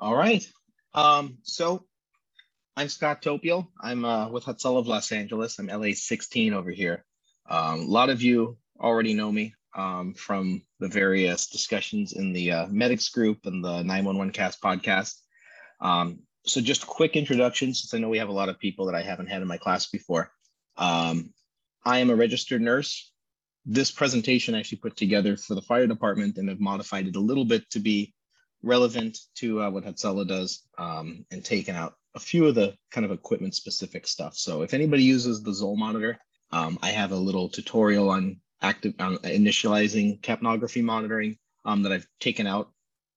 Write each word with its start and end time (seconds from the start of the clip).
All 0.00 0.14
right. 0.14 0.48
Um, 0.94 1.38
so 1.42 1.84
I'm 2.76 2.88
Scott 2.88 3.20
Topiel. 3.20 3.66
I'm 3.82 4.04
uh, 4.04 4.28
with 4.30 4.44
Hatzolah 4.44 4.78
of 4.78 4.86
Los 4.86 5.10
Angeles. 5.10 5.58
I'm 5.58 5.66
LA 5.66 5.88
16 5.94 6.54
over 6.54 6.70
here. 6.70 7.04
Um, 7.50 7.80
a 7.80 7.84
lot 7.84 8.08
of 8.08 8.22
you 8.22 8.58
already 8.78 9.14
know 9.14 9.32
me 9.32 9.54
um, 9.76 10.14
from 10.14 10.62
the 10.78 10.86
various 10.86 11.48
discussions 11.48 12.12
in 12.12 12.32
the 12.32 12.52
uh, 12.52 12.66
medics 12.68 13.08
group 13.08 13.38
and 13.46 13.64
the 13.64 13.82
911 13.82 14.32
cast 14.32 14.62
podcast. 14.62 15.16
Um, 15.80 16.20
so 16.44 16.60
just 16.60 16.86
quick 16.86 17.16
introduction, 17.16 17.74
since 17.74 17.92
I 17.92 17.98
know 17.98 18.08
we 18.08 18.18
have 18.18 18.28
a 18.28 18.32
lot 18.32 18.48
of 18.48 18.60
people 18.60 18.86
that 18.86 18.94
I 18.94 19.02
haven't 19.02 19.26
had 19.26 19.42
in 19.42 19.48
my 19.48 19.58
class 19.58 19.88
before. 19.90 20.30
Um, 20.76 21.34
I 21.84 21.98
am 21.98 22.10
a 22.10 22.16
registered 22.16 22.62
nurse. 22.62 23.12
This 23.66 23.90
presentation 23.90 24.54
I 24.54 24.60
actually 24.60 24.78
put 24.78 24.96
together 24.96 25.36
for 25.36 25.56
the 25.56 25.62
fire 25.62 25.88
department 25.88 26.36
and 26.36 26.48
have 26.48 26.60
modified 26.60 27.08
it 27.08 27.16
a 27.16 27.20
little 27.20 27.44
bit 27.44 27.68
to 27.70 27.80
be 27.80 28.14
relevant 28.62 29.18
to 29.36 29.62
uh, 29.62 29.70
what 29.70 29.84
Hatzolah 29.84 30.26
does 30.26 30.62
um, 30.78 31.24
and 31.30 31.44
taken 31.44 31.76
out 31.76 31.94
a 32.14 32.20
few 32.20 32.46
of 32.46 32.54
the 32.54 32.74
kind 32.90 33.04
of 33.04 33.12
equipment 33.12 33.54
specific 33.54 34.06
stuff. 34.06 34.36
So 34.36 34.62
if 34.62 34.74
anybody 34.74 35.02
uses 35.02 35.42
the 35.42 35.54
Zoll 35.54 35.76
monitor, 35.76 36.18
um, 36.50 36.78
I 36.82 36.90
have 36.90 37.12
a 37.12 37.16
little 37.16 37.48
tutorial 37.48 38.10
on 38.10 38.40
active 38.60 38.94
on 38.98 39.16
initializing 39.18 40.20
capnography 40.20 40.82
monitoring 40.82 41.38
um, 41.64 41.82
that 41.82 41.92
I've 41.92 42.06
taken 42.18 42.46
out 42.46 42.70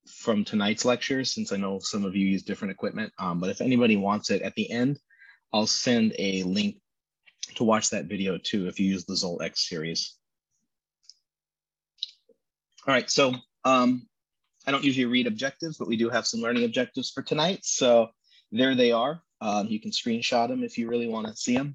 from 0.08 0.44
tonight's 0.44 0.86
lectures, 0.86 1.32
since 1.32 1.52
I 1.52 1.58
know 1.58 1.80
some 1.80 2.06
of 2.06 2.16
you 2.16 2.28
use 2.28 2.44
different 2.44 2.72
equipment. 2.72 3.14
Um, 3.18 3.40
but 3.40 3.50
if 3.50 3.62
anybody 3.62 3.96
wants 3.96 4.30
it 4.30 4.42
at 4.42 4.56
the 4.56 4.70
end, 4.70 5.00
I'll 5.54 5.68
send 5.68 6.14
a 6.20 6.44
link 6.44 6.78
to 7.56 7.64
watch 7.64 7.90
that 7.90 8.06
video 8.06 8.38
too 8.38 8.68
if 8.68 8.80
you 8.80 8.88
use 8.88 9.06
the 9.06 9.16
Zoll 9.16 9.42
X 9.42 9.68
series. 9.68 10.16
All 12.88 12.94
right, 12.94 13.10
so 13.10 13.34
um, 13.64 14.08
I 14.66 14.72
don't 14.72 14.84
usually 14.84 15.06
read 15.06 15.28
objectives, 15.28 15.78
but 15.78 15.88
we 15.88 15.98
do 15.98 16.10
have 16.10 16.28
some 16.28 16.42
learning 16.42 16.66
objectives 16.66 17.10
for 17.10 17.24
tonight. 17.24 17.60
So 17.64 18.10
there 18.52 18.76
they 18.76 18.92
are. 18.92 19.22
Um, 19.40 19.68
you 19.68 19.80
can 19.80 19.92
screenshot 19.92 20.50
them 20.50 20.64
if 20.64 20.78
you 20.78 20.88
really 20.88 21.08
want 21.08 21.28
to 21.28 21.36
see 21.36 21.56
them. 21.56 21.74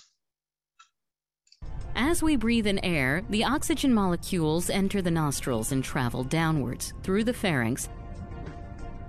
As 1.97 2.23
we 2.23 2.37
breathe 2.37 2.67
in 2.67 2.79
air, 2.85 3.23
the 3.31 3.45
oxygen 3.45 3.93
molecules 3.93 4.71
enter 4.71 5.01
the 5.01 5.11
nostrils 5.11 5.73
and 5.73 5.83
travel 5.83 6.23
downwards 6.23 6.93
through 7.03 7.25
the 7.25 7.33
pharynx 7.33 7.89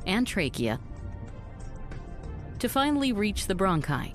and 0.06 0.26
trachea 0.26 0.80
to 2.60 2.70
finally 2.70 3.12
reach 3.12 3.46
the 3.46 3.54
bronchi. 3.54 4.14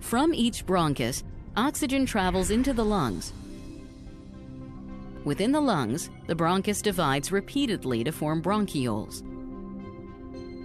From 0.00 0.32
each 0.32 0.64
bronchus, 0.66 1.22
oxygen 1.56 2.06
travels 2.06 2.50
into 2.50 2.72
the 2.72 2.84
lungs. 2.84 3.32
Within 5.26 5.50
the 5.50 5.60
lungs, 5.60 6.08
the 6.28 6.36
bronchus 6.36 6.80
divides 6.80 7.32
repeatedly 7.32 8.04
to 8.04 8.12
form 8.12 8.40
bronchioles. 8.40 9.24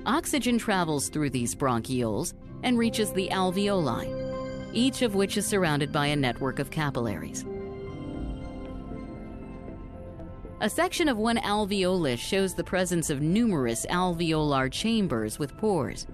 Oxygen 0.05 0.59
travels 0.59 1.09
through 1.09 1.31
these 1.31 1.55
bronchioles 1.55 2.35
and 2.61 2.77
reaches 2.77 3.11
the 3.11 3.27
alveoli, 3.29 4.69
each 4.71 5.01
of 5.01 5.15
which 5.15 5.35
is 5.35 5.47
surrounded 5.47 5.91
by 5.91 6.05
a 6.05 6.15
network 6.15 6.59
of 6.59 6.69
capillaries. 6.69 7.43
A 10.59 10.69
section 10.69 11.09
of 11.09 11.17
one 11.17 11.37
alveolus 11.37 12.19
shows 12.19 12.53
the 12.53 12.63
presence 12.63 13.09
of 13.09 13.19
numerous 13.19 13.87
alveolar 13.87 14.71
chambers 14.71 15.39
with 15.39 15.57
pores. 15.57 16.05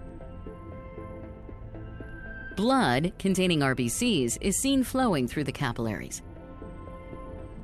Blood, 2.56 3.12
containing 3.20 3.60
RBCs, 3.60 4.38
is 4.40 4.58
seen 4.58 4.86
flowing 4.86 5.28
through 5.28 5.44
the 5.44 5.52
capillaries. 5.52 6.22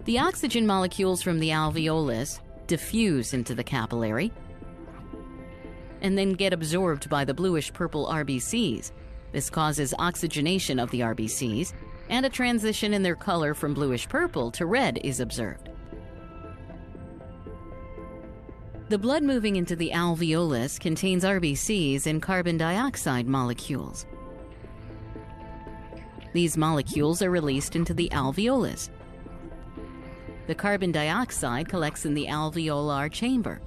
The 0.05 0.19
oxygen 0.19 0.67
molecules 0.67 1.21
from 1.21 1.39
the 1.39 1.49
alveolus 1.49 2.41
diffuse 2.67 3.33
into 3.33 3.55
the 3.55 3.63
capillary 3.63 4.33
and 6.01 6.17
then 6.17 6.33
get 6.33 6.51
absorbed 6.51 7.09
by 7.09 7.23
the 7.23 7.33
bluish 7.33 7.71
purple 7.71 8.07
RBCs. 8.07 8.91
This 9.31 9.49
causes 9.49 9.93
oxygenation 9.97 10.77
of 10.77 10.91
the 10.91 10.99
RBCs, 10.99 11.73
and 12.09 12.25
a 12.25 12.29
transition 12.29 12.93
in 12.93 13.01
their 13.01 13.15
color 13.15 13.53
from 13.53 13.73
bluish 13.73 14.07
purple 14.09 14.51
to 14.51 14.65
red 14.65 14.99
is 15.05 15.21
observed. 15.21 15.69
The 18.89 18.97
blood 18.97 19.23
moving 19.23 19.55
into 19.55 19.77
the 19.77 19.91
alveolus 19.91 20.77
contains 20.77 21.23
RBCs 21.23 22.05
and 22.05 22.21
carbon 22.21 22.57
dioxide 22.57 23.25
molecules. 23.25 24.05
These 26.33 26.57
molecules 26.57 27.21
are 27.21 27.31
released 27.31 27.77
into 27.77 27.93
the 27.93 28.09
alveolus. 28.09 28.89
The 30.47 30.55
carbon 30.55 30.91
dioxide 30.91 31.69
collects 31.69 32.05
in 32.05 32.13
the 32.13 32.27
alveolar 32.27 33.11
chamber. 33.11 33.61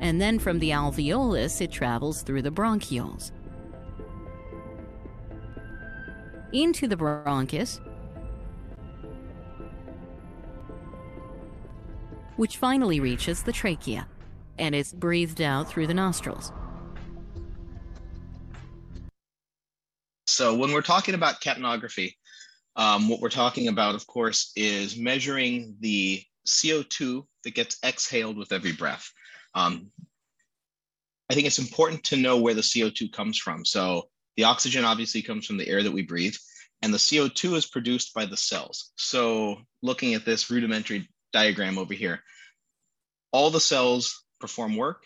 And 0.00 0.20
then 0.20 0.38
from 0.38 0.58
the 0.58 0.70
alveolus, 0.70 1.60
it 1.60 1.70
travels 1.70 2.22
through 2.22 2.42
the 2.42 2.50
bronchioles. 2.50 3.30
Into 6.52 6.86
the 6.86 6.96
bronchus, 6.96 7.80
which 12.36 12.56
finally 12.56 13.00
reaches 13.00 13.42
the 13.42 13.52
trachea 13.52 14.06
and 14.58 14.74
is 14.74 14.92
breathed 14.92 15.40
out 15.40 15.68
through 15.68 15.86
the 15.86 15.94
nostrils. 15.94 16.52
So, 20.26 20.54
when 20.54 20.72
we're 20.72 20.82
talking 20.82 21.14
about 21.14 21.40
capnography, 21.40 22.14
um, 22.76 23.08
what 23.08 23.20
we're 23.20 23.28
talking 23.28 23.68
about, 23.68 23.94
of 23.94 24.06
course, 24.06 24.52
is 24.56 24.96
measuring 24.96 25.76
the 25.80 26.22
CO2 26.46 27.24
that 27.44 27.54
gets 27.54 27.78
exhaled 27.84 28.36
with 28.36 28.52
every 28.52 28.72
breath. 28.72 29.10
Um, 29.54 29.90
I 31.30 31.34
think 31.34 31.46
it's 31.46 31.58
important 31.58 32.04
to 32.04 32.16
know 32.16 32.40
where 32.40 32.54
the 32.54 32.60
CO2 32.60 33.12
comes 33.12 33.38
from. 33.38 33.64
So, 33.64 34.08
the 34.36 34.44
oxygen 34.44 34.84
obviously 34.84 35.22
comes 35.22 35.46
from 35.46 35.58
the 35.58 35.68
air 35.68 35.82
that 35.82 35.92
we 35.92 36.02
breathe, 36.02 36.34
and 36.82 36.92
the 36.92 36.98
CO2 36.98 37.54
is 37.54 37.66
produced 37.66 38.12
by 38.14 38.26
the 38.26 38.36
cells. 38.36 38.92
So, 38.96 39.58
looking 39.82 40.14
at 40.14 40.24
this 40.24 40.50
rudimentary 40.50 41.08
diagram 41.34 41.76
over 41.76 41.92
here. 41.92 42.22
All 43.32 43.50
the 43.50 43.60
cells 43.60 44.24
perform 44.40 44.76
work. 44.76 45.04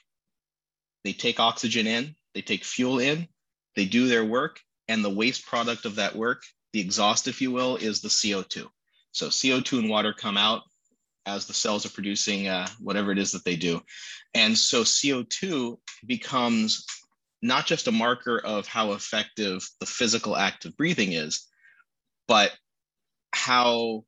They 1.03 1.13
take 1.15 1.41
oxygen 1.41 1.89
in, 1.89 2.15
they 2.35 2.43
take 2.43 2.65
fuel 2.65 3.01
in, 3.01 3.27
they 3.75 3.87
do 3.87 4.07
their 4.07 4.25
work, 4.25 4.61
and 4.87 5.05
the 5.05 5.11
waste 5.11 5.47
product 5.47 5.87
of 5.87 5.97
that 5.97 6.15
work, 6.15 6.43
the 6.79 6.85
exhaust, 6.85 7.27
if 7.27 7.41
you 7.41 7.51
will, 7.51 7.75
is 7.75 8.01
the 8.01 8.09
CO2. 8.09 8.65
So 9.11 9.27
CO2 9.31 9.81
and 9.81 9.91
water 9.91 10.13
come 10.13 10.37
out 10.37 10.63
as 11.27 11.45
the 11.45 11.53
cells 11.53 11.85
are 11.85 11.91
producing 11.91 12.47
uh, 12.47 12.69
whatever 12.79 13.11
it 13.11 13.19
is 13.19 13.33
that 13.33 13.45
they 13.45 13.57
do. 13.57 13.81
And 14.33 14.57
so 14.57 14.83
CO2 14.83 15.77
becomes 16.07 16.87
not 17.43 17.67
just 17.67 17.89
a 17.89 17.93
marker 17.93 18.39
of 18.39 18.69
how 18.69 18.93
effective 18.93 19.69
the 19.81 19.87
physical 19.87 20.37
act 20.37 20.67
of 20.67 20.77
breathing 20.77 21.15
is, 21.15 21.49
but 22.29 22.53
how 23.33 24.05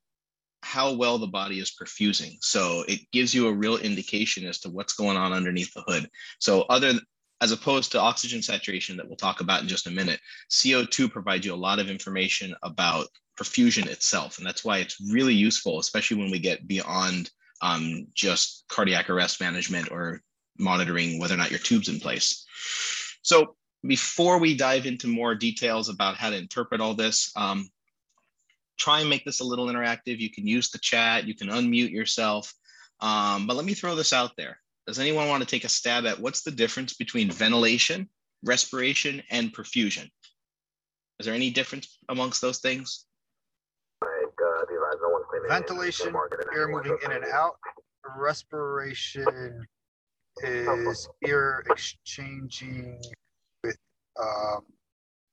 how 0.63 0.93
well 0.93 1.19
the 1.19 1.27
body 1.27 1.59
is 1.59 1.75
perfusing. 1.75 2.37
So 2.41 2.85
it 2.87 3.01
gives 3.11 3.35
you 3.35 3.49
a 3.49 3.53
real 3.53 3.79
indication 3.79 4.47
as 4.47 4.61
to 4.61 4.69
what's 4.71 4.93
going 4.93 5.17
on 5.17 5.33
underneath 5.33 5.73
the 5.75 5.83
hood. 5.89 6.09
So 6.39 6.63
other 6.63 7.01
as 7.41 7.53
opposed 7.53 7.93
to 7.93 8.01
oxygen 8.01 8.43
saturation 8.43 8.97
that 8.97 9.07
we'll 9.07 9.17
talk 9.17 9.41
about 9.41 9.63
in 9.63 9.69
just 9.69 9.87
a 9.87 9.91
minute, 9.91 10.21
CO2 10.51 11.11
provides 11.11 11.47
you 11.47 11.55
a 11.55 11.57
lot 11.57 11.79
of 11.79 11.89
information 11.89 12.55
about 12.63 13.09
perfusion 13.39 13.87
itself. 13.87 14.39
And 14.39 14.47
that's 14.47 14.65
why 14.65 14.79
it's 14.79 15.01
really 15.11 15.35
useful, 15.35 15.79
especially 15.79 16.19
when 16.19 16.31
we 16.31 16.39
get 16.39 16.69
beyond 16.69 17.31
um, 17.63 18.07
just 18.15 18.65
cardiac 18.69 19.09
arrest 19.09 19.41
management 19.41 19.91
or 19.91 20.21
monitoring 20.59 21.19
whether 21.19 21.35
or 21.35 21.39
not 21.39 21.51
your 21.51 21.59
tube's 21.59 21.89
in 21.89 21.99
place. 21.99 22.45
So 23.23 23.57
before 23.87 24.39
we 24.39 24.57
dive 24.57 24.85
into 24.85 25.09
more 25.09 25.35
details 25.35 25.89
about 25.89 26.17
how 26.17 26.31
to 26.31 26.37
interpret 26.37 26.81
all 26.81 26.95
this, 26.95 27.33
um, 27.37 27.71
try 28.79 29.01
and 29.01 29.11
make 29.11 29.25
this 29.25 29.41
a 29.41 29.45
little 29.45 29.67
interactive. 29.67 30.19
You 30.19 30.31
can 30.31 30.47
use 30.47 30.71
the 30.71 30.79
chat, 30.79 31.27
you 31.27 31.35
can 31.35 31.49
unmute 31.49 31.91
yourself. 31.91 32.53
Um, 33.01 33.47
but 33.47 33.57
let 33.57 33.65
me 33.65 33.75
throw 33.75 33.95
this 33.95 34.13
out 34.13 34.33
there. 34.37 34.59
Does 34.87 34.99
anyone 34.99 35.29
want 35.29 35.43
to 35.43 35.49
take 35.49 35.65
a 35.65 35.69
stab 35.69 36.07
at 36.07 36.19
what's 36.19 36.43
the 36.43 36.51
difference 36.51 36.95
between 36.95 37.31
ventilation, 37.31 38.09
respiration, 38.43 39.23
and 39.31 39.53
perfusion? 39.53 40.09
Is 41.19 41.27
there 41.27 41.35
any 41.35 41.51
difference 41.51 41.99
amongst 42.09 42.41
those 42.41 42.59
things? 42.59 43.05
Ventilation, 45.49 46.15
air 46.55 46.69
moving 46.69 46.97
in 47.05 47.13
and 47.13 47.25
out. 47.27 47.57
Respiration 48.17 49.67
is 50.43 51.09
air 51.27 51.63
exchanging 51.71 52.99
with 53.63 53.77
um, 54.21 54.61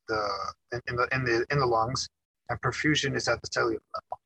the 0.07 0.29
in, 0.73 0.81
in 0.89 0.95
the 0.95 1.07
in 1.13 1.23
the 1.23 1.45
in 1.51 1.59
the 1.59 1.65
lungs 1.65 2.09
and 2.49 2.59
perfusion 2.61 3.15
is 3.15 3.27
at 3.27 3.41
the 3.41 3.47
cellular 3.51 3.81
level. 3.93 4.19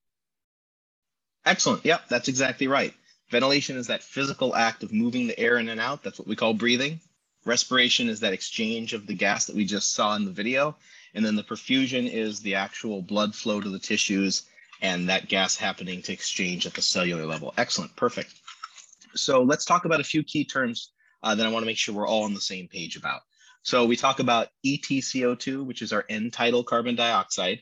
Excellent. 1.46 1.86
Yep, 1.86 2.08
that's 2.10 2.28
exactly 2.28 2.68
right. 2.68 2.94
Ventilation 3.32 3.78
is 3.78 3.88
that 3.88 4.04
physical 4.04 4.56
act 4.56 4.84
of 4.84 4.92
moving 4.92 5.26
the 5.26 5.40
air 5.40 5.58
in 5.58 5.70
and 5.70 5.80
out. 5.80 6.04
That's 6.04 6.20
what 6.20 6.28
we 6.28 6.36
call 6.36 6.54
breathing. 6.54 7.00
Respiration 7.46 8.10
is 8.10 8.20
that 8.20 8.34
exchange 8.34 8.94
of 8.94 9.08
the 9.08 9.14
gas 9.14 9.46
that 9.46 9.56
we 9.56 9.64
just 9.64 9.94
saw 9.94 10.16
in 10.16 10.26
the 10.26 10.32
video. 10.32 10.76
And 11.14 11.26
then 11.26 11.38
the 11.38 11.44
perfusion 11.44 12.12
is 12.12 12.42
the 12.42 12.56
actual 12.56 13.02
blood 13.02 13.34
flow 13.34 13.62
to 13.62 13.70
the 13.70 13.80
tissues 13.80 14.44
and 14.82 15.08
that 15.08 15.30
gas 15.30 15.56
happening 15.56 16.02
to 16.02 16.12
exchange 16.12 16.66
at 16.68 16.74
the 16.74 16.82
cellular 16.82 17.26
level. 17.26 17.54
Excellent, 17.58 17.96
perfect. 17.96 18.34
So 19.16 19.44
let's 19.44 19.64
talk 19.64 19.86
about 19.86 20.02
a 20.02 20.06
few 20.06 20.24
key 20.24 20.44
terms 20.44 20.92
uh, 21.24 21.34
that 21.34 21.48
I 21.48 21.52
want 21.52 21.64
to 21.64 21.68
make 21.68 21.78
sure 21.78 21.96
we're 21.96 22.08
all 22.08 22.24
on 22.24 22.34
the 22.34 22.42
same 22.42 22.68
page 22.68 22.98
about. 22.98 23.22
So 23.64 23.86
we 23.86 23.96
talk 23.96 24.20
about 24.20 24.50
EtCO2, 24.66 25.66
which 25.66 25.82
is 25.82 25.94
our 25.94 26.04
end 26.10 26.34
tidal 26.34 26.66
carbon 26.66 26.96
dioxide. 26.96 27.62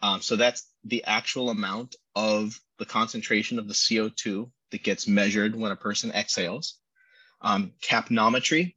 Um, 0.00 0.22
so 0.22 0.36
that's 0.36 0.70
the 0.84 1.04
actual 1.04 1.50
amount 1.50 1.96
of 2.16 2.58
the 2.78 2.86
concentration 2.86 3.58
of 3.58 3.68
the 3.68 3.74
CO2 3.74 4.50
that 4.72 4.82
gets 4.82 5.06
measured 5.06 5.54
when 5.54 5.72
a 5.72 5.76
person 5.76 6.10
exhales. 6.12 6.78
Um, 7.40 7.72
capnometry, 7.82 8.74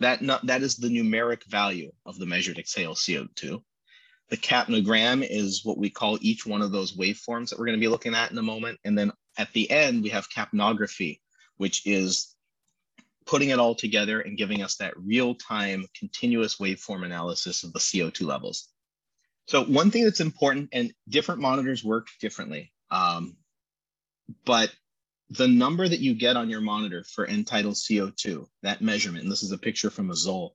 that, 0.00 0.20
that 0.44 0.62
is 0.62 0.76
the 0.76 0.88
numeric 0.88 1.44
value 1.44 1.92
of 2.04 2.18
the 2.18 2.26
measured 2.26 2.58
exhale 2.58 2.94
CO2. 2.94 3.62
The 4.30 4.36
capnogram 4.36 5.26
is 5.28 5.64
what 5.64 5.78
we 5.78 5.90
call 5.90 6.18
each 6.20 6.46
one 6.46 6.62
of 6.62 6.72
those 6.72 6.96
waveforms 6.96 7.50
that 7.50 7.58
we're 7.58 7.66
going 7.66 7.78
to 7.78 7.84
be 7.84 7.88
looking 7.88 8.14
at 8.14 8.30
in 8.30 8.38
a 8.38 8.42
moment. 8.42 8.78
And 8.84 8.96
then 8.96 9.12
at 9.36 9.52
the 9.52 9.70
end, 9.70 10.02
we 10.02 10.08
have 10.10 10.30
capnography, 10.30 11.20
which 11.56 11.86
is 11.86 12.34
putting 13.26 13.50
it 13.50 13.58
all 13.58 13.74
together 13.74 14.20
and 14.20 14.38
giving 14.38 14.62
us 14.62 14.76
that 14.76 14.94
real-time 14.96 15.86
continuous 15.98 16.56
waveform 16.56 17.04
analysis 17.04 17.62
of 17.62 17.72
the 17.72 17.78
CO2 17.78 18.26
levels. 18.26 18.68
So 19.46 19.64
one 19.64 19.90
thing 19.90 20.04
that's 20.04 20.20
important, 20.20 20.70
and 20.72 20.92
different 21.08 21.40
monitors 21.40 21.84
work 21.84 22.08
differently, 22.20 22.72
um, 22.90 23.36
but 24.44 24.72
the 25.36 25.48
number 25.48 25.88
that 25.88 26.00
you 26.00 26.14
get 26.14 26.36
on 26.36 26.50
your 26.50 26.60
monitor 26.60 27.04
for 27.04 27.26
tidal 27.26 27.72
CO2, 27.72 28.46
that 28.62 28.82
measurement, 28.82 29.22
and 29.22 29.32
this 29.32 29.42
is 29.42 29.52
a 29.52 29.58
picture 29.58 29.90
from 29.90 30.10
a 30.10 30.14
Zoll, 30.14 30.54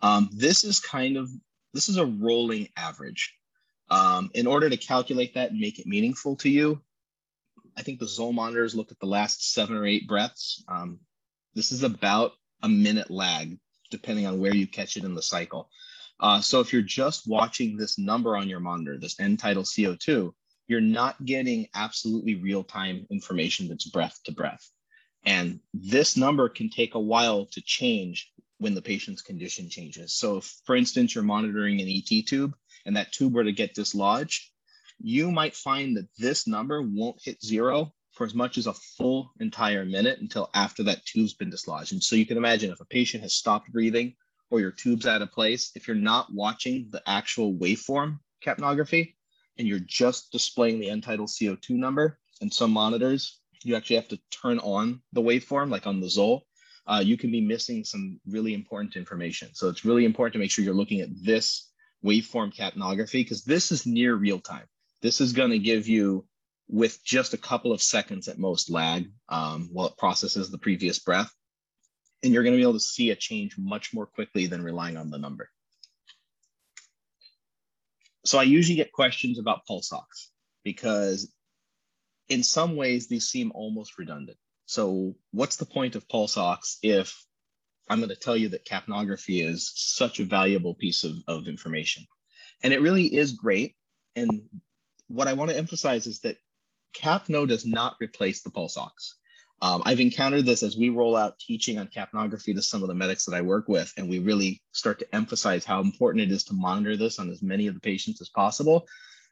um, 0.00 0.30
this 0.32 0.64
is 0.64 0.80
kind 0.80 1.16
of, 1.16 1.28
this 1.74 1.88
is 1.88 1.98
a 1.98 2.06
rolling 2.06 2.68
average. 2.76 3.34
Um, 3.90 4.30
in 4.34 4.46
order 4.46 4.70
to 4.70 4.76
calculate 4.76 5.34
that 5.34 5.50
and 5.50 5.60
make 5.60 5.78
it 5.78 5.86
meaningful 5.86 6.36
to 6.36 6.48
you, 6.48 6.80
I 7.76 7.82
think 7.82 7.98
the 7.98 8.08
Zoll 8.08 8.32
monitors 8.32 8.74
look 8.74 8.90
at 8.90 8.98
the 9.00 9.06
last 9.06 9.52
seven 9.52 9.76
or 9.76 9.86
eight 9.86 10.08
breaths. 10.08 10.64
Um, 10.66 10.98
this 11.54 11.70
is 11.70 11.82
about 11.82 12.32
a 12.62 12.68
minute 12.68 13.10
lag, 13.10 13.58
depending 13.90 14.26
on 14.26 14.40
where 14.40 14.54
you 14.54 14.66
catch 14.66 14.96
it 14.96 15.04
in 15.04 15.14
the 15.14 15.22
cycle. 15.22 15.68
Uh, 16.18 16.40
so 16.40 16.60
if 16.60 16.72
you're 16.72 16.80
just 16.80 17.28
watching 17.28 17.76
this 17.76 17.98
number 17.98 18.36
on 18.36 18.48
your 18.48 18.60
monitor, 18.60 18.98
this 18.98 19.20
end 19.20 19.38
tidal 19.38 19.62
CO2, 19.62 20.32
you're 20.68 20.80
not 20.80 21.24
getting 21.24 21.68
absolutely 21.74 22.34
real 22.36 22.64
time 22.64 23.06
information 23.10 23.68
that's 23.68 23.88
breath 23.88 24.18
to 24.24 24.32
breath. 24.32 24.70
And 25.24 25.60
this 25.74 26.16
number 26.16 26.48
can 26.48 26.70
take 26.70 26.94
a 26.94 27.00
while 27.00 27.46
to 27.46 27.60
change 27.60 28.30
when 28.58 28.74
the 28.74 28.82
patient's 28.82 29.22
condition 29.22 29.68
changes. 29.68 30.14
So, 30.14 30.38
if, 30.38 30.60
for 30.64 30.76
instance, 30.76 31.14
you're 31.14 31.24
monitoring 31.24 31.80
an 31.80 31.88
ET 31.88 32.26
tube 32.26 32.54
and 32.84 32.96
that 32.96 33.12
tube 33.12 33.34
were 33.34 33.44
to 33.44 33.52
get 33.52 33.74
dislodged, 33.74 34.50
you 34.98 35.30
might 35.30 35.54
find 35.54 35.96
that 35.96 36.08
this 36.16 36.46
number 36.46 36.80
won't 36.82 37.20
hit 37.22 37.42
zero 37.42 37.92
for 38.12 38.24
as 38.24 38.34
much 38.34 38.56
as 38.56 38.66
a 38.66 38.72
full 38.72 39.32
entire 39.40 39.84
minute 39.84 40.20
until 40.20 40.48
after 40.54 40.82
that 40.84 41.04
tube's 41.04 41.34
been 41.34 41.50
dislodged. 41.50 41.92
And 41.92 42.02
so 42.02 42.16
you 42.16 42.24
can 42.24 42.38
imagine 42.38 42.70
if 42.70 42.80
a 42.80 42.86
patient 42.86 43.22
has 43.22 43.34
stopped 43.34 43.70
breathing 43.72 44.14
or 44.50 44.60
your 44.60 44.70
tube's 44.70 45.06
out 45.06 45.22
of 45.22 45.32
place, 45.32 45.72
if 45.74 45.86
you're 45.86 45.96
not 45.96 46.32
watching 46.32 46.88
the 46.90 47.02
actual 47.06 47.52
waveform 47.52 48.20
capnography, 48.42 49.15
and 49.58 49.66
you're 49.66 49.78
just 49.78 50.32
displaying 50.32 50.80
the 50.80 51.00
tidal 51.00 51.26
CO2 51.26 51.70
number, 51.70 52.18
and 52.40 52.52
some 52.52 52.70
monitors, 52.70 53.40
you 53.62 53.74
actually 53.74 53.96
have 53.96 54.08
to 54.08 54.20
turn 54.30 54.58
on 54.58 55.00
the 55.12 55.22
waveform, 55.22 55.70
like 55.70 55.86
on 55.86 56.00
the 56.00 56.08
Zoll, 56.08 56.44
uh, 56.86 57.02
you 57.04 57.16
can 57.16 57.30
be 57.30 57.40
missing 57.40 57.84
some 57.84 58.20
really 58.26 58.54
important 58.54 58.96
information. 58.96 59.50
So 59.54 59.68
it's 59.68 59.84
really 59.84 60.04
important 60.04 60.34
to 60.34 60.38
make 60.38 60.50
sure 60.50 60.64
you're 60.64 60.74
looking 60.74 61.00
at 61.00 61.08
this 61.24 61.70
waveform 62.04 62.54
capnography 62.54 63.20
because 63.20 63.42
this 63.42 63.72
is 63.72 63.86
near 63.86 64.14
real 64.14 64.38
time. 64.38 64.66
This 65.02 65.20
is 65.20 65.32
going 65.32 65.50
to 65.50 65.58
give 65.58 65.88
you, 65.88 66.26
with 66.68 67.02
just 67.04 67.32
a 67.32 67.38
couple 67.38 67.72
of 67.72 67.82
seconds 67.82 68.28
at 68.28 68.38
most 68.38 68.70
lag 68.70 69.10
um, 69.28 69.68
while 69.72 69.86
it 69.86 69.96
processes 69.96 70.50
the 70.50 70.58
previous 70.58 70.98
breath, 70.98 71.32
and 72.22 72.32
you're 72.32 72.42
going 72.42 72.54
to 72.54 72.58
be 72.58 72.62
able 72.62 72.72
to 72.72 72.80
see 72.80 73.10
a 73.10 73.16
change 73.16 73.56
much 73.56 73.94
more 73.94 74.06
quickly 74.06 74.46
than 74.46 74.62
relying 74.62 74.96
on 74.96 75.10
the 75.10 75.18
number. 75.18 75.48
So 78.26 78.38
I 78.38 78.42
usually 78.42 78.76
get 78.76 78.92
questions 78.92 79.38
about 79.38 79.64
pulse 79.66 79.92
ox 79.92 80.30
because 80.64 81.32
in 82.28 82.42
some 82.42 82.76
ways 82.76 83.06
these 83.06 83.28
seem 83.28 83.52
almost 83.54 83.98
redundant. 83.98 84.38
So 84.66 85.14
what's 85.30 85.56
the 85.56 85.66
point 85.66 85.94
of 85.94 86.08
pulse 86.08 86.36
ox 86.36 86.78
if 86.82 87.24
I'm 87.88 87.98
going 87.98 88.10
to 88.10 88.16
tell 88.16 88.36
you 88.36 88.48
that 88.48 88.66
capnography 88.66 89.48
is 89.48 89.72
such 89.76 90.18
a 90.18 90.24
valuable 90.24 90.74
piece 90.74 91.04
of, 91.04 91.16
of 91.28 91.46
information? 91.46 92.04
And 92.62 92.72
it 92.72 92.80
really 92.80 93.04
is 93.04 93.32
great. 93.32 93.76
And 94.16 94.42
what 95.06 95.28
I 95.28 95.34
want 95.34 95.52
to 95.52 95.56
emphasize 95.56 96.06
is 96.06 96.20
that 96.20 96.38
CapNo 96.96 97.46
does 97.46 97.64
not 97.64 97.96
replace 98.00 98.42
the 98.42 98.50
pulse 98.50 98.76
ox. 98.76 99.16
Um, 99.62 99.82
I've 99.86 100.00
encountered 100.00 100.44
this 100.44 100.62
as 100.62 100.76
we 100.76 100.90
roll 100.90 101.16
out 101.16 101.38
teaching 101.38 101.78
on 101.78 101.88
capnography 101.88 102.54
to 102.54 102.62
some 102.62 102.82
of 102.82 102.88
the 102.88 102.94
medics 102.94 103.24
that 103.24 103.34
I 103.34 103.40
work 103.40 103.68
with, 103.68 103.92
and 103.96 104.08
we 104.08 104.18
really 104.18 104.60
start 104.72 104.98
to 104.98 105.14
emphasize 105.14 105.64
how 105.64 105.80
important 105.80 106.22
it 106.22 106.32
is 106.32 106.44
to 106.44 106.54
monitor 106.54 106.96
this 106.96 107.18
on 107.18 107.30
as 107.30 107.42
many 107.42 107.66
of 107.66 107.74
the 107.74 107.80
patients 107.80 108.20
as 108.20 108.28
possible. 108.28 108.86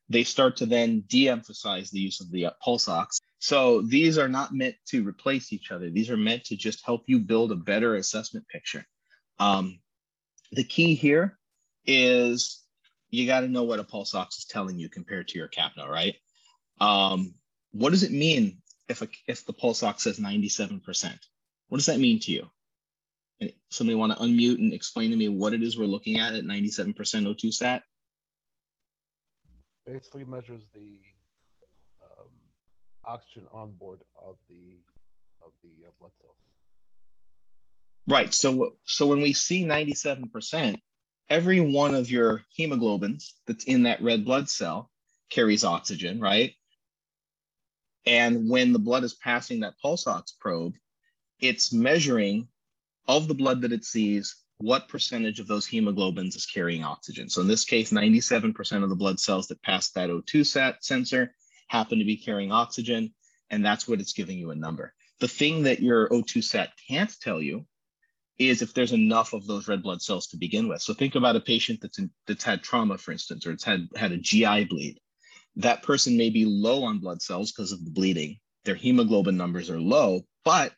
They 0.09 0.25
start 0.25 0.56
to 0.59 0.67
then 0.67 1.05
de 1.09 1.29
emphasize 1.29 1.91
the 1.91 2.00
use 2.00 2.21
of 2.21 2.31
the 2.31 2.47
uh, 2.47 2.50
pulse 2.62 2.88
ox. 2.88 3.21
So 3.38 3.82
these 3.82 4.17
are 4.17 4.29
not 4.29 4.55
meant 4.55 4.76
to 4.88 5.06
replace 5.06 5.53
each 5.53 5.71
other, 5.71 5.91
these 5.91 6.11
are 6.11 6.17
meant 6.17 6.44
to 6.44 6.56
just 6.56 6.85
help 6.85 7.05
you 7.06 7.19
build 7.19 7.53
a 7.53 7.56
better 7.56 7.97
assessment 7.97 8.49
picture. 8.49 8.87
Um, 9.38 9.81
the 10.53 10.65
key 10.65 10.94
here 10.94 11.38
is 11.85 12.62
you 13.11 13.27
got 13.27 13.41
to 13.41 13.49
know 13.49 13.65
what 13.65 13.79
a 13.79 13.85
pulse 13.85 14.15
ox 14.15 14.38
is 14.38 14.44
telling 14.47 14.79
you 14.79 14.88
compared 14.88 15.29
to 15.29 15.38
your 15.38 15.49
capno, 15.49 15.87
right? 15.87 16.17
Um, 16.81 17.35
what 17.73 17.91
does 17.91 18.03
it 18.03 18.12
mean 18.12 18.62
if 18.88 19.02
a, 19.02 19.08
if 19.26 19.46
the 19.46 19.52
pulse 19.52 19.82
ox 19.82 20.04
says 20.04 20.19
97%? 20.19 21.19
What 21.69 21.78
does 21.78 21.86
that 21.86 21.98
mean 21.98 22.20
to 22.20 22.32
you? 22.32 22.50
And 23.40 23.52
somebody 23.70 23.96
want 23.96 24.12
to 24.12 24.19
unmute 24.19 24.58
and 24.58 24.72
explain 24.72 25.10
to 25.10 25.16
me 25.16 25.28
what 25.28 25.54
it 25.54 25.62
is 25.62 25.78
we're 25.78 25.86
looking 25.86 26.19
at 26.19 26.34
at 26.34 26.44
97% 26.44 26.94
O2 26.94 27.52
sat? 27.52 27.82
Basically 29.86 30.25
measures 30.25 30.62
the 30.72 30.98
um, 32.02 32.28
oxygen 33.04 33.46
on 33.52 33.72
board 33.72 34.00
of 34.22 34.36
the 34.48 34.78
of 35.44 35.52
the 35.62 35.86
uh, 35.86 35.90
blood 36.00 36.12
cells. 36.22 36.36
Right. 38.06 38.32
So 38.32 38.76
so 38.84 39.06
when 39.06 39.20
we 39.20 39.32
see 39.32 39.64
97%, 39.64 40.76
every 41.28 41.60
one 41.60 41.94
of 41.94 42.10
your 42.10 42.42
hemoglobins 42.58 43.32
that's 43.46 43.64
in 43.64 43.82
that 43.82 44.02
red 44.02 44.25
blood 44.25 44.48
cell 44.48 44.90
carries 45.31 45.64
oxygen, 45.64 46.20
right? 46.20 46.54
And 48.06 48.49
when 48.49 48.73
the 48.73 48.79
blood 48.79 49.05
is 49.05 49.15
passing 49.15 49.61
that 49.61 49.79
pulse 49.81 50.06
ox 50.06 50.33
probe, 50.39 50.75
it's 51.41 51.73
measuring 51.73 52.49
of 53.06 53.29
the 53.29 53.34
blood 53.34 53.63
that 53.63 53.73
it 53.73 53.84
sees 53.84 54.37
what 54.58 54.89
percentage 54.89 55.41
of 55.41 55.46
those 55.46 55.67
hemoglobins 55.67 56.37
is 56.37 56.46
carrying 56.46 56.84
oxygen. 56.84 57.29
So 57.29 57.41
in 57.41 57.49
this 57.49 57.65
case, 57.65 57.93
97% 57.93 58.82
of 58.82 58.89
the 58.89 58.94
blood 58.94 59.19
cells 59.19 59.49
that 59.49 59.63
pass 59.63 59.91
that 59.91 60.11
O2 60.11 60.46
sat 60.46 60.84
sensor 60.84 61.34
happen 61.69 61.99
to 61.99 62.05
be 62.05 62.17
carrying 62.17 62.53
oxygen, 62.53 63.13
and 63.51 63.65
that's 63.65 63.89
what 63.89 64.01
it's 64.01 64.13
giving 64.13 64.39
you 64.39 64.51
a 64.51 64.55
number. 64.55 64.94
The 65.20 65.29
thing 65.29 65.65
that 65.65 65.81
your 65.81 66.08
O2 66.08 66.43
sat 66.44 66.70
can't 66.89 67.13
tell 67.20 67.43
you 67.43 67.67
is 68.39 68.63
if 68.63 68.75
there's 68.75 68.93
enough 68.93 69.32
of 69.32 69.46
those 69.46 69.69
red 69.69 69.82
blood 69.82 70.03
cells 70.03 70.27
to 70.29 70.37
begin 70.37 70.69
with. 70.69 70.82
So 70.82 70.93
think 70.93 71.15
about 71.15 71.37
a 71.37 71.41
patient 71.41 71.81
that's 71.81 71.99
in, 71.99 72.11
that's 72.27 72.44
had 72.44 72.63
trauma, 72.63 72.99
for 72.99 73.13
instance, 73.13 73.46
or 73.46 73.53
it's 73.53 73.65
had 73.65 73.89
had 73.96 74.13
a 74.13 74.19
GI 74.19 74.65
bleed 74.65 75.01
that 75.56 75.82
person 75.82 76.17
may 76.17 76.31
be 76.31 76.44
low 76.44 76.84
on 76.84 76.99
blood 76.99 77.23
cells 77.23 77.53
because 77.53 77.73
of 77.73 77.84
the 77.84 77.91
bleeding. 77.91 78.39
Their 78.65 78.75
hemoglobin 78.75 79.37
numbers 79.37 79.70
are 79.70 79.81
low, 79.81 80.23
but 80.44 80.73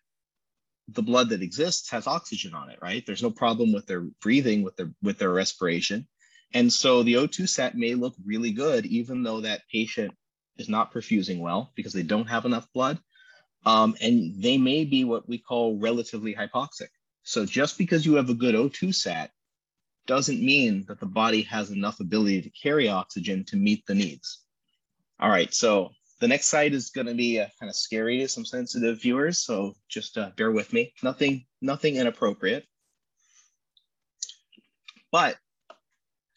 the 0.89 1.03
blood 1.03 1.31
that 1.31 1.43
exists 1.43 1.91
has 1.91 2.07
oxygen 2.07 2.55
on 2.55 2.71
it, 2.71 2.79
right? 2.81 3.05
There's 3.07 3.23
no 3.23 3.31
problem 3.31 3.73
with 3.73 3.87
their 3.87 4.03
breathing, 4.21 4.63
with 4.63 4.77
their 4.77 4.93
with 5.03 5.19
their 5.19 5.33
respiration. 5.33 6.07
And 6.55 6.73
so 6.73 7.03
the 7.03 7.15
O2 7.15 7.49
sat 7.49 7.77
may 7.77 7.95
look 7.95 8.15
really 8.25 8.53
good, 8.53 8.87
even 8.87 9.23
though 9.23 9.41
that 9.41 9.63
patient 9.73 10.15
is 10.57 10.69
not 10.69 10.93
perfusing 10.93 11.41
well 11.41 11.73
because 11.75 11.93
they 11.93 12.03
don't 12.03 12.29
have 12.29 12.45
enough 12.45 12.69
blood. 12.73 12.99
Um, 13.65 13.97
and 14.01 14.41
they 14.41 14.59
may 14.59 14.85
be 14.85 15.05
what 15.05 15.29
we 15.29 15.39
call 15.39 15.79
relatively 15.79 16.35
hypoxic. 16.35 16.89
So 17.25 17.45
just 17.45 17.79
because 17.79 18.07
you 18.07 18.15
have 18.15 18.31
a 18.31 18.35
good 18.35 18.55
O2 18.55 18.95
sat 18.95 19.33
doesn't 20.07 20.41
mean 20.41 20.85
that 20.87 21.01
the 21.01 21.07
body 21.07 21.43
has 21.43 21.73
enough 21.73 21.99
ability 21.99 22.43
to 22.43 22.51
carry 22.51 22.89
oxygen 22.89 23.45
to 23.47 23.57
meet 23.57 23.85
the 23.87 23.95
needs. 23.95 24.46
All 25.19 25.31
right, 25.31 25.53
so 25.53 25.91
the 26.21 26.29
next 26.29 26.47
slide 26.47 26.75
is 26.75 26.91
going 26.91 27.07
to 27.07 27.15
be 27.15 27.41
uh, 27.41 27.47
kind 27.59 27.71
of 27.71 27.77
scary 27.77 28.19
to 28.19 28.29
some 28.29 28.45
sensitive 28.45 29.01
viewers, 29.01 29.39
so 29.39 29.75
just 29.89 30.19
uh, 30.19 30.31
bear 30.37 30.51
with 30.51 30.73
me. 30.73 30.93
Nothing, 31.03 31.47
nothing 31.63 31.97
inappropriate. 31.97 32.65
But 35.11 35.37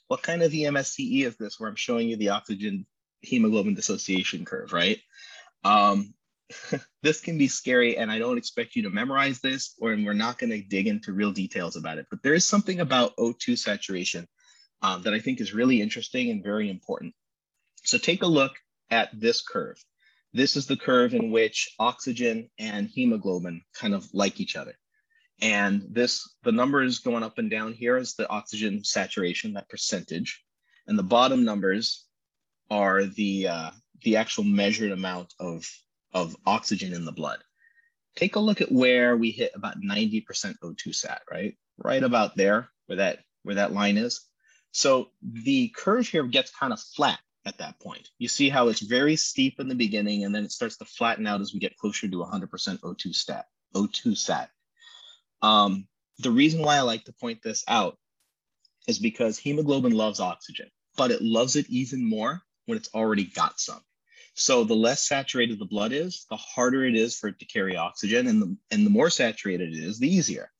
what 0.07 0.21
kind 0.23 0.41
of 0.41 0.51
EMSCE 0.51 1.25
is 1.25 1.37
this 1.37 1.59
where 1.59 1.69
I'm 1.69 1.75
showing 1.75 2.09
you 2.09 2.17
the 2.17 2.29
oxygen 2.29 2.85
hemoglobin 3.21 3.75
dissociation 3.75 4.45
curve, 4.45 4.73
right? 4.73 4.99
Um, 5.63 6.13
this 7.03 7.21
can 7.21 7.37
be 7.37 7.47
scary 7.47 7.97
and 7.97 8.11
I 8.11 8.17
don't 8.17 8.37
expect 8.37 8.75
you 8.75 8.83
to 8.83 8.89
memorize 8.89 9.39
this 9.39 9.75
or 9.79 9.89
we're 9.89 10.13
not 10.13 10.39
going 10.39 10.49
to 10.49 10.61
dig 10.61 10.87
into 10.87 11.13
real 11.13 11.31
details 11.31 11.75
about 11.75 11.97
it. 11.97 12.07
But 12.09 12.23
there 12.23 12.33
is 12.33 12.45
something 12.45 12.79
about 12.79 13.15
O2 13.17 13.57
saturation 13.57 14.27
um, 14.81 15.03
that 15.03 15.13
I 15.13 15.19
think 15.19 15.41
is 15.41 15.53
really 15.53 15.81
interesting 15.81 16.29
and 16.31 16.43
very 16.43 16.69
important. 16.69 17.13
So 17.83 17.97
take 17.97 18.23
a 18.23 18.27
look 18.27 18.53
at 18.91 19.09
this 19.13 19.41
curve. 19.41 19.77
This 20.33 20.55
is 20.55 20.67
the 20.67 20.77
curve 20.77 21.13
in 21.13 21.31
which 21.31 21.73
oxygen 21.79 22.49
and 22.59 22.87
hemoglobin 22.87 23.63
kind 23.73 23.93
of 23.93 24.07
like 24.13 24.39
each 24.39 24.55
other. 24.55 24.75
And 25.41 25.87
this, 25.89 26.35
the 26.43 26.51
numbers 26.51 26.99
going 26.99 27.23
up 27.23 27.37
and 27.37 27.49
down 27.49 27.73
here 27.73 27.97
is 27.97 28.13
the 28.13 28.29
oxygen 28.29 28.83
saturation, 28.83 29.53
that 29.53 29.69
percentage. 29.69 30.43
And 30.87 30.99
the 30.99 31.03
bottom 31.03 31.45
numbers 31.45 32.05
are 32.69 33.05
the, 33.05 33.47
uh, 33.47 33.71
the 34.03 34.17
actual 34.17 34.43
measured 34.43 34.91
amount 34.91 35.33
of, 35.39 35.67
of 36.13 36.35
oxygen 36.45 36.93
in 36.93 37.05
the 37.05 37.11
blood. 37.11 37.39
Take 38.15 38.35
a 38.35 38.39
look 38.39 38.61
at 38.61 38.71
where 38.71 39.15
we 39.15 39.31
hit 39.31 39.51
about 39.55 39.81
90% 39.81 40.25
O2 40.63 40.93
sat, 40.93 41.21
right? 41.31 41.55
Right 41.77 42.03
about 42.03 42.35
there, 42.35 42.69
where 42.87 42.97
that, 42.97 43.19
where 43.43 43.55
that 43.55 43.73
line 43.73 43.97
is. 43.97 44.21
So 44.71 45.09
the 45.21 45.69
curve 45.69 46.07
here 46.07 46.23
gets 46.23 46.51
kind 46.51 46.73
of 46.73 46.81
flat 46.81 47.19
at 47.45 47.57
that 47.59 47.79
point. 47.79 48.09
You 48.17 48.27
see 48.27 48.49
how 48.49 48.67
it's 48.67 48.81
very 48.81 49.15
steep 49.15 49.59
in 49.59 49.67
the 49.67 49.75
beginning 49.75 50.25
and 50.25 50.33
then 50.33 50.43
it 50.43 50.51
starts 50.51 50.77
to 50.77 50.85
flatten 50.85 51.27
out 51.27 51.41
as 51.41 51.53
we 51.53 51.59
get 51.59 51.77
closer 51.77 52.07
to 52.07 52.17
100% 52.17 52.49
O2 52.49 53.15
stat, 53.15 53.47
O2 53.75 54.17
sat. 54.17 54.49
Um, 55.41 55.87
the 56.19 56.31
reason 56.31 56.61
why 56.61 56.75
I 56.75 56.81
like 56.81 57.05
to 57.05 57.13
point 57.13 57.41
this 57.41 57.63
out 57.67 57.97
is 58.87 58.99
because 58.99 59.37
hemoglobin 59.37 59.93
loves 59.93 60.19
oxygen, 60.19 60.69
but 60.97 61.11
it 61.11 61.21
loves 61.21 61.55
it 61.55 61.69
even 61.69 62.07
more 62.07 62.41
when 62.65 62.77
it's 62.77 62.93
already 62.93 63.23
got 63.23 63.59
some. 63.59 63.81
So 64.33 64.63
the 64.63 64.75
less 64.75 65.07
saturated 65.07 65.59
the 65.59 65.65
blood 65.65 65.91
is, 65.91 66.25
the 66.29 66.37
harder 66.37 66.85
it 66.85 66.95
is 66.95 67.17
for 67.17 67.27
it 67.27 67.39
to 67.39 67.45
carry 67.45 67.75
oxygen, 67.75 68.27
and 68.27 68.41
the, 68.41 68.57
and 68.71 68.85
the 68.85 68.89
more 68.89 69.09
saturated 69.09 69.73
it 69.73 69.83
is, 69.83 69.99
the 69.99 70.07
easier. 70.07 70.51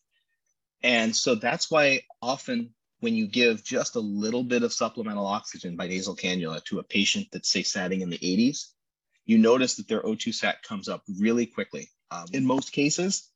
And 0.83 1.15
so 1.15 1.35
that's 1.35 1.69
why 1.69 2.01
often 2.21 2.73
when 2.99 3.15
you 3.15 3.27
give 3.27 3.63
just 3.63 3.95
a 3.95 3.99
little 3.99 4.43
bit 4.43 4.63
of 4.63 4.73
supplemental 4.73 5.25
oxygen 5.25 5.75
by 5.75 5.87
nasal 5.87 6.15
cannula 6.15 6.63
to 6.65 6.79
a 6.79 6.83
patient 6.83 7.27
that's 7.31 7.49
say 7.49 7.63
satting 7.63 8.01
in 8.01 8.09
the 8.09 8.17
80s, 8.17 8.67
you 9.25 9.37
notice 9.37 9.75
that 9.75 9.87
their 9.87 10.01
O2 10.01 10.33
sat 10.33 10.63
comes 10.63 10.89
up 10.89 11.03
really 11.19 11.45
quickly. 11.45 11.89
Um, 12.11 12.25
in 12.33 12.45
most 12.45 12.71
cases, 12.71 13.29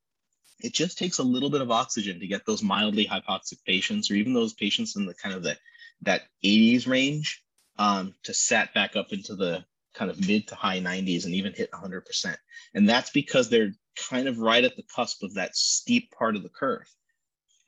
it 0.59 0.73
just 0.73 0.97
takes 0.97 1.19
a 1.19 1.23
little 1.23 1.49
bit 1.49 1.61
of 1.61 1.71
oxygen 1.71 2.19
to 2.19 2.27
get 2.27 2.45
those 2.45 2.63
mildly 2.63 3.05
hypoxic 3.05 3.63
patients 3.65 4.09
or 4.09 4.15
even 4.15 4.33
those 4.33 4.53
patients 4.53 4.95
in 4.95 5.05
the 5.05 5.13
kind 5.13 5.35
of 5.35 5.43
the 5.43 5.57
that 6.01 6.23
80s 6.43 6.87
range 6.87 7.43
um, 7.77 8.13
to 8.23 8.33
sat 8.33 8.73
back 8.73 8.95
up 8.95 9.13
into 9.13 9.35
the 9.35 9.63
kind 9.93 10.09
of 10.09 10.27
mid 10.27 10.47
to 10.47 10.55
high 10.55 10.79
90s 10.79 11.25
and 11.25 11.35
even 11.35 11.53
hit 11.53 11.71
100%. 11.71 12.35
And 12.73 12.89
that's 12.89 13.11
because 13.11 13.49
they're 13.49 13.73
kind 14.09 14.27
of 14.27 14.39
right 14.39 14.63
at 14.63 14.75
the 14.75 14.83
cusp 14.95 15.23
of 15.23 15.35
that 15.35 15.55
steep 15.55 16.11
part 16.11 16.35
of 16.35 16.43
the 16.43 16.49
curve. 16.49 16.89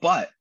But 0.02 0.32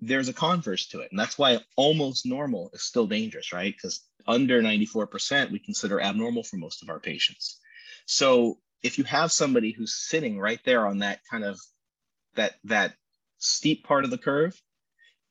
there's 0.00 0.28
a 0.28 0.32
converse 0.32 0.86
to 0.88 1.00
it. 1.00 1.08
And 1.10 1.18
that's 1.18 1.38
why 1.38 1.58
almost 1.76 2.26
normal 2.26 2.70
is 2.72 2.82
still 2.82 3.06
dangerous, 3.06 3.52
right? 3.52 3.74
Because 3.74 4.04
under 4.26 4.62
94%, 4.62 5.50
we 5.50 5.58
consider 5.58 6.00
abnormal 6.00 6.42
for 6.42 6.56
most 6.56 6.82
of 6.82 6.88
our 6.88 7.00
patients. 7.00 7.58
So 8.06 8.58
if 8.82 8.98
you 8.98 9.04
have 9.04 9.30
somebody 9.32 9.72
who's 9.72 9.94
sitting 9.94 10.38
right 10.38 10.60
there 10.64 10.86
on 10.86 10.98
that 10.98 11.20
kind 11.30 11.44
of 11.44 11.58
that 12.36 12.54
that 12.64 12.94
steep 13.38 13.84
part 13.84 14.04
of 14.04 14.10
the 14.10 14.18
curve, 14.18 14.60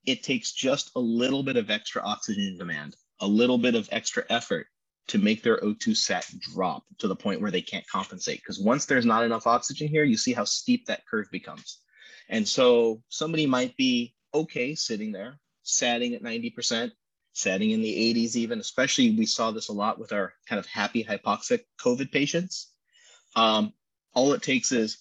it 0.06 0.24
takes 0.24 0.52
just 0.52 0.92
a 0.96 1.00
little 1.00 1.44
bit 1.44 1.58
of 1.58 1.70
extra 1.70 2.02
oxygen 2.04 2.58
demand, 2.58 2.96
a 3.20 3.28
little 3.28 3.58
bit 3.58 3.76
of 3.76 3.90
extra 3.92 4.24
effort 4.30 4.68
to 5.08 5.18
make 5.18 5.42
their 5.42 5.58
O2 5.58 5.96
sat 5.96 6.26
drop 6.40 6.84
to 7.00 7.08
the 7.08 7.16
point 7.16 7.42
where 7.42 7.52
they 7.52 7.62
can't 7.62 7.88
compensate. 7.88 8.40
Because 8.40 8.60
once 8.60 8.86
there's 8.86 9.06
not 9.06 9.24
enough 9.24 9.48
oxygen 9.48 9.88
here, 9.88 10.04
you 10.04 10.18
see 10.18 10.34
how 10.34 10.44
steep 10.44 10.86
that 10.86 11.02
curve 11.10 11.28
becomes. 11.32 11.80
And 12.30 12.48
so 12.48 13.02
somebody 13.10 13.48
might 13.48 13.76
be 13.76 14.14
okay 14.34 14.76
sitting 14.76 15.12
there, 15.12 15.40
satting 15.64 16.14
at 16.14 16.24
90%, 16.24 16.92
satting 17.34 17.72
in 17.72 17.82
the 17.82 18.14
80s, 18.14 18.36
even, 18.36 18.60
especially 18.60 19.12
we 19.12 19.26
saw 19.26 19.52
this 19.52 19.70
a 19.70 19.74
lot 19.74 20.00
with 20.00 20.14
our 20.14 20.34
kind 20.48 20.60
of 20.60 20.66
happy 20.66 21.04
hypoxic 21.04 21.62
COVID 21.80 22.12
patients. 22.12 22.72
Um, 23.36 23.74
all 24.14 24.34
it 24.34 24.42
takes 24.42 24.72
is 24.72 24.98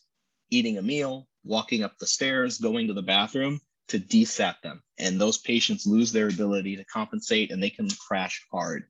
eating 0.50 0.78
a 0.78 0.82
meal, 0.82 1.28
walking 1.44 1.82
up 1.82 1.99
the 1.99 2.06
stairs, 2.06 2.58
going 2.58 2.88
to 2.88 2.94
the 2.94 3.02
bathroom 3.02 3.61
to 3.88 3.99
desat 3.99 4.61
them. 4.62 4.82
And 4.99 5.20
those 5.20 5.38
patients 5.38 5.87
lose 5.87 6.12
their 6.12 6.28
ability 6.28 6.76
to 6.76 6.85
compensate 6.85 7.50
and 7.50 7.62
they 7.62 7.70
can 7.70 7.88
crash 7.90 8.47
hard. 8.52 8.85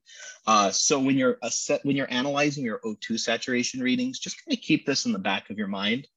Uh, 0.45 0.71
so 0.71 0.99
when 0.99 1.17
you're 1.17 1.37
set, 1.49 1.85
when 1.85 1.95
you're 1.95 2.11
analyzing 2.11 2.65
your 2.65 2.79
O2 2.79 3.19
saturation 3.19 3.79
readings, 3.79 4.19
just 4.19 4.43
kind 4.43 4.57
of 4.57 4.61
keep 4.61 4.85
this 4.85 5.05
in 5.05 5.13
the 5.13 5.19
back 5.19 5.49
of 5.49 5.57
your 5.57 5.67
mind. 5.67 6.07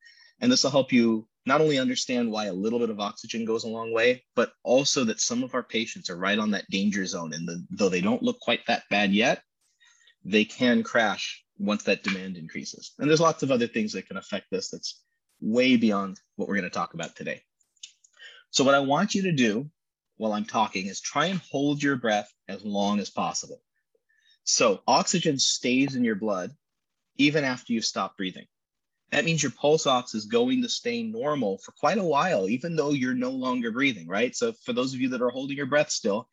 And 0.40 0.50
this 0.50 0.64
will 0.64 0.72
help 0.72 0.92
you 0.92 1.28
not 1.44 1.61
only 1.61 1.78
understand 1.78 2.30
why 2.30 2.46
a 2.46 2.52
little 2.52 2.78
bit 2.78 2.90
of 2.90 3.00
oxygen 3.00 3.44
goes 3.44 3.64
a 3.64 3.68
long 3.68 3.92
way, 3.92 4.25
but 4.37 4.52
also 4.62 5.04
that 5.04 5.20
some 5.20 5.42
of 5.42 5.54
our 5.54 5.62
patients 5.62 6.08
are 6.08 6.16
right 6.16 6.38
on 6.38 6.50
that 6.52 6.68
danger 6.70 7.04
zone. 7.04 7.32
And 7.32 7.46
the, 7.49 7.64
though 7.70 7.88
they 7.88 8.00
don't 8.00 8.22
look 8.22 8.38
quite 8.40 8.64
that 8.66 8.84
bad 8.90 9.12
yet, 9.12 9.42
they 10.25 10.44
can 10.44 10.82
crash 10.82 11.44
once 11.58 11.82
that 11.84 12.04
demand 12.04 12.37
increases. 12.37 12.92
And 12.99 13.08
there's 13.08 13.20
lots 13.20 13.42
of 13.42 13.50
other 13.50 13.66
things 13.66 13.92
that 13.92 14.06
can 14.06 14.16
affect 14.16 14.46
this 14.50 14.70
that's 14.70 15.00
way 15.40 15.76
beyond 15.76 16.20
what 16.37 16.49
we're 16.49 16.56
going 16.56 16.64
to 16.64 16.70
talk 16.70 16.94
about 16.94 17.16
today. 17.16 17.42
So, 18.50 18.62
what 18.62 18.75
I 18.75 18.80
want 18.80 19.14
you 19.14 19.22
to 19.22 19.32
do 19.32 19.68
while 20.18 20.32
I'm 20.32 20.44
talking 20.44 20.87
is 20.87 21.00
try 21.00 21.26
and 21.26 21.40
hold 21.50 21.82
your 21.82 21.96
breath 21.96 22.32
as 22.49 22.64
long 22.64 23.00
as 23.00 23.11
possible. 23.11 23.61
So, 24.44 24.82
oxygen 24.87 25.38
stays 25.38 25.96
in 25.96 26.04
your 26.04 26.14
blood 26.14 26.52
even 27.16 27.44
after 27.44 27.72
you 27.72 27.80
stop 27.80 28.16
breathing 28.16 28.46
that 29.12 29.25
means 29.25 29.42
your 29.42 29.52
pulse 29.52 29.87
ox 29.87 30.14
is 30.14 30.25
going 30.25 30.62
to 30.62 30.69
stay 30.69 31.02
normal 31.02 31.59
for 31.59 31.73
quite 31.73 31.99
a 31.99 32.04
while, 32.04 32.49
even 32.49 32.75
though 32.75 32.90
you're 32.90 33.14
no 33.14 33.31
longer 33.31 33.71
breathing, 33.71 34.09
right? 34.09 34.35
So 34.35 34.52
for 34.64 34.73
those 34.73 34.95
of 34.95 35.00
you 35.00 35.11
that 35.11 35.23
are 35.23 35.31
holding 35.31 35.57
your 35.57 35.66
breath 35.66 35.90
still, 35.90 36.28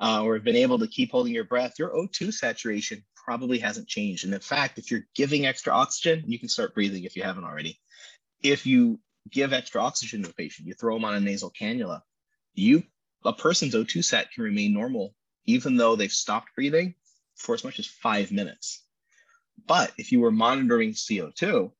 uh, 0.00 0.22
or 0.24 0.34
have 0.34 0.44
been 0.44 0.56
able 0.56 0.78
to 0.80 0.88
keep 0.88 1.12
holding 1.12 1.32
your 1.32 1.44
breath, 1.44 1.78
your 1.78 1.90
O2 1.90 2.32
saturation 2.34 3.04
probably 3.14 3.58
hasn't 3.58 3.88
changed. 3.88 4.24
And 4.24 4.34
in 4.34 4.40
fact, 4.40 4.78
if 4.78 4.90
you're 4.90 5.06
giving 5.14 5.46
extra 5.46 5.72
oxygen, 5.72 6.24
you 6.26 6.38
can 6.38 6.48
start 6.48 6.74
breathing 6.74 7.04
if 7.04 7.16
you 7.16 7.22
haven't 7.22 7.44
already. 7.44 7.78
If 8.42 8.66
you 8.66 8.98
give 9.30 9.52
extra 9.52 9.80
oxygen 9.80 10.24
to 10.24 10.30
a 10.30 10.34
patient, 10.34 10.66
you 10.68 10.74
throw 10.74 10.96
them 10.96 11.04
on 11.04 11.14
a 11.14 11.20
nasal 11.20 11.52
cannula, 11.58 12.02
you 12.52 12.82
a 13.24 13.32
person's 13.32 13.74
O2 13.74 14.04
sat 14.04 14.30
can 14.32 14.44
remain 14.44 14.74
normal 14.74 15.14
even 15.46 15.76
though 15.76 15.96
they've 15.96 16.12
stopped 16.12 16.54
breathing 16.54 16.94
for 17.36 17.54
as 17.54 17.64
much 17.64 17.78
as 17.78 17.86
five 17.86 18.32
minutes. 18.32 18.82
But 19.66 19.92
if 19.98 20.12
you 20.12 20.20
were 20.20 20.30
monitoring 20.30 20.92
CO2, 20.92 21.70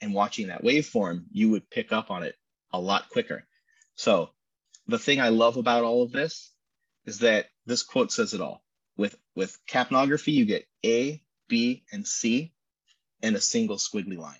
and 0.00 0.14
watching 0.14 0.48
that 0.48 0.62
waveform, 0.62 1.24
you 1.30 1.50
would 1.50 1.68
pick 1.70 1.92
up 1.92 2.10
on 2.10 2.22
it 2.22 2.34
a 2.72 2.80
lot 2.80 3.08
quicker. 3.10 3.46
So 3.94 4.30
the 4.86 4.98
thing 4.98 5.20
I 5.20 5.28
love 5.28 5.56
about 5.56 5.84
all 5.84 6.02
of 6.02 6.12
this 6.12 6.52
is 7.06 7.20
that 7.20 7.46
this 7.66 7.82
quote 7.82 8.12
says 8.12 8.34
it 8.34 8.40
all. 8.40 8.62
With 8.96 9.16
with 9.34 9.58
capnography, 9.66 10.32
you 10.32 10.44
get 10.44 10.66
A, 10.84 11.22
B, 11.48 11.84
and 11.92 12.06
C 12.06 12.52
in 13.22 13.34
a 13.34 13.40
single 13.40 13.76
squiggly 13.76 14.16
line. 14.16 14.38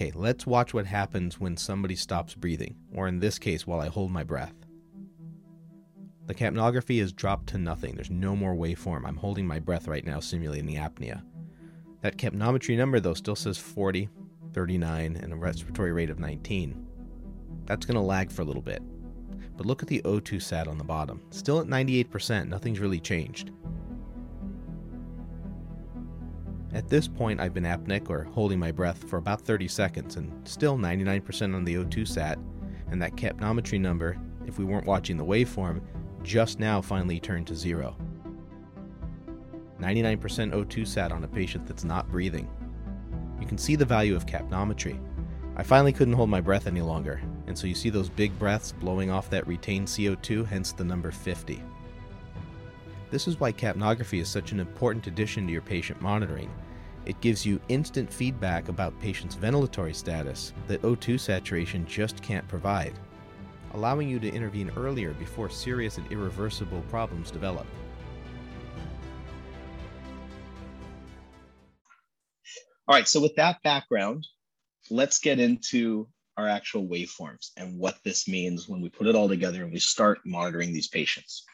Okay, 0.00 0.12
let's 0.14 0.46
watch 0.46 0.72
what 0.72 0.86
happens 0.86 1.38
when 1.38 1.58
somebody 1.58 1.94
stops 1.94 2.34
breathing, 2.34 2.76
or 2.94 3.06
in 3.06 3.20
this 3.20 3.38
case, 3.38 3.66
while 3.66 3.80
I 3.80 3.88
hold 3.88 4.10
my 4.10 4.24
breath. 4.24 4.54
The 6.26 6.34
capnography 6.34 7.02
is 7.02 7.12
dropped 7.12 7.48
to 7.48 7.58
nothing. 7.58 7.96
There's 7.96 8.10
no 8.10 8.34
more 8.34 8.54
waveform. 8.54 9.04
I'm 9.04 9.18
holding 9.18 9.46
my 9.46 9.58
breath 9.58 9.86
right 9.86 10.06
now, 10.06 10.20
simulating 10.20 10.64
the 10.64 10.76
apnea. 10.76 11.22
That 12.02 12.16
capnometry 12.16 12.76
number, 12.76 12.98
though, 13.00 13.14
still 13.14 13.36
says 13.36 13.58
40, 13.58 14.08
39, 14.52 15.16
and 15.16 15.32
a 15.32 15.36
respiratory 15.36 15.92
rate 15.92 16.10
of 16.10 16.18
19. 16.18 16.86
That's 17.66 17.86
going 17.86 17.96
to 17.96 18.00
lag 18.00 18.32
for 18.32 18.42
a 18.42 18.44
little 18.44 18.62
bit. 18.62 18.82
But 19.56 19.66
look 19.66 19.82
at 19.82 19.88
the 19.88 20.00
O2 20.02 20.40
sat 20.40 20.66
on 20.66 20.78
the 20.78 20.84
bottom. 20.84 21.22
Still 21.30 21.60
at 21.60 21.66
98%, 21.66 22.48
nothing's 22.48 22.80
really 22.80 23.00
changed. 23.00 23.50
At 26.72 26.88
this 26.88 27.08
point, 27.08 27.40
I've 27.40 27.52
been 27.52 27.64
apneic 27.64 28.08
or 28.08 28.24
holding 28.24 28.58
my 28.58 28.72
breath 28.72 29.08
for 29.08 29.16
about 29.16 29.42
30 29.42 29.68
seconds 29.68 30.16
and 30.16 30.48
still 30.48 30.78
99% 30.78 31.54
on 31.54 31.64
the 31.64 31.74
O2 31.74 32.06
sat, 32.06 32.38
and 32.90 33.02
that 33.02 33.16
capnometry 33.16 33.80
number, 33.80 34.16
if 34.46 34.58
we 34.58 34.64
weren't 34.64 34.86
watching 34.86 35.16
the 35.16 35.24
waveform, 35.24 35.82
just 36.22 36.58
now 36.58 36.80
finally 36.80 37.20
turned 37.20 37.46
to 37.48 37.56
zero. 37.56 37.96
99% 39.80 40.18
O2 40.52 40.86
sat 40.86 41.12
on 41.12 41.24
a 41.24 41.28
patient 41.28 41.66
that's 41.66 41.84
not 41.84 42.10
breathing. 42.10 42.48
You 43.40 43.46
can 43.46 43.58
see 43.58 43.76
the 43.76 43.84
value 43.84 44.14
of 44.14 44.26
capnometry. 44.26 45.00
I 45.56 45.62
finally 45.62 45.92
couldn't 45.92 46.14
hold 46.14 46.30
my 46.30 46.40
breath 46.40 46.66
any 46.66 46.80
longer, 46.80 47.20
and 47.46 47.58
so 47.58 47.66
you 47.66 47.74
see 47.74 47.90
those 47.90 48.08
big 48.08 48.38
breaths 48.38 48.72
blowing 48.72 49.10
off 49.10 49.30
that 49.30 49.46
retained 49.46 49.88
CO2, 49.88 50.46
hence 50.46 50.72
the 50.72 50.84
number 50.84 51.10
50. 51.10 51.62
This 53.10 53.26
is 53.26 53.40
why 53.40 53.52
capnography 53.52 54.20
is 54.20 54.28
such 54.28 54.52
an 54.52 54.60
important 54.60 55.06
addition 55.06 55.46
to 55.46 55.52
your 55.52 55.62
patient 55.62 56.00
monitoring. 56.00 56.50
It 57.06 57.20
gives 57.20 57.44
you 57.44 57.60
instant 57.68 58.12
feedback 58.12 58.68
about 58.68 58.98
patient's 59.00 59.34
ventilatory 59.34 59.94
status 59.94 60.52
that 60.68 60.82
O2 60.82 61.18
saturation 61.18 61.86
just 61.86 62.22
can't 62.22 62.46
provide, 62.46 62.92
allowing 63.74 64.08
you 64.08 64.20
to 64.20 64.32
intervene 64.32 64.70
earlier 64.76 65.12
before 65.14 65.50
serious 65.50 65.98
and 65.98 66.10
irreversible 66.12 66.82
problems 66.82 67.30
develop. 67.30 67.66
All 72.90 72.96
right, 72.96 73.06
so 73.06 73.20
with 73.20 73.36
that 73.36 73.62
background, 73.62 74.26
let's 74.90 75.20
get 75.20 75.38
into 75.38 76.08
our 76.36 76.48
actual 76.48 76.88
waveforms 76.88 77.50
and 77.56 77.78
what 77.78 77.94
this 78.04 78.26
means 78.26 78.68
when 78.68 78.80
we 78.80 78.88
put 78.88 79.06
it 79.06 79.14
all 79.14 79.28
together 79.28 79.62
and 79.62 79.72
we 79.72 79.78
start 79.78 80.18
monitoring 80.26 80.72
these 80.72 80.88
patients. 80.88 81.44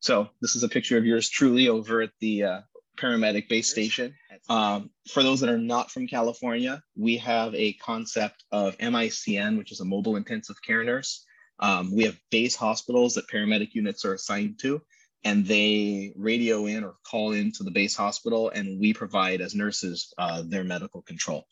So 0.00 0.30
this 0.40 0.56
is 0.56 0.64
a 0.64 0.68
picture 0.68 0.98
of 0.98 1.06
yours 1.06 1.28
truly 1.28 1.68
over 1.68 2.02
at 2.02 2.10
the 2.18 2.42
uh, 2.42 2.60
paramedic 2.98 3.48
base 3.48 3.70
station. 3.70 4.16
Um, 4.48 4.90
for 5.08 5.22
those 5.22 5.38
that 5.42 5.48
are 5.48 5.58
not 5.58 5.92
from 5.92 6.08
California, 6.08 6.82
we 6.96 7.18
have 7.18 7.54
a 7.54 7.74
concept 7.74 8.42
of 8.50 8.76
MICN, 8.78 9.58
which 9.58 9.70
is 9.70 9.78
a 9.78 9.84
mobile 9.84 10.16
intensive 10.16 10.60
care 10.60 10.82
nurse. 10.82 11.24
Um, 11.60 11.94
we 11.94 12.02
have 12.02 12.18
base 12.32 12.56
hospitals 12.56 13.14
that 13.14 13.28
paramedic 13.28 13.74
units 13.74 14.04
are 14.04 14.14
assigned 14.14 14.58
to, 14.62 14.82
and 15.24 15.44
they 15.46 16.12
radio 16.16 16.66
in 16.66 16.84
or 16.84 16.94
call 17.04 17.32
into 17.32 17.62
the 17.62 17.70
base 17.70 17.96
hospital, 17.96 18.50
and 18.50 18.80
we 18.80 18.92
provide 18.92 19.40
as 19.40 19.54
nurses 19.54 20.12
uh, 20.18 20.42
their 20.46 20.64
medical 20.64 21.02
control. 21.02 21.46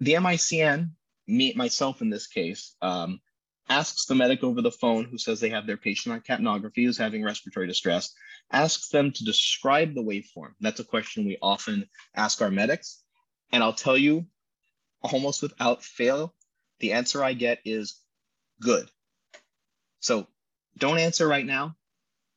The 0.00 0.14
MICN, 0.14 0.90
me 1.28 1.52
myself 1.54 2.02
in 2.02 2.10
this 2.10 2.26
case, 2.26 2.74
um, 2.82 3.20
asks 3.68 4.06
the 4.06 4.14
medic 4.14 4.42
over 4.42 4.60
the 4.60 4.70
phone 4.70 5.04
who 5.04 5.18
says 5.18 5.40
they 5.40 5.48
have 5.48 5.66
their 5.66 5.76
patient 5.76 6.12
on 6.12 6.20
capnography 6.20 6.84
who's 6.84 6.98
having 6.98 7.22
respiratory 7.24 7.66
distress, 7.66 8.12
asks 8.50 8.88
them 8.88 9.12
to 9.12 9.24
describe 9.24 9.94
the 9.94 10.02
waveform. 10.02 10.52
That's 10.60 10.80
a 10.80 10.84
question 10.84 11.24
we 11.24 11.38
often 11.40 11.88
ask 12.14 12.42
our 12.42 12.50
medics. 12.50 13.02
And 13.52 13.62
I'll 13.62 13.72
tell 13.72 13.96
you, 13.96 14.26
almost 15.02 15.42
without 15.42 15.84
fail, 15.84 16.34
the 16.80 16.92
answer 16.92 17.22
I 17.22 17.34
get 17.34 17.60
is 17.64 18.00
good. 18.60 18.88
So 20.00 20.26
don't 20.78 20.98
answer 20.98 21.28
right 21.28 21.46
now. 21.46 21.76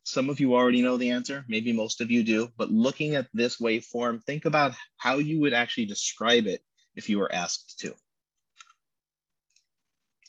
Some 0.07 0.29
of 0.29 0.39
you 0.39 0.53
already 0.53 0.83
know 0.83 0.97
the 0.97 1.09
answer, 1.09 1.43
maybe 1.47 1.73
most 1.73 1.99
of 1.99 2.11
you 2.11 2.23
do, 2.23 2.49
but 2.57 2.69
looking 2.69 3.15
at 3.15 3.27
this 3.33 3.57
waveform, 3.57 4.23
think 4.23 4.45
about 4.45 4.75
how 4.97 5.17
you 5.17 5.39
would 5.39 5.53
actually 5.53 5.87
describe 5.87 6.45
it 6.45 6.61
if 6.95 7.09
you 7.09 7.17
were 7.17 7.33
asked 7.33 7.79
to. 7.79 7.95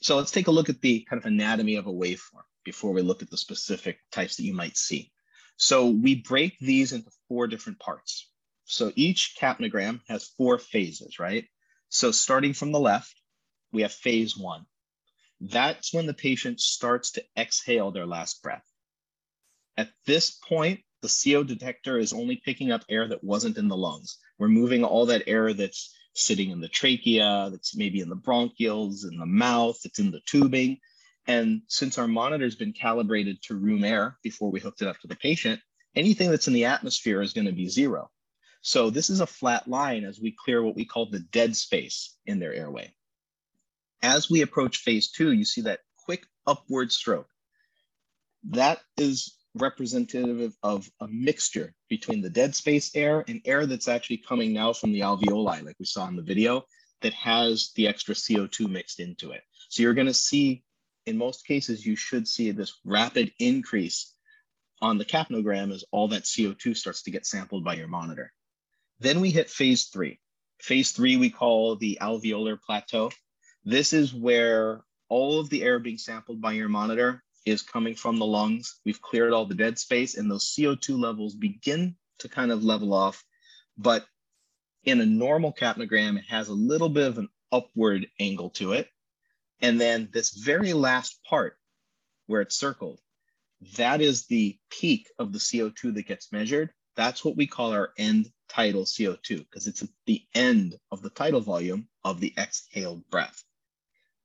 So 0.01 0.17
let's 0.17 0.31
take 0.31 0.47
a 0.47 0.51
look 0.51 0.71
at 0.71 0.81
the 0.81 1.07
kind 1.11 1.21
of 1.21 1.27
anatomy 1.27 1.77
of 1.77 1.87
a 1.87 1.93
waveform 1.93 2.45
before 2.65 2.93
we 2.93 3.03
look 3.03 3.21
at 3.21 3.29
the 3.29 3.37
specific 3.37 3.99
types 4.11 4.37
that 4.37 4.45
you 4.45 4.55
might 4.55 4.79
see. 4.79 5.13
So 5.59 5.91
we 5.91 6.23
break 6.23 6.59
these 6.59 6.95
into 6.95 7.11
four 7.29 7.47
different 7.47 7.79
parts. 7.79 8.31
So 8.65 8.93
each 8.97 9.37
capnogram 9.39 10.01
has 10.09 10.33
four 10.39 10.59
phases, 10.59 11.19
right? 11.19 11.45
So 11.91 12.13
starting 12.13 12.55
from 12.55 12.73
the 12.73 12.81
left, 12.81 13.15
we 13.73 13.83
have 13.83 13.93
phase 13.93 14.39
one. 14.39 14.65
That's 15.39 15.93
when 15.93 16.07
the 16.07 16.15
patient 16.15 16.61
starts 16.61 17.11
to 17.13 17.25
exhale 17.37 17.91
their 17.91 18.07
last 18.07 18.43
breath. 18.43 18.65
At 19.77 19.91
this 20.07 20.31
point, 20.31 20.81
the 21.03 21.09
CO 21.09 21.43
detector 21.43 21.99
is 21.99 22.13
only 22.13 22.41
picking 22.45 22.73
up 22.73 22.85
air 22.89 23.07
that 23.09 23.23
wasn't 23.23 23.59
in 23.59 23.69
the 23.69 23.77
lungs. 23.77 24.19
We're 24.39 24.49
moving 24.49 24.85
all 24.85 25.07
that 25.07 25.25
air 25.27 25.53
that's 25.53 25.95
sitting 26.15 26.51
in 26.51 26.61
the 26.61 26.69
trachea, 26.69 27.49
that's 27.51 27.77
maybe 27.77 28.01
in 28.01 28.09
the 28.09 28.17
bronchioles, 28.17 29.05
in 29.09 29.19
the 29.19 29.27
mouth, 29.27 29.79
it's 29.85 29.99
in 29.99 30.11
the 30.11 30.21
tubing. 30.27 30.79
And 31.27 31.63
since 31.69 31.99
our 31.99 32.09
monitor's 32.09 32.55
been 32.55 32.73
calibrated 32.73 33.43
to 33.43 33.57
room 33.57 33.85
air 33.85 34.17
before 34.23 34.51
we 34.51 34.61
hooked 34.61 34.83
it 34.83 34.89
up 34.89 34.99
to 35.01 35.09
the 35.09 35.17
patient, 35.17 35.61
anything 35.95 36.31
that's 36.31 36.49
in 36.49 36.55
the 36.55 36.67
atmosphere 36.67 37.21
is 37.21 37.33
going 37.33 37.47
to 37.47 37.53
be 37.53 37.69
zero. 37.69 38.11
So 38.63 38.91
this 38.91 39.11
is 39.11 39.21
a 39.21 39.27
flat 39.27 39.69
line 39.69 40.05
as 40.05 40.21
we 40.21 40.35
clear 40.37 40.63
what 40.63 40.75
we 40.75 40.85
call 40.85 41.07
the 41.07 41.21
dead 41.21 41.55
space 41.55 42.17
in 42.25 42.39
their 42.39 42.55
airway. 42.55 42.95
As 44.03 44.31
we 44.31 44.43
approach 44.43 44.79
phase 44.79 45.11
two, 45.11 45.33
you 45.33 45.45
see 45.45 45.63
that 45.63 45.81
quick 46.05 46.27
upward 46.47 46.93
stroke. 46.93 47.29
That 48.51 48.81
is 48.97 49.36
representative 49.57 50.55
of 50.63 50.91
a 51.01 51.09
mixture 51.09 51.75
between 51.89 52.21
the 52.21 52.31
dead 52.31 52.55
space 52.55 52.95
air 52.95 53.25
and 53.29 53.41
air 53.45 53.67
that's 53.67 53.89
actually 53.89 54.19
coming 54.19 54.53
now 54.53 54.73
from 54.73 54.93
the 54.93 55.01
alveoli, 55.01 55.65
like 55.65 55.77
we 55.79 55.87
saw 55.87 56.07
in 56.09 56.17
the 56.17 56.23
video, 56.23 56.65
that 57.03 57.15
has 57.15 57.73
the 57.77 57.87
extra 57.89 58.15
CO2 58.15 58.69
mixed 58.69 59.01
into 59.01 59.33
it. 59.33 59.43
So 59.69 59.83
you're 59.83 59.95
going 59.95 60.07
to 60.07 60.15
see, 60.15 60.65
in 61.07 61.19
most 61.19 61.47
cases, 61.47 61.85
you 61.85 61.97
should 61.97 62.27
see 62.27 62.51
this 62.51 62.81
rapid 62.85 63.33
increase 63.39 64.13
on 64.81 64.99
the 64.99 65.05
capnogram 65.05 65.73
as 65.73 65.85
all 65.91 66.09
that 66.09 66.25
CO2 66.25 66.77
starts 66.77 67.03
to 67.03 67.11
get 67.11 67.27
sampled 67.27 67.65
by 67.65 67.75
your 67.75 67.89
monitor. 67.89 68.33
Then 69.01 69.21
we 69.21 69.31
hit 69.31 69.51
phase 69.51 69.85
three. 69.85 70.21
Phase 70.61 70.93
three, 70.93 71.17
we 71.17 71.31
call 71.31 71.77
the 71.77 71.99
alveolar 72.01 72.61
plateau. 72.61 73.11
This 73.65 73.93
is 73.93 74.15
where 74.15 74.83
all 75.09 75.39
of 75.39 75.51
the 75.51 75.63
air 75.63 75.79
being 75.79 75.99
sampled 75.99 76.41
by 76.41 76.53
your 76.53 76.69
monitor 76.69 77.23
is 77.47 77.63
coming 77.63 77.95
from 77.95 78.19
the 78.19 78.27
lungs. 78.27 78.81
We've 78.85 79.01
cleared 79.01 79.33
all 79.33 79.47
the 79.47 79.55
dead 79.55 79.79
space, 79.79 80.17
and 80.17 80.31
those 80.31 80.53
CO2 80.53 81.01
levels 81.01 81.35
begin 81.35 81.97
to 82.19 82.29
kind 82.29 82.51
of 82.51 82.65
level 82.65 82.93
off. 82.93 83.25
But 83.79 84.05
in 84.85 85.01
a 85.01 85.07
normal 85.07 85.53
capnogram, 85.53 86.19
it 86.19 86.25
has 86.29 86.49
a 86.49 86.55
little 86.55 86.89
bit 86.89 87.07
of 87.07 87.19
an 87.19 87.29
upward 87.53 88.09
angle 88.19 88.51
to 88.51 88.73
it. 88.73 88.89
And 89.61 89.81
then 89.81 90.09
this 90.13 90.31
very 90.31 90.73
last 90.73 91.23
part 91.25 91.57
where 92.27 92.41
it's 92.41 92.59
circled, 92.59 93.01
that 93.77 94.01
is 94.01 94.27
the 94.27 94.59
peak 94.71 95.09
of 95.19 95.33
the 95.33 95.39
CO2 95.39 95.95
that 95.95 96.07
gets 96.07 96.33
measured. 96.33 96.71
That's 96.97 97.25
what 97.25 97.37
we 97.37 97.47
call 97.47 97.73
our 97.73 97.91
end 97.97 98.31
tidal 98.49 98.85
CO2 98.85 99.39
because 99.39 99.67
it's 99.67 99.83
at 99.83 99.89
the 100.07 100.23
end 100.35 100.77
of 100.91 101.03
the 101.03 101.11
tidal 101.11 101.41
volume 101.41 101.89
of 102.05 102.21
the 102.21 102.35
exhaled 102.37 103.09
breath. 103.09 103.43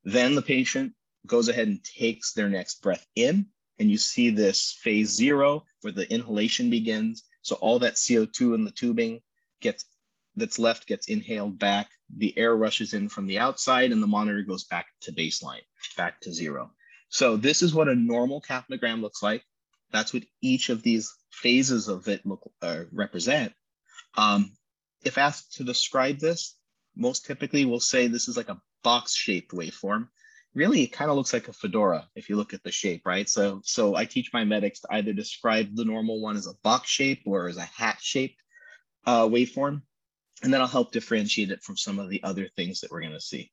Then 0.04 0.36
the 0.36 0.42
patient 0.42 0.94
goes 1.26 1.48
ahead 1.48 1.68
and 1.68 1.84
takes 1.84 2.34
their 2.34 2.50
next 2.50 2.82
breath 2.82 3.06
in. 3.16 3.48
And 3.80 3.90
you 3.90 3.98
see 3.98 4.30
this 4.30 4.78
phase 4.82 5.10
zero 5.10 5.66
where 5.82 5.94
the 5.94 6.12
inhalation 6.12 6.70
begins. 6.70 7.24
So 7.42 7.56
all 7.56 7.80
that 7.80 7.96
CO2 7.96 8.54
in 8.56 8.64
the 8.64 8.72
tubing 8.72 9.22
gets 9.60 9.86
that's 10.36 10.60
left 10.60 10.88
gets 10.88 11.08
inhaled 11.08 11.60
back. 11.60 11.90
The 12.16 12.38
air 12.38 12.56
rushes 12.56 12.94
in 12.94 13.10
from 13.10 13.28
the 13.28 13.40
outside 13.40 13.92
and 13.92 14.02
the 14.02 14.08
monitor 14.08 14.44
goes 14.44 14.64
back 14.64 14.88
to 15.02 15.12
baseline, 15.12 15.62
back 15.98 16.22
to 16.22 16.34
zero. 16.34 16.72
So 17.10 17.36
this 17.36 17.62
is 17.62 17.74
what 17.74 17.90
a 17.90 17.96
normal 17.96 18.42
capnogram 18.42 19.02
looks 19.02 19.22
like. 19.22 19.44
That's 19.92 20.14
what 20.14 20.24
each 20.42 20.70
of 20.70 20.84
these 20.84 21.14
phases 21.32 21.90
of 21.90 22.08
it 22.08 22.26
look 22.26 22.50
uh, 22.62 22.84
represent. 22.94 23.54
Um, 24.16 24.54
if 25.04 25.18
asked 25.18 25.56
to 25.56 25.64
describe 25.64 26.20
this, 26.20 26.56
most 26.96 27.26
typically 27.26 27.66
we'll 27.66 27.80
say 27.80 28.08
this 28.08 28.30
is 28.30 28.38
like 28.38 28.50
a 28.50 28.62
box-shaped 28.84 29.52
waveform 29.52 30.08
really 30.54 30.84
it 30.84 30.92
kind 30.92 31.10
of 31.10 31.18
looks 31.18 31.34
like 31.34 31.48
a 31.48 31.54
fedora 31.54 32.08
if 32.16 32.30
you 32.30 32.36
look 32.36 32.54
at 32.54 32.64
the 32.64 32.72
shape, 32.72 33.04
right? 33.06 33.30
So, 33.30 33.62
so 33.64 33.96
I 33.96 34.06
teach 34.06 34.32
my 34.34 34.44
medics 34.44 34.82
to 34.82 34.88
either 34.92 35.14
describe 35.14 35.76
the 35.76 35.86
normal 35.86 36.22
one 36.22 36.36
as 36.36 36.48
a 36.48 36.56
box 36.64 36.90
shape 36.90 37.22
or 37.26 37.48
as 37.48 37.58
a 37.58 37.62
hat 37.62 37.98
shaped 38.02 38.42
uh, 39.06 39.28
waveform, 39.28 39.82
and 40.44 40.54
then 40.54 40.62
I'll 40.62 40.68
help 40.68 40.92
differentiate 40.92 41.52
it 41.52 41.64
from 41.64 41.78
some 41.78 42.00
of 42.00 42.10
the 42.10 42.22
other 42.24 42.50
things 42.56 42.82
that 42.82 42.92
we're 42.92 43.02
going 43.02 43.14
to 43.14 43.22
see. 43.22 43.52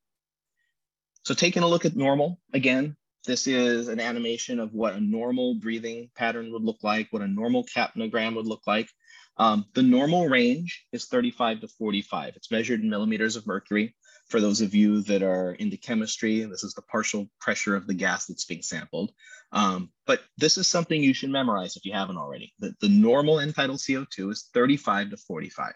So 1.24 1.34
taking 1.34 1.62
a 1.62 1.68
look 1.68 1.84
at 1.84 1.96
normal, 1.96 2.40
again, 2.52 2.96
this 3.24 3.46
is 3.46 3.88
an 3.88 4.00
animation 4.00 4.60
of 4.60 4.72
what 4.72 4.94
a 4.94 5.00
normal 5.00 5.54
breathing 5.54 6.10
pattern 6.16 6.52
would 6.52 6.62
look 6.62 6.82
like, 6.82 7.08
what 7.10 7.22
a 7.22 7.28
normal 7.28 7.64
capnogram 7.64 8.34
would 8.36 8.46
look 8.46 8.66
like. 8.66 8.88
Um, 9.36 9.66
the 9.74 9.82
normal 9.82 10.28
range 10.28 10.86
is 10.92 11.06
35 11.06 11.60
to 11.60 11.68
45. 11.68 12.34
It's 12.36 12.50
measured 12.50 12.80
in 12.80 12.90
millimeters 12.90 13.36
of 13.36 13.46
mercury 13.46 13.94
for 14.28 14.40
those 14.40 14.60
of 14.60 14.74
you 14.74 15.00
that 15.02 15.22
are 15.22 15.52
into 15.52 15.76
chemistry, 15.76 16.44
this 16.44 16.62
is 16.62 16.74
the 16.74 16.82
partial 16.82 17.28
pressure 17.40 17.74
of 17.74 17.86
the 17.86 17.94
gas 17.94 18.26
that's 18.26 18.44
being 18.44 18.62
sampled. 18.62 19.12
Um, 19.52 19.90
but 20.06 20.20
this 20.36 20.58
is 20.58 20.68
something 20.68 21.02
you 21.02 21.14
should 21.14 21.30
memorize 21.30 21.76
if 21.76 21.86
you 21.86 21.92
haven't 21.92 22.18
already. 22.18 22.52
The, 22.58 22.74
the 22.80 22.88
normal 22.88 23.40
end 23.40 23.54
tidal 23.54 23.76
CO2 23.76 24.30
is 24.30 24.48
35 24.52 25.10
to 25.10 25.16
45. 25.16 25.72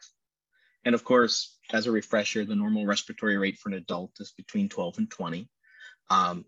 And 0.84 0.94
of 0.94 1.04
course, 1.04 1.56
as 1.72 1.86
a 1.86 1.92
refresher, 1.92 2.44
the 2.44 2.54
normal 2.54 2.84
respiratory 2.84 3.38
rate 3.38 3.58
for 3.58 3.70
an 3.70 3.76
adult 3.76 4.12
is 4.20 4.32
between 4.32 4.68
12 4.68 4.98
and 4.98 5.10
20. 5.10 5.48
Um, 6.10 6.44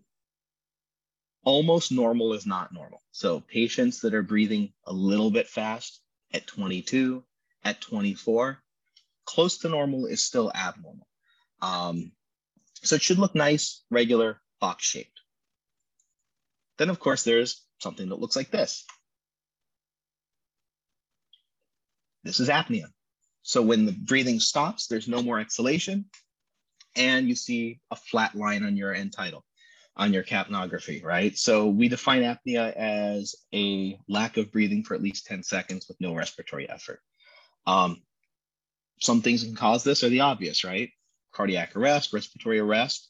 almost 1.43 1.91
normal 1.91 2.33
is 2.33 2.45
not 2.45 2.73
normal. 2.73 3.01
So 3.11 3.39
patients 3.39 4.01
that 4.01 4.13
are 4.13 4.23
breathing 4.23 4.73
a 4.85 4.93
little 4.93 5.31
bit 5.31 5.47
fast 5.47 6.01
at 6.33 6.45
22, 6.45 7.23
at 7.63 7.81
24, 7.81 8.59
close 9.25 9.57
to 9.59 9.69
normal 9.69 10.05
is 10.05 10.23
still 10.23 10.51
abnormal. 10.53 11.07
Um, 11.65 12.11
so 12.83 12.95
it 12.95 13.01
should 13.01 13.17
look 13.17 13.33
nice, 13.33 13.83
regular, 13.89 14.39
box 14.61 14.85
shaped. 14.85 15.19
Then 16.77 16.89
of 16.89 16.99
course 16.99 17.23
there's 17.23 17.63
something 17.79 18.09
that 18.09 18.19
looks 18.19 18.35
like 18.35 18.51
this. 18.51 18.85
This 22.23 22.39
is 22.39 22.49
apnea. 22.49 22.87
So 23.41 23.61
when 23.61 23.85
the 23.85 23.91
breathing 23.91 24.39
stops, 24.39 24.87
there's 24.87 25.07
no 25.07 25.21
more 25.21 25.39
exhalation 25.39 26.05
and 26.95 27.27
you 27.27 27.35
see 27.35 27.79
a 27.91 27.95
flat 27.95 28.35
line 28.35 28.63
on 28.63 28.77
your 28.77 28.93
end 28.93 29.13
tidal, 29.13 29.43
on 29.95 30.13
your 30.13 30.23
capnography, 30.23 31.03
right? 31.03 31.37
So 31.37 31.67
we 31.67 31.87
define 31.87 32.21
apnea 32.21 32.73
as 32.73 33.35
a 33.53 33.97
lack 34.07 34.37
of 34.37 34.51
breathing 34.51 34.83
for 34.83 34.95
at 34.95 35.01
least 35.01 35.25
10 35.25 35.43
seconds 35.43 35.87
with 35.87 35.99
no 35.99 36.13
respiratory 36.15 36.69
effort. 36.69 37.01
Um, 37.67 38.01
some 39.01 39.21
things 39.21 39.43
can 39.43 39.55
cause 39.55 39.83
this 39.83 40.03
are 40.03 40.09
the 40.09 40.21
obvious, 40.21 40.63
right? 40.63 40.89
Cardiac 41.35 41.75
arrest, 41.75 42.13
respiratory 42.13 42.59
arrest. 42.59 43.09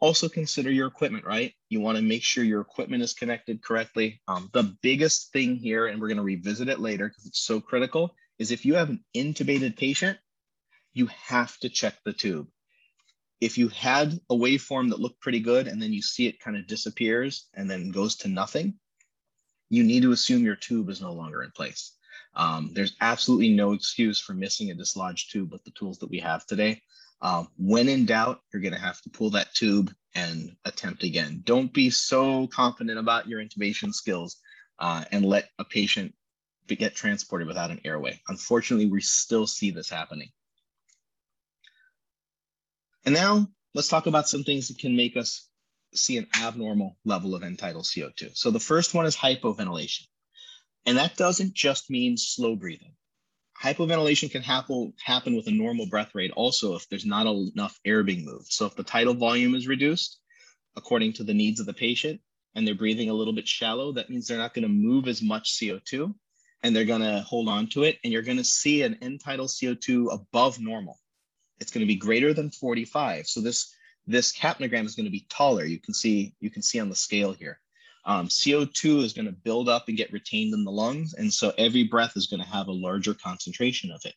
Also 0.00 0.28
consider 0.28 0.70
your 0.70 0.88
equipment, 0.88 1.24
right? 1.24 1.54
You 1.68 1.80
want 1.80 1.96
to 1.96 2.02
make 2.02 2.24
sure 2.24 2.42
your 2.42 2.60
equipment 2.60 3.04
is 3.04 3.12
connected 3.12 3.62
correctly. 3.62 4.20
Um, 4.26 4.50
the 4.52 4.76
biggest 4.82 5.32
thing 5.32 5.54
here, 5.54 5.86
and 5.86 6.00
we're 6.00 6.08
going 6.08 6.16
to 6.16 6.24
revisit 6.24 6.68
it 6.68 6.80
later 6.80 7.08
because 7.08 7.26
it's 7.26 7.44
so 7.44 7.60
critical, 7.60 8.14
is 8.38 8.50
if 8.50 8.66
you 8.66 8.74
have 8.74 8.90
an 8.90 9.04
intubated 9.14 9.76
patient, 9.76 10.18
you 10.92 11.06
have 11.06 11.56
to 11.58 11.68
check 11.68 11.94
the 12.04 12.12
tube. 12.12 12.48
If 13.40 13.58
you 13.58 13.68
had 13.68 14.18
a 14.28 14.34
waveform 14.34 14.90
that 14.90 15.00
looked 15.00 15.20
pretty 15.20 15.40
good 15.40 15.68
and 15.68 15.80
then 15.80 15.92
you 15.92 16.02
see 16.02 16.26
it 16.26 16.40
kind 16.40 16.56
of 16.56 16.66
disappears 16.66 17.48
and 17.54 17.70
then 17.70 17.92
goes 17.92 18.16
to 18.16 18.28
nothing, 18.28 18.74
you 19.70 19.84
need 19.84 20.02
to 20.02 20.12
assume 20.12 20.44
your 20.44 20.56
tube 20.56 20.90
is 20.90 21.00
no 21.00 21.12
longer 21.12 21.42
in 21.42 21.50
place. 21.52 21.92
Um, 22.34 22.70
there's 22.72 22.96
absolutely 23.00 23.50
no 23.50 23.72
excuse 23.72 24.20
for 24.20 24.34
missing 24.34 24.70
a 24.70 24.74
dislodged 24.74 25.30
tube 25.30 25.52
with 25.52 25.64
the 25.64 25.70
tools 25.72 25.98
that 25.98 26.10
we 26.10 26.18
have 26.20 26.46
today. 26.46 26.82
Um, 27.22 27.48
when 27.56 27.88
in 27.88 28.04
doubt, 28.04 28.40
you're 28.52 28.60
going 28.62 28.74
to 28.74 28.80
have 28.80 29.00
to 29.02 29.10
pull 29.10 29.30
that 29.30 29.54
tube 29.54 29.94
and 30.14 30.56
attempt 30.64 31.04
again. 31.04 31.40
Don't 31.44 31.72
be 31.72 31.88
so 31.88 32.48
confident 32.48 32.98
about 32.98 33.28
your 33.28 33.40
intubation 33.40 33.94
skills 33.94 34.38
uh, 34.80 35.04
and 35.12 35.24
let 35.24 35.48
a 35.58 35.64
patient 35.64 36.14
get 36.66 36.94
transported 36.94 37.46
without 37.46 37.70
an 37.70 37.80
airway. 37.84 38.20
Unfortunately, 38.28 38.86
we 38.86 39.00
still 39.00 39.46
see 39.46 39.70
this 39.70 39.88
happening. 39.88 40.28
And 43.04 43.14
now 43.14 43.46
let's 43.74 43.88
talk 43.88 44.06
about 44.06 44.28
some 44.28 44.42
things 44.42 44.68
that 44.68 44.78
can 44.78 44.96
make 44.96 45.16
us 45.16 45.48
see 45.94 46.16
an 46.16 46.26
abnormal 46.40 46.96
level 47.04 47.34
of 47.34 47.42
end 47.42 47.58
tidal 47.58 47.82
CO2. 47.82 48.36
So 48.36 48.50
the 48.50 48.60
first 48.60 48.94
one 48.94 49.06
is 49.06 49.16
hypoventilation. 49.16 50.06
And 50.86 50.98
that 50.98 51.16
doesn't 51.16 51.54
just 51.54 51.90
mean 51.90 52.16
slow 52.16 52.56
breathing. 52.56 52.91
Hypoventilation 53.62 54.28
can 54.28 54.42
happen, 54.42 54.92
happen 55.04 55.36
with 55.36 55.46
a 55.46 55.52
normal 55.52 55.86
breath 55.86 56.16
rate 56.16 56.32
also 56.32 56.74
if 56.74 56.88
there's 56.88 57.06
not 57.06 57.26
enough 57.26 57.78
air 57.84 58.02
being 58.02 58.24
moved. 58.24 58.48
So 58.48 58.66
if 58.66 58.74
the 58.74 58.82
tidal 58.82 59.14
volume 59.14 59.54
is 59.54 59.68
reduced 59.68 60.18
according 60.76 61.12
to 61.14 61.24
the 61.24 61.34
needs 61.34 61.60
of 61.60 61.66
the 61.66 61.72
patient 61.72 62.20
and 62.56 62.66
they're 62.66 62.74
breathing 62.74 63.08
a 63.08 63.14
little 63.14 63.32
bit 63.32 63.46
shallow, 63.46 63.92
that 63.92 64.10
means 64.10 64.26
they're 64.26 64.36
not 64.36 64.52
going 64.52 64.64
to 64.64 64.68
move 64.68 65.06
as 65.06 65.22
much 65.22 65.56
CO2 65.56 66.12
and 66.64 66.74
they're 66.74 66.84
going 66.84 67.02
to 67.02 67.20
hold 67.20 67.48
on 67.48 67.68
to 67.68 67.84
it. 67.84 67.98
And 68.02 68.12
you're 68.12 68.22
going 68.22 68.38
to 68.38 68.44
see 68.44 68.82
an 68.82 68.98
end 69.00 69.20
tidal 69.24 69.46
CO2 69.46 70.12
above 70.12 70.58
normal. 70.58 70.98
It's 71.60 71.70
going 71.70 71.86
to 71.86 71.92
be 71.92 71.96
greater 71.96 72.34
than 72.34 72.50
45. 72.50 73.28
So 73.28 73.40
this, 73.40 73.72
this 74.08 74.32
capnogram 74.32 74.86
is 74.86 74.96
going 74.96 75.06
to 75.06 75.12
be 75.12 75.26
taller. 75.30 75.64
You 75.64 75.78
can 75.80 75.94
see, 75.94 76.34
you 76.40 76.50
can 76.50 76.62
see 76.62 76.80
on 76.80 76.88
the 76.88 76.96
scale 76.96 77.32
here. 77.32 77.60
Um, 78.04 78.28
CO2 78.28 79.04
is 79.04 79.12
going 79.12 79.26
to 79.26 79.32
build 79.32 79.68
up 79.68 79.88
and 79.88 79.96
get 79.96 80.12
retained 80.12 80.54
in 80.54 80.64
the 80.64 80.72
lungs. 80.72 81.14
And 81.14 81.32
so 81.32 81.52
every 81.56 81.84
breath 81.84 82.16
is 82.16 82.26
going 82.26 82.42
to 82.42 82.48
have 82.48 82.68
a 82.68 82.72
larger 82.72 83.14
concentration 83.14 83.90
of 83.92 84.00
it. 84.04 84.14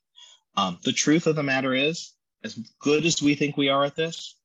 Um, 0.58 0.80
the 0.84 0.91
truth 0.91 1.28
of 1.28 1.36
the 1.36 1.43
matter 1.43 1.74
is, 1.74 2.13
as 2.43 2.56
good 2.80 3.06
as 3.06 3.21
we 3.21 3.36
think 3.36 3.58
we 3.58 3.69
are 3.69 3.84
at 3.84 3.95
this, 3.95 4.36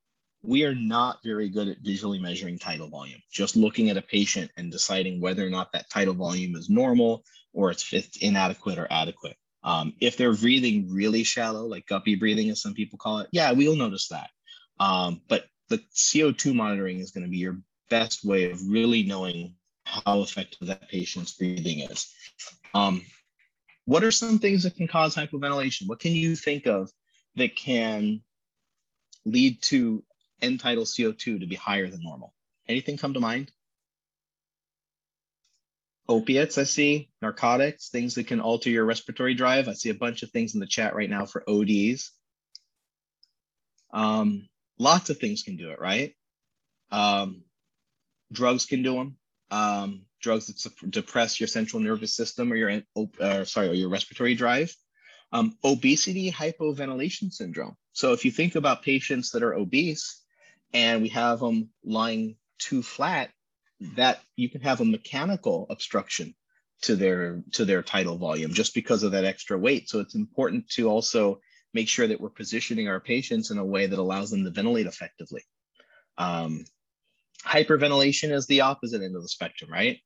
we 0.43 0.65
are 0.65 0.75
not 0.75 1.19
very 1.23 1.49
good 1.49 1.67
at 1.67 1.77
visually 1.79 2.19
measuring 2.19 2.57
tidal 2.57 2.89
volume. 2.89 3.21
Just 3.31 3.55
looking 3.55 3.89
at 3.89 3.97
a 3.97 4.01
patient 4.01 4.51
and 4.57 4.71
deciding 4.71 5.21
whether 5.21 5.45
or 5.45 5.49
not 5.49 5.71
that 5.71 5.89
tidal 5.89 6.15
volume 6.15 6.55
is 6.55 6.69
normal 6.69 7.23
or 7.53 7.71
it's 7.71 8.17
inadequate 8.21 8.79
or 8.79 8.87
adequate. 8.89 9.37
Um, 9.63 9.93
if 10.01 10.17
they're 10.17 10.33
breathing 10.33 10.91
really 10.91 11.23
shallow, 11.23 11.65
like 11.65 11.85
guppy 11.85 12.15
breathing, 12.15 12.49
as 12.49 12.61
some 12.61 12.73
people 12.73 12.97
call 12.97 13.19
it, 13.19 13.29
yeah, 13.31 13.51
we'll 13.51 13.75
notice 13.75 14.07
that. 14.07 14.29
Um, 14.79 15.21
but 15.27 15.45
the 15.69 15.77
CO2 15.93 16.55
monitoring 16.55 16.99
is 16.99 17.11
going 17.11 17.23
to 17.23 17.29
be 17.29 17.37
your 17.37 17.59
best 17.91 18.25
way 18.25 18.49
of 18.49 18.67
really 18.67 19.03
knowing 19.03 19.53
how 19.83 20.21
effective 20.21 20.67
that 20.67 20.89
patient's 20.89 21.33
breathing 21.33 21.79
is. 21.79 22.11
Um, 22.73 23.03
what 23.85 24.03
are 24.03 24.11
some 24.11 24.39
things 24.39 24.63
that 24.63 24.75
can 24.75 24.87
cause 24.87 25.15
hypoventilation? 25.15 25.87
What 25.87 25.99
can 25.99 26.13
you 26.13 26.35
think 26.35 26.65
of 26.65 26.89
that 27.35 27.55
can 27.55 28.21
lead 29.25 29.61
to 29.63 30.03
end 30.41 30.61
tidal 30.61 30.85
CO2 30.85 31.41
to 31.41 31.45
be 31.45 31.55
higher 31.55 31.89
than 31.89 32.01
normal? 32.01 32.33
Anything 32.67 32.97
come 32.97 33.13
to 33.13 33.19
mind? 33.19 33.51
Opiates, 36.07 36.57
I 36.57 36.63
see, 36.63 37.09
narcotics, 37.21 37.89
things 37.89 38.15
that 38.15 38.27
can 38.27 38.39
alter 38.39 38.69
your 38.69 38.85
respiratory 38.85 39.33
drive. 39.33 39.67
I 39.67 39.73
see 39.73 39.89
a 39.89 39.93
bunch 39.93 40.23
of 40.23 40.31
things 40.31 40.53
in 40.53 40.59
the 40.59 40.65
chat 40.65 40.95
right 40.95 41.09
now 41.09 41.25
for 41.25 41.43
ODs. 41.49 42.11
Um, 43.93 44.47
lots 44.79 45.09
of 45.09 45.17
things 45.17 45.43
can 45.43 45.57
do 45.57 45.71
it, 45.71 45.79
right? 45.79 46.15
Um, 46.91 47.43
drugs 48.31 48.65
can 48.65 48.83
do 48.83 48.95
them. 48.95 49.17
Um, 49.49 50.05
drugs 50.21 50.47
that 50.47 50.91
depress 50.91 51.39
your 51.39 51.47
central 51.47 51.81
nervous 51.81 52.15
system 52.15 52.51
or 52.51 52.55
your 52.55 52.81
uh, 53.19 53.43
sorry 53.43 53.69
or 53.69 53.73
your 53.73 53.89
respiratory 53.89 54.35
drive. 54.35 54.73
Um, 55.33 55.57
obesity 55.63 56.31
hypoventilation 56.31 57.31
syndrome. 57.31 57.75
So 57.93 58.13
if 58.13 58.25
you 58.25 58.31
think 58.31 58.55
about 58.55 58.83
patients 58.83 59.31
that 59.31 59.43
are 59.43 59.53
obese 59.53 60.21
and 60.73 61.01
we 61.01 61.09
have 61.09 61.39
them 61.39 61.69
lying 61.83 62.35
too 62.59 62.81
flat, 62.81 63.31
that 63.95 64.21
you 64.35 64.49
can 64.49 64.61
have 64.61 64.81
a 64.81 64.85
mechanical 64.85 65.67
obstruction 65.69 66.35
to 66.81 66.95
their 66.95 67.43
to 67.53 67.65
their 67.65 67.81
tidal 67.81 68.17
volume 68.17 68.53
just 68.53 68.73
because 68.73 69.03
of 69.03 69.11
that 69.11 69.25
extra 69.25 69.57
weight. 69.57 69.89
So 69.89 69.99
it's 69.99 70.15
important 70.15 70.69
to 70.71 70.89
also 70.89 71.41
make 71.73 71.87
sure 71.87 72.07
that 72.07 72.19
we're 72.19 72.29
positioning 72.29 72.87
our 72.87 72.99
patients 72.99 73.51
in 73.51 73.57
a 73.57 73.65
way 73.65 73.85
that 73.87 73.99
allows 73.99 74.31
them 74.31 74.43
to 74.43 74.51
ventilate 74.51 74.87
effectively. 74.87 75.43
Um, 76.17 76.65
Hyperventilation 77.45 78.31
is 78.31 78.45
the 78.47 78.61
opposite 78.61 79.01
end 79.01 79.15
of 79.15 79.21
the 79.21 79.27
spectrum, 79.27 79.71
right? 79.71 79.99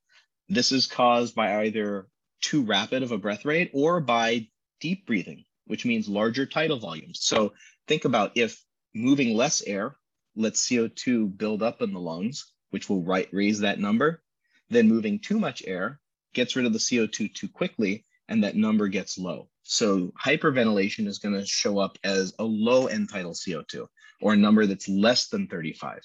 This 0.47 0.71
is 0.71 0.87
caused 0.87 1.35
by 1.35 1.65
either 1.65 2.07
too 2.41 2.63
rapid 2.63 3.03
of 3.03 3.11
a 3.11 3.17
breath 3.17 3.45
rate 3.45 3.71
or 3.73 3.99
by 3.99 4.47
deep 4.79 5.05
breathing, 5.05 5.43
which 5.65 5.85
means 5.85 6.07
larger 6.07 6.45
tidal 6.45 6.79
volumes. 6.79 7.19
So 7.23 7.53
think 7.87 8.05
about 8.05 8.31
if 8.35 8.61
moving 8.93 9.35
less 9.35 9.61
air 9.63 9.97
lets 10.35 10.67
CO2 10.67 11.37
build 11.37 11.63
up 11.63 11.81
in 11.81 11.93
the 11.93 11.99
lungs, 11.99 12.53
which 12.69 12.89
will 12.89 13.03
right, 13.03 13.27
raise 13.31 13.59
that 13.59 13.79
number, 13.79 14.21
then 14.69 14.87
moving 14.87 15.19
too 15.19 15.39
much 15.39 15.63
air 15.65 15.99
gets 16.33 16.55
rid 16.55 16.65
of 16.65 16.73
the 16.73 16.79
CO2 16.79 17.33
too 17.33 17.47
quickly 17.47 18.05
and 18.27 18.43
that 18.43 18.55
number 18.55 18.87
gets 18.87 19.17
low. 19.17 19.49
So 19.63 20.11
hyperventilation 20.23 21.07
is 21.07 21.19
going 21.19 21.35
to 21.35 21.45
show 21.45 21.79
up 21.79 21.97
as 22.03 22.33
a 22.39 22.43
low 22.43 22.87
end 22.87 23.09
tidal 23.09 23.33
CO2 23.33 23.87
or 24.21 24.33
a 24.33 24.37
number 24.37 24.65
that's 24.65 24.87
less 24.87 25.27
than 25.27 25.47
35. 25.47 26.01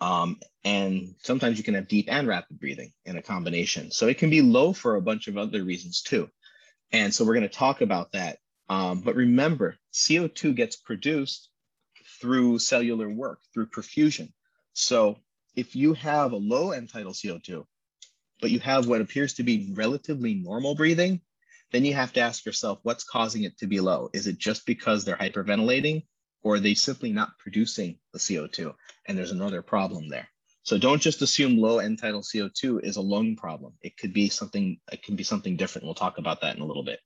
Um, 0.00 0.40
and 0.64 1.14
sometimes 1.22 1.58
you 1.58 1.64
can 1.64 1.74
have 1.74 1.88
deep 1.88 2.06
and 2.08 2.26
rapid 2.26 2.58
breathing 2.58 2.92
in 3.04 3.16
a 3.16 3.22
combination. 3.22 3.90
So 3.90 4.08
it 4.08 4.18
can 4.18 4.30
be 4.30 4.42
low 4.42 4.72
for 4.72 4.96
a 4.96 5.02
bunch 5.02 5.28
of 5.28 5.36
other 5.36 5.62
reasons 5.62 6.02
too. 6.02 6.28
And 6.92 7.14
so 7.14 7.24
we're 7.24 7.34
going 7.34 7.48
to 7.48 7.54
talk 7.54 7.80
about 7.80 8.12
that. 8.12 8.38
Um, 8.68 9.00
but 9.00 9.14
remember, 9.14 9.76
CO2 9.92 10.54
gets 10.56 10.76
produced 10.76 11.48
through 12.20 12.58
cellular 12.58 13.08
work, 13.08 13.40
through 13.52 13.66
perfusion. 13.66 14.32
So 14.72 15.18
if 15.56 15.76
you 15.76 15.94
have 15.94 16.32
a 16.32 16.36
low 16.36 16.70
end 16.70 16.90
tidal 16.90 17.12
CO2, 17.12 17.64
but 18.40 18.50
you 18.50 18.60
have 18.60 18.86
what 18.86 19.00
appears 19.00 19.34
to 19.34 19.42
be 19.42 19.72
relatively 19.74 20.34
normal 20.34 20.74
breathing, 20.74 21.20
then 21.70 21.84
you 21.84 21.94
have 21.94 22.12
to 22.12 22.20
ask 22.20 22.44
yourself 22.44 22.78
what's 22.82 23.04
causing 23.04 23.44
it 23.44 23.58
to 23.58 23.66
be 23.66 23.80
low? 23.80 24.10
Is 24.12 24.26
it 24.26 24.38
just 24.38 24.66
because 24.66 25.04
they're 25.04 25.16
hyperventilating? 25.16 26.04
Or 26.42 26.54
are 26.54 26.60
they 26.60 26.74
simply 26.74 27.12
not 27.12 27.38
producing 27.38 27.98
the 28.12 28.18
CO2? 28.18 28.74
And 29.06 29.16
there's 29.16 29.32
another 29.32 29.62
problem 29.62 30.08
there. 30.08 30.28
So 30.64 30.78
don't 30.78 31.02
just 31.02 31.22
assume 31.22 31.58
low 31.58 31.78
end 31.78 31.98
tidal 31.98 32.22
CO2 32.22 32.84
is 32.84 32.96
a 32.96 33.00
lung 33.00 33.36
problem. 33.36 33.72
It 33.82 33.96
could 33.96 34.12
be 34.12 34.28
something, 34.28 34.78
it 34.92 35.02
can 35.02 35.16
be 35.16 35.24
something 35.24 35.56
different. 35.56 35.86
We'll 35.86 35.94
talk 35.94 36.18
about 36.18 36.40
that 36.42 36.56
in 36.56 36.62
a 36.62 36.66
little 36.66 36.84
bit. 36.84 37.00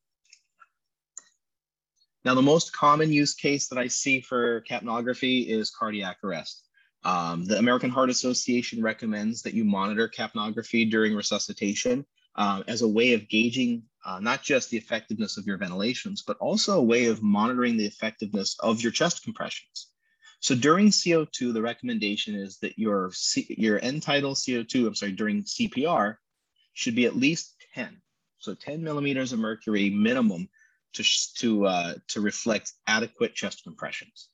Now, 2.24 2.34
the 2.34 2.42
most 2.42 2.72
common 2.72 3.12
use 3.12 3.34
case 3.34 3.68
that 3.68 3.78
I 3.78 3.86
see 3.86 4.20
for 4.20 4.62
capnography 4.62 5.46
is 5.46 5.70
cardiac 5.70 6.18
arrest. 6.24 6.64
Um, 7.04 7.44
the 7.44 7.56
American 7.56 7.88
Heart 7.88 8.10
Association 8.10 8.82
recommends 8.82 9.42
that 9.42 9.54
you 9.54 9.64
monitor 9.64 10.08
capnography 10.08 10.90
during 10.90 11.14
resuscitation 11.14 12.04
uh, 12.36 12.62
as 12.68 12.82
a 12.82 12.88
way 12.88 13.14
of 13.14 13.28
gauging 13.28 13.82
uh, 14.04 14.20
not 14.20 14.42
just 14.42 14.70
the 14.70 14.76
effectiveness 14.76 15.36
of 15.36 15.46
your 15.46 15.58
ventilations, 15.58 16.22
but 16.22 16.36
also 16.38 16.78
a 16.78 16.82
way 16.82 17.06
of 17.06 17.22
monitoring 17.22 17.76
the 17.76 17.86
effectiveness 17.86 18.56
of 18.60 18.80
your 18.80 18.92
chest 18.92 19.24
compressions. 19.24 19.88
So 20.38 20.54
during 20.54 20.88
CO2, 20.88 21.52
the 21.52 21.62
recommendation 21.62 22.36
is 22.36 22.58
that 22.58 22.78
your, 22.78 23.10
C, 23.12 23.46
your 23.58 23.82
end 23.82 24.02
tidal 24.02 24.34
CO2, 24.34 24.86
I'm 24.86 24.94
sorry, 24.94 25.12
during 25.12 25.42
CPR 25.42 26.16
should 26.74 26.94
be 26.94 27.06
at 27.06 27.16
least 27.16 27.56
10. 27.74 28.00
So 28.38 28.54
10 28.54 28.84
millimeters 28.84 29.32
of 29.32 29.40
mercury 29.40 29.90
minimum 29.90 30.48
to, 30.92 31.04
to, 31.38 31.66
uh, 31.66 31.94
to 32.08 32.20
reflect 32.20 32.72
adequate 32.86 33.34
chest 33.34 33.62
compressions. 33.64 34.28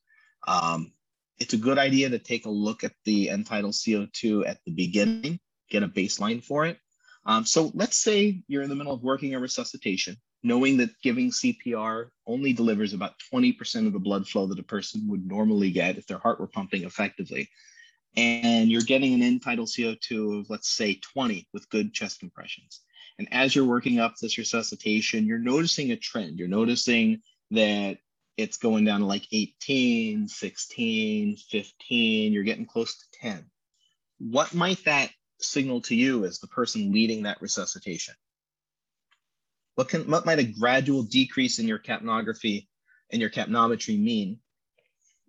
Um, 0.46 0.92
it's 1.38 1.54
a 1.54 1.58
good 1.58 1.78
idea 1.78 2.10
to 2.10 2.18
take 2.18 2.44
a 2.44 2.50
look 2.50 2.84
at 2.84 2.92
the 3.04 3.30
end 3.30 3.46
tidal 3.46 3.70
CO2 3.70 4.46
at 4.46 4.58
the 4.66 4.72
beginning, 4.72 5.40
get 5.70 5.82
a 5.82 5.88
baseline 5.88 6.44
for 6.44 6.66
it, 6.66 6.78
um, 7.24 7.44
so 7.44 7.70
let's 7.74 7.96
say 7.96 8.42
you're 8.48 8.62
in 8.62 8.68
the 8.68 8.74
middle 8.74 8.92
of 8.92 9.02
working 9.02 9.35
a 9.35 9.38
resuscitation, 9.38 10.16
knowing 10.42 10.76
that 10.78 11.00
giving 11.02 11.30
CPR 11.30 12.08
only 12.26 12.52
delivers 12.52 12.94
about 12.94 13.14
20% 13.32 13.87
of 13.87 13.92
the 13.92 13.98
blood 13.98 14.26
flow 14.26 14.46
that 14.46 14.58
a 14.58 14.64
person 14.64 15.06
would 15.08 15.26
normally 15.26 15.70
get 15.70 15.98
if 15.98 16.06
their 16.06 16.18
heart 16.18 16.40
were 16.40 16.48
pumping 16.48 16.85
effectively. 16.85 17.48
And 18.16 18.70
you're 18.70 18.82
getting 18.82 19.14
an 19.14 19.22
end 19.22 19.42
tidal 19.42 19.66
CO2 19.66 20.40
of, 20.40 20.50
let's 20.50 20.68
say, 20.68 20.96
20 21.14 21.48
with 21.52 21.70
good 21.70 21.94
chest 21.94 22.20
compressions. 22.20 22.80
And 23.18 23.28
as 23.32 23.54
you're 23.54 23.64
working 23.64 24.00
up 24.00 24.16
this 24.16 24.37
resuscitation, 24.37 25.26
you're 25.26 25.38
noticing 25.38 25.92
a 25.92 25.96
trend. 25.96 26.38
You're 26.38 26.48
noticing 26.48 27.22
that 27.52 27.98
it's 28.37 28.56
going 28.56 28.85
down 28.85 29.00
to 29.00 29.06
like 29.06 29.26
18, 29.30 30.26
16, 30.26 31.37
15, 31.37 32.32
you're 32.32 32.42
getting 32.42 32.66
close 32.66 32.98
to 32.98 33.18
10. 33.20 33.44
What 34.18 34.54
might 34.54 34.85
that 34.85 35.11
signal 35.42 35.81
to 35.83 35.94
you 35.94 36.24
as 36.24 36.38
the 36.38 36.46
person 36.48 36.92
leading 36.92 37.22
that 37.24 37.40
resuscitation? 37.42 38.14
What 39.74 39.88
can 39.88 40.11
what 40.11 40.26
might 40.26 40.38
a 40.38 40.44
gradual 40.44 41.02
decrease 41.02 41.59
in 41.59 41.66
your 41.66 41.78
capnography 41.78 42.66
and 43.11 43.20
your 43.20 43.31
capnometry 43.31 43.98
mean 43.98 44.38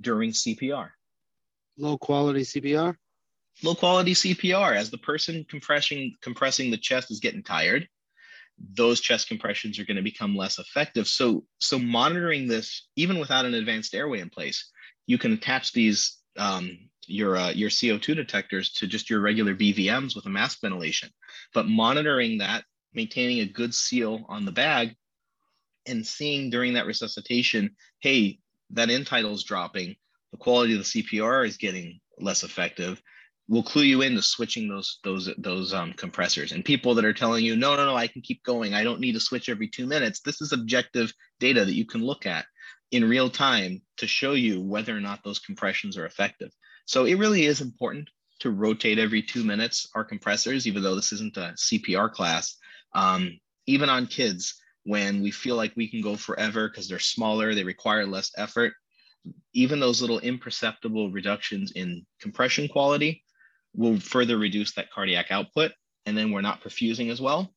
during 0.01 0.31
CPR? 0.31 0.89
Low 1.77 1.97
quality 1.97 2.41
CPR. 2.41 2.95
Low 3.63 3.75
quality 3.75 4.13
CPR 4.13 4.75
as 4.75 4.89
the 4.89 4.97
person 4.97 5.45
compressing 5.49 6.15
compressing 6.21 6.71
the 6.71 6.77
chest 6.77 7.11
is 7.11 7.19
getting 7.19 7.43
tired. 7.43 7.87
those 8.59 9.01
chest 9.01 9.27
compressions 9.27 9.79
are 9.79 9.85
going 9.85 9.97
to 9.97 10.03
become 10.03 10.35
less 10.35 10.59
effective. 10.59 11.07
So, 11.07 11.45
so 11.59 11.79
monitoring 11.79 12.47
this, 12.47 12.87
even 12.95 13.19
without 13.19 13.45
an 13.45 13.53
advanced 13.53 13.93
airway 13.93 14.19
in 14.19 14.29
place, 14.29 14.69
you 15.07 15.17
can 15.17 15.33
attach 15.33 15.71
these 15.73 16.17
um, 16.37 16.89
your 17.07 17.37
uh, 17.37 17.51
your 17.51 17.69
CO2 17.69 18.15
detectors 18.15 18.71
to 18.73 18.87
just 18.87 19.09
your 19.09 19.19
regular 19.19 19.55
BVMs 19.55 20.15
with 20.15 20.25
a 20.25 20.29
mask 20.29 20.61
ventilation. 20.61 21.09
But 21.53 21.67
monitoring 21.67 22.39
that, 22.39 22.63
maintaining 22.93 23.39
a 23.39 23.45
good 23.45 23.73
seal 23.73 24.25
on 24.29 24.45
the 24.45 24.51
bag, 24.51 24.95
and 25.85 26.05
seeing 26.05 26.49
during 26.49 26.73
that 26.73 26.85
resuscitation, 26.85 27.75
hey, 27.99 28.39
that 28.71 28.89
end 28.89 29.07
tidal 29.07 29.33
is 29.33 29.43
dropping, 29.43 29.95
the 30.31 30.37
quality 30.37 30.73
of 30.73 30.79
the 30.79 31.03
CPR 31.03 31.47
is 31.47 31.57
getting 31.57 31.99
less 32.19 32.43
effective 32.43 33.01
will 33.49 33.63
clue 33.63 33.83
you 33.83 34.01
into 34.01 34.21
switching 34.21 34.69
those 34.69 34.99
those 35.03 35.29
those 35.37 35.73
um, 35.73 35.93
compressors. 35.93 36.51
And 36.51 36.63
people 36.63 36.95
that 36.95 37.05
are 37.05 37.13
telling 37.13 37.43
you, 37.43 37.55
no, 37.55 37.75
no, 37.75 37.85
no, 37.85 37.95
I 37.95 38.07
can 38.07 38.21
keep 38.21 38.43
going. 38.43 38.73
I 38.73 38.83
don't 38.83 38.99
need 38.99 39.13
to 39.13 39.19
switch 39.19 39.49
every 39.49 39.67
two 39.67 39.85
minutes. 39.85 40.21
This 40.21 40.41
is 40.41 40.53
objective 40.53 41.13
data 41.39 41.65
that 41.65 41.73
you 41.73 41.85
can 41.85 42.03
look 42.03 42.25
at 42.25 42.45
in 42.93 43.09
real 43.09 43.29
time 43.29 43.81
to 43.97 44.05
show 44.05 44.33
you 44.33 44.61
whether 44.61 44.95
or 44.95 45.01
not 45.01 45.23
those 45.23 45.39
compressions 45.39 45.97
are 45.97 46.05
effective. 46.05 46.51
So 46.85 47.05
it 47.05 47.15
really 47.15 47.45
is 47.45 47.59
important 47.59 48.09
to 48.39 48.51
rotate 48.51 48.99
every 48.99 49.23
two 49.23 49.43
minutes 49.43 49.89
our 49.95 50.03
compressors, 50.03 50.67
even 50.67 50.83
though 50.83 50.95
this 50.95 51.11
isn't 51.11 51.37
a 51.37 51.55
CPR 51.57 52.11
class. 52.11 52.55
Um, 52.93 53.39
even 53.65 53.89
on 53.89 54.05
kids, 54.05 54.61
when 54.83 55.23
we 55.23 55.31
feel 55.31 55.55
like 55.55 55.73
we 55.75 55.89
can 55.89 56.01
go 56.01 56.15
forever 56.15 56.69
because 56.69 56.87
they're 56.87 56.99
smaller, 56.99 57.55
they 57.55 57.63
require 57.63 58.05
less 58.05 58.31
effort, 58.37 58.73
even 59.53 59.79
those 59.79 60.01
little 60.01 60.19
imperceptible 60.19 61.09
reductions 61.09 61.71
in 61.71 62.05
compression 62.21 62.67
quality 62.67 63.23
will 63.73 63.99
further 63.99 64.37
reduce 64.37 64.73
that 64.73 64.91
cardiac 64.91 65.31
output. 65.31 65.71
And 66.05 66.15
then 66.15 66.31
we're 66.31 66.41
not 66.41 66.61
perfusing 66.61 67.09
as 67.09 67.19
well, 67.19 67.55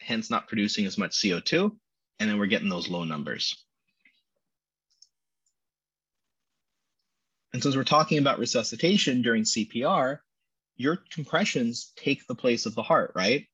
hence 0.00 0.30
not 0.30 0.48
producing 0.48 0.86
as 0.86 0.96
much 0.96 1.20
CO2. 1.20 1.70
And 2.18 2.30
then 2.30 2.38
we're 2.38 2.46
getting 2.46 2.68
those 2.70 2.88
low 2.88 3.04
numbers. 3.04 3.66
And 7.52 7.62
since 7.62 7.76
we're 7.76 7.84
talking 7.84 8.18
about 8.18 8.38
resuscitation 8.38 9.22
during 9.22 9.42
CPR, 9.42 10.18
your 10.76 10.98
compressions 11.10 11.92
take 11.96 12.26
the 12.26 12.34
place 12.34 12.66
of 12.66 12.74
the 12.74 12.82
heart, 12.82 13.12
right? 13.14 13.46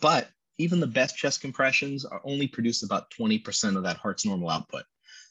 But 0.00 0.28
even 0.58 0.80
the 0.80 0.86
best 0.86 1.16
chest 1.16 1.40
compressions 1.40 2.04
are 2.04 2.22
only 2.24 2.48
produce 2.48 2.82
about 2.82 3.10
20% 3.10 3.76
of 3.76 3.82
that 3.82 3.96
heart's 3.96 4.24
normal 4.24 4.50
output. 4.50 4.84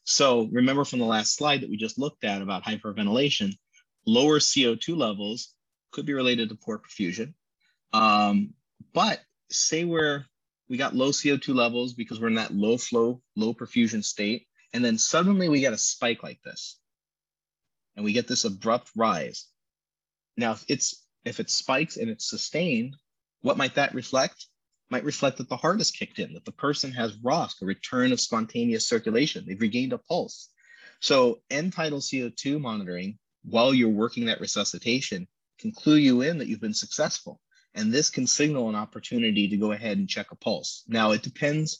So 0.06 0.50
remember 0.52 0.86
from 0.86 1.00
the 1.00 1.06
last 1.06 1.36
slide 1.36 1.62
that 1.62 1.70
we 1.70 1.78
just 1.78 1.98
looked 1.98 2.24
at 2.24 2.42
about 2.42 2.64
hyperventilation, 2.64 3.54
lower 4.06 4.40
CO2 4.40 4.98
levels 4.98 5.54
could 5.92 6.06
be 6.06 6.14
related 6.14 6.50
to 6.50 6.56
poor 6.56 6.80
perfusion. 6.80 7.34
Um, 7.94 8.54
but 8.94 9.22
say 9.50 9.86
we're 9.86 10.26
we 10.70 10.78
got 10.78 10.96
low 10.96 11.10
CO2 11.10 11.54
levels 11.54 11.94
because 11.94 12.20
we're 12.20 12.30
in 12.30 12.36
that 12.36 12.54
low 12.54 12.78
flow, 12.78 13.22
low 13.36 13.54
perfusion 13.54 14.04
state, 14.04 14.48
and 14.74 14.84
then 14.84 14.98
suddenly 14.98 15.50
we 15.50 15.60
get 15.60 15.74
a 15.74 15.78
spike 15.78 16.24
like 16.24 16.42
this, 16.44 16.80
and 17.96 18.06
we 18.06 18.14
get 18.14 18.28
this 18.28 18.46
abrupt 18.46 18.92
rise. 18.96 19.48
Now, 20.38 20.54
if 20.54 20.66
it's 20.68 21.06
if 21.26 21.40
it 21.40 21.50
spikes 21.50 21.98
and 21.98 22.10
it's 22.10 22.30
sustained, 22.30 22.98
what 23.42 23.58
might 23.58 23.76
that 23.76 23.94
reflect? 23.94 24.48
Might 24.90 25.06
reflect 25.06 25.38
that 25.38 25.50
the 25.50 25.58
heart 25.58 25.80
has 25.80 25.92
kicked 25.92 26.20
in, 26.20 26.34
that 26.34 26.46
the 26.46 26.52
person 26.52 26.92
has 26.92 27.18
ROSC, 27.18 27.62
a 27.62 27.66
return 27.66 28.12
of 28.12 28.20
spontaneous 28.20 28.88
circulation. 28.88 29.46
They've 29.48 29.60
regained 29.60 29.94
a 29.94 29.98
pulse. 29.98 30.50
So 31.00 31.42
end 31.50 31.74
tidal 31.74 32.00
CO2 32.00 32.60
monitoring 32.60 33.18
while 33.44 33.74
you're 33.74 33.90
working 33.90 34.26
that 34.26 34.42
resuscitation 34.42 35.28
can 35.60 35.72
clue 35.72 35.96
you 35.96 36.22
in 36.22 36.38
that 36.38 36.48
you've 36.48 36.62
been 36.62 36.74
successful. 36.74 37.40
And 37.76 37.92
this 37.92 38.10
can 38.10 38.28
signal 38.28 38.70
an 38.70 38.76
opportunity 38.76 39.48
to 39.48 39.58
go 39.58 39.72
ahead 39.72 39.98
and 39.98 40.08
check 40.08 40.32
a 40.32 40.36
pulse. 40.36 40.84
Now, 40.88 41.12
it 41.12 41.24
depends 41.24 41.80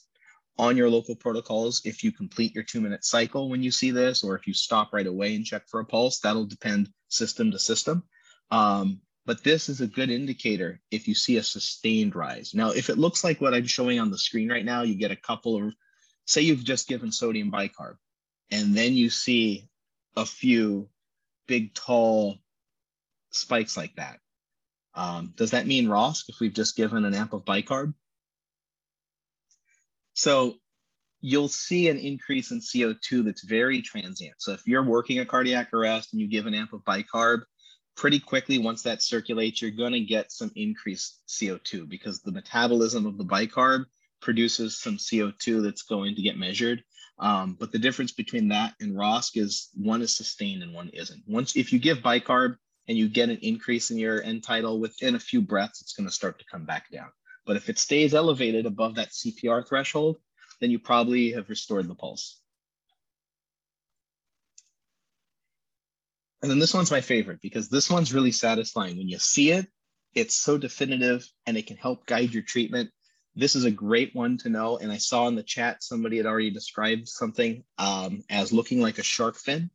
on 0.58 0.76
your 0.76 0.88
local 0.88 1.16
protocols 1.16 1.82
if 1.84 2.04
you 2.04 2.12
complete 2.12 2.54
your 2.54 2.64
two 2.64 2.80
minute 2.80 3.04
cycle 3.04 3.48
when 3.48 3.62
you 3.62 3.70
see 3.70 3.90
this, 3.90 4.22
or 4.22 4.36
if 4.36 4.46
you 4.46 4.54
stop 4.54 4.92
right 4.92 5.06
away 5.06 5.34
and 5.34 5.44
check 5.44 5.68
for 5.68 5.80
a 5.80 5.84
pulse. 5.84 6.20
That'll 6.20 6.46
depend 6.46 6.90
system 7.08 7.50
to 7.50 7.58
system. 7.58 8.04
Um, 8.50 9.00
but 9.26 9.42
this 9.42 9.68
is 9.68 9.80
a 9.80 9.86
good 9.86 10.10
indicator 10.10 10.80
if 10.90 11.08
you 11.08 11.14
see 11.14 11.38
a 11.38 11.42
sustained 11.42 12.14
rise. 12.14 12.54
Now, 12.54 12.70
if 12.70 12.90
it 12.90 12.98
looks 12.98 13.24
like 13.24 13.40
what 13.40 13.54
I'm 13.54 13.66
showing 13.66 13.98
on 13.98 14.10
the 14.10 14.18
screen 14.18 14.50
right 14.50 14.64
now, 14.64 14.82
you 14.82 14.94
get 14.94 15.10
a 15.10 15.16
couple 15.16 15.56
of, 15.56 15.74
say 16.26 16.42
you've 16.42 16.64
just 16.64 16.88
given 16.88 17.10
sodium 17.10 17.50
bicarb, 17.50 17.96
and 18.50 18.74
then 18.76 18.92
you 18.92 19.08
see 19.10 19.68
a 20.14 20.26
few 20.26 20.88
big, 21.48 21.74
tall 21.74 22.36
spikes 23.30 23.76
like 23.76 23.96
that. 23.96 24.18
Um, 24.94 25.32
does 25.36 25.52
that 25.52 25.66
mean 25.66 25.88
ROSC 25.88 26.28
if 26.28 26.36
we've 26.40 26.54
just 26.54 26.76
given 26.76 27.04
an 27.04 27.14
amp 27.14 27.32
of 27.32 27.44
bicarb? 27.44 27.94
So 30.14 30.54
you'll 31.20 31.48
see 31.48 31.88
an 31.88 31.98
increase 31.98 32.50
in 32.50 32.60
CO2 32.60 33.24
that's 33.24 33.44
very 33.44 33.82
transient. 33.82 34.34
So 34.38 34.52
if 34.52 34.66
you're 34.66 34.82
working 34.82 35.20
a 35.20 35.26
cardiac 35.26 35.72
arrest 35.72 36.12
and 36.12 36.20
you 36.20 36.28
give 36.28 36.46
an 36.46 36.54
amp 36.54 36.72
of 36.72 36.84
bicarb, 36.84 37.42
pretty 37.96 38.18
quickly 38.18 38.58
once 38.58 38.82
that 38.82 39.02
circulates, 39.02 39.62
you're 39.62 39.70
going 39.70 39.92
to 39.92 40.00
get 40.00 40.32
some 40.32 40.50
increased 40.56 41.20
CO2 41.28 41.88
because 41.88 42.20
the 42.20 42.32
metabolism 42.32 43.06
of 43.06 43.18
the 43.18 43.24
bicarb 43.24 43.84
produces 44.20 44.80
some 44.80 44.96
CO2 44.96 45.62
that's 45.62 45.82
going 45.82 46.14
to 46.16 46.22
get 46.22 46.36
measured. 46.36 46.82
Um, 47.18 47.56
but 47.58 47.70
the 47.70 47.78
difference 47.78 48.12
between 48.12 48.48
that 48.48 48.74
and 48.80 48.96
ROSC 48.96 49.36
is 49.36 49.68
one 49.74 50.02
is 50.02 50.16
sustained 50.16 50.62
and 50.62 50.74
one 50.74 50.88
isn't. 50.88 51.22
Once 51.28 51.54
if 51.54 51.72
you 51.72 51.78
give 51.78 51.98
bicarb, 51.98 52.56
and 52.88 52.98
you 52.98 53.08
get 53.08 53.30
an 53.30 53.38
increase 53.42 53.90
in 53.90 53.98
your 53.98 54.22
end 54.22 54.42
tidal 54.42 54.78
within 54.78 55.14
a 55.14 55.20
few 55.20 55.40
breaths, 55.40 55.80
it's 55.80 55.94
going 55.94 56.08
to 56.08 56.14
start 56.14 56.38
to 56.38 56.44
come 56.50 56.64
back 56.64 56.90
down. 56.90 57.08
But 57.46 57.56
if 57.56 57.68
it 57.68 57.78
stays 57.78 58.14
elevated 58.14 58.66
above 58.66 58.94
that 58.96 59.10
CPR 59.10 59.66
threshold, 59.66 60.16
then 60.60 60.70
you 60.70 60.78
probably 60.78 61.32
have 61.32 61.48
restored 61.48 61.88
the 61.88 61.94
pulse. 61.94 62.40
And 66.42 66.50
then 66.50 66.58
this 66.58 66.74
one's 66.74 66.90
my 66.90 67.00
favorite 67.00 67.40
because 67.40 67.68
this 67.68 67.88
one's 67.88 68.12
really 68.12 68.32
satisfying. 68.32 68.98
When 68.98 69.08
you 69.08 69.18
see 69.18 69.50
it, 69.50 69.66
it's 70.14 70.34
so 70.34 70.58
definitive 70.58 71.26
and 71.46 71.56
it 71.56 71.66
can 71.66 71.76
help 71.76 72.06
guide 72.06 72.34
your 72.34 72.42
treatment. 72.42 72.90
This 73.34 73.56
is 73.56 73.64
a 73.64 73.70
great 73.70 74.14
one 74.14 74.38
to 74.38 74.48
know. 74.48 74.76
And 74.76 74.92
I 74.92 74.98
saw 74.98 75.26
in 75.26 75.34
the 75.34 75.42
chat 75.42 75.82
somebody 75.82 76.18
had 76.18 76.26
already 76.26 76.50
described 76.50 77.08
something 77.08 77.64
um, 77.78 78.22
as 78.30 78.52
looking 78.52 78.80
like 78.80 78.98
a 78.98 79.02
shark 79.02 79.36
fin. 79.36 79.70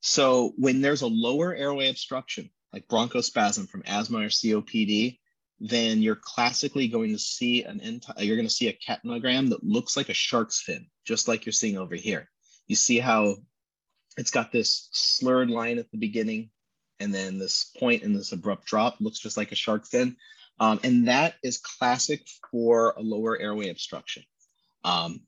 So 0.00 0.54
when 0.56 0.80
there's 0.80 1.02
a 1.02 1.06
lower 1.06 1.54
airway 1.54 1.88
obstruction, 1.88 2.50
like 2.72 2.88
bronchospasm 2.88 3.68
from 3.68 3.84
asthma 3.86 4.18
or 4.18 4.28
COPD, 4.28 5.18
then 5.60 6.02
you're 6.02 6.16
classically 6.20 6.88
going 6.88 7.12
to 7.12 7.18
see 7.18 7.64
an 7.64 8.00
you're 8.18 8.36
going 8.36 8.48
to 8.48 8.52
see 8.52 8.68
a 8.68 8.78
capnogram 8.88 9.50
that 9.50 9.64
looks 9.64 9.96
like 9.96 10.08
a 10.08 10.14
shark's 10.14 10.60
fin, 10.60 10.86
just 11.04 11.28
like 11.28 11.46
you're 11.46 11.52
seeing 11.52 11.76
over 11.76 11.94
here. 11.94 12.28
You 12.66 12.76
see 12.76 12.98
how 12.98 13.36
it's 14.16 14.30
got 14.30 14.52
this 14.52 14.88
slurred 14.92 15.50
line 15.50 15.78
at 15.78 15.90
the 15.90 15.98
beginning, 15.98 16.50
and 17.00 17.14
then 17.14 17.38
this 17.38 17.72
point 17.78 18.02
and 18.02 18.14
this 18.14 18.32
abrupt 18.32 18.66
drop 18.66 18.96
looks 19.00 19.18
just 19.18 19.36
like 19.36 19.52
a 19.52 19.56
shark 19.56 19.86
fin. 19.86 20.16
Um, 20.60 20.80
and 20.82 21.08
that 21.08 21.34
is 21.42 21.58
classic 21.58 22.26
for 22.50 22.94
a 22.96 23.00
lower 23.00 23.38
airway 23.38 23.68
obstruction. 23.68 24.24
Um, 24.84 25.20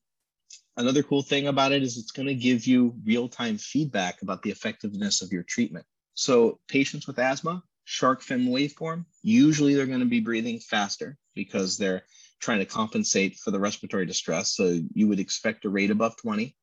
Another 0.76 1.02
cool 1.02 1.20
thing 1.20 1.46
about 1.46 1.72
it 1.72 1.82
is 1.82 1.98
it's 1.98 2.12
going 2.12 2.28
to 2.28 2.34
give 2.34 2.66
you 2.66 2.94
real-time 3.04 3.58
feedback 3.58 4.22
about 4.22 4.42
the 4.42 4.50
effectiveness 4.50 5.20
of 5.20 5.30
your 5.30 5.42
treatment. 5.42 5.84
So 6.14 6.58
patients 6.68 7.06
with 7.06 7.18
asthma, 7.18 7.62
shark 7.90 8.22
fin 8.22 8.46
waveform, 8.46 9.04
usually 9.20 9.74
they're 9.74 9.84
going 9.84 9.98
to 9.98 10.06
be 10.06 10.20
breathing 10.20 10.60
faster 10.60 11.18
because 11.34 11.76
they're 11.76 12.04
trying 12.38 12.60
to 12.60 12.64
compensate 12.64 13.36
for 13.36 13.50
the 13.50 13.58
respiratory 13.58 14.06
distress. 14.06 14.54
So 14.54 14.80
you 14.94 15.08
would 15.08 15.18
expect 15.18 15.64
a 15.64 15.68
rate 15.68 15.90
above 15.90 16.16
20. 16.16 16.54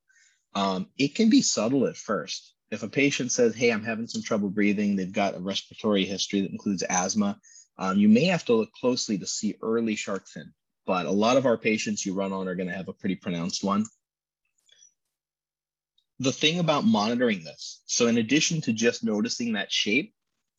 Um, 0.55 0.87
it 0.97 1.15
can 1.15 1.29
be 1.29 1.41
subtle 1.41 1.85
at 1.85 1.97
first. 1.97 2.53
If 2.71 2.81
a 2.81 2.87
patient 2.87 3.33
says, 3.33 3.53
hey, 3.53 3.71
I'm 3.71 3.83
having 3.83 4.07
some 4.07 4.23
trouble 4.23 4.49
breathing, 4.49 4.95
they've 4.95 5.11
got 5.11 5.35
a 5.35 5.39
respiratory 5.39 6.05
history 6.05 6.39
that 6.41 6.51
includes 6.51 6.83
asthma, 6.83 7.37
um, 7.77 7.97
you 7.97 8.07
may 8.07 8.23
have 8.25 8.45
to 8.45 8.53
look 8.53 8.71
closely 8.71 9.17
to 9.17 9.27
see 9.27 9.57
early 9.61 9.97
shark 9.97 10.29
fin. 10.29 10.53
But 10.85 11.07
a 11.07 11.11
lot 11.11 11.35
of 11.35 11.45
our 11.45 11.57
patients 11.57 12.05
you 12.05 12.13
run 12.13 12.31
on 12.31 12.47
are 12.47 12.55
going 12.55 12.69
to 12.69 12.75
have 12.75 12.87
a 12.87 12.93
pretty 12.93 13.15
pronounced 13.15 13.65
one 13.65 13.85
the 16.19 16.31
thing 16.31 16.57
about 16.57 16.83
monitoring 16.83 17.43
this, 17.43 17.83
so 17.85 18.07
in 18.07 18.17
addition 18.17 18.59
to 18.61 18.73
just 18.73 19.03
noticing 19.03 19.53
that 19.53 19.71
shape 19.71 20.15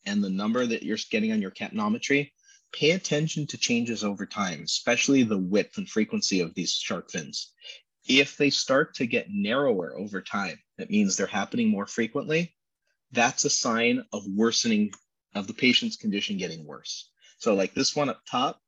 and 0.09 0.23
the 0.23 0.29
number 0.29 0.65
that 0.65 0.81
you're 0.81 0.97
getting 1.11 1.31
on 1.31 1.41
your 1.41 1.51
capnometry, 1.51 2.31
pay 2.73 2.91
attention 2.91 3.45
to 3.47 3.57
changes 3.57 4.03
over 4.03 4.25
time, 4.25 4.63
especially 4.63 5.21
the 5.21 5.37
width 5.37 5.77
and 5.77 5.87
frequency 5.87 6.39
of 6.41 6.53
these 6.55 6.73
shark 6.73 7.11
fins. 7.11 7.53
If 8.07 8.35
they 8.35 8.49
start 8.49 8.95
to 8.95 9.05
get 9.05 9.27
narrower 9.29 9.95
over 9.95 10.21
time, 10.21 10.57
that 10.79 10.89
means 10.89 11.15
they're 11.15 11.27
happening 11.27 11.69
more 11.69 11.85
frequently. 11.85 12.55
That's 13.11 13.45
a 13.45 13.49
sign 13.51 14.03
of 14.11 14.23
worsening 14.25 14.91
of 15.35 15.45
the 15.45 15.53
patient's 15.53 15.97
condition 15.97 16.37
getting 16.37 16.65
worse. 16.65 17.11
So, 17.37 17.53
like 17.53 17.75
this 17.75 17.95
one 17.95 18.09
up 18.09 18.21
top 18.29 18.59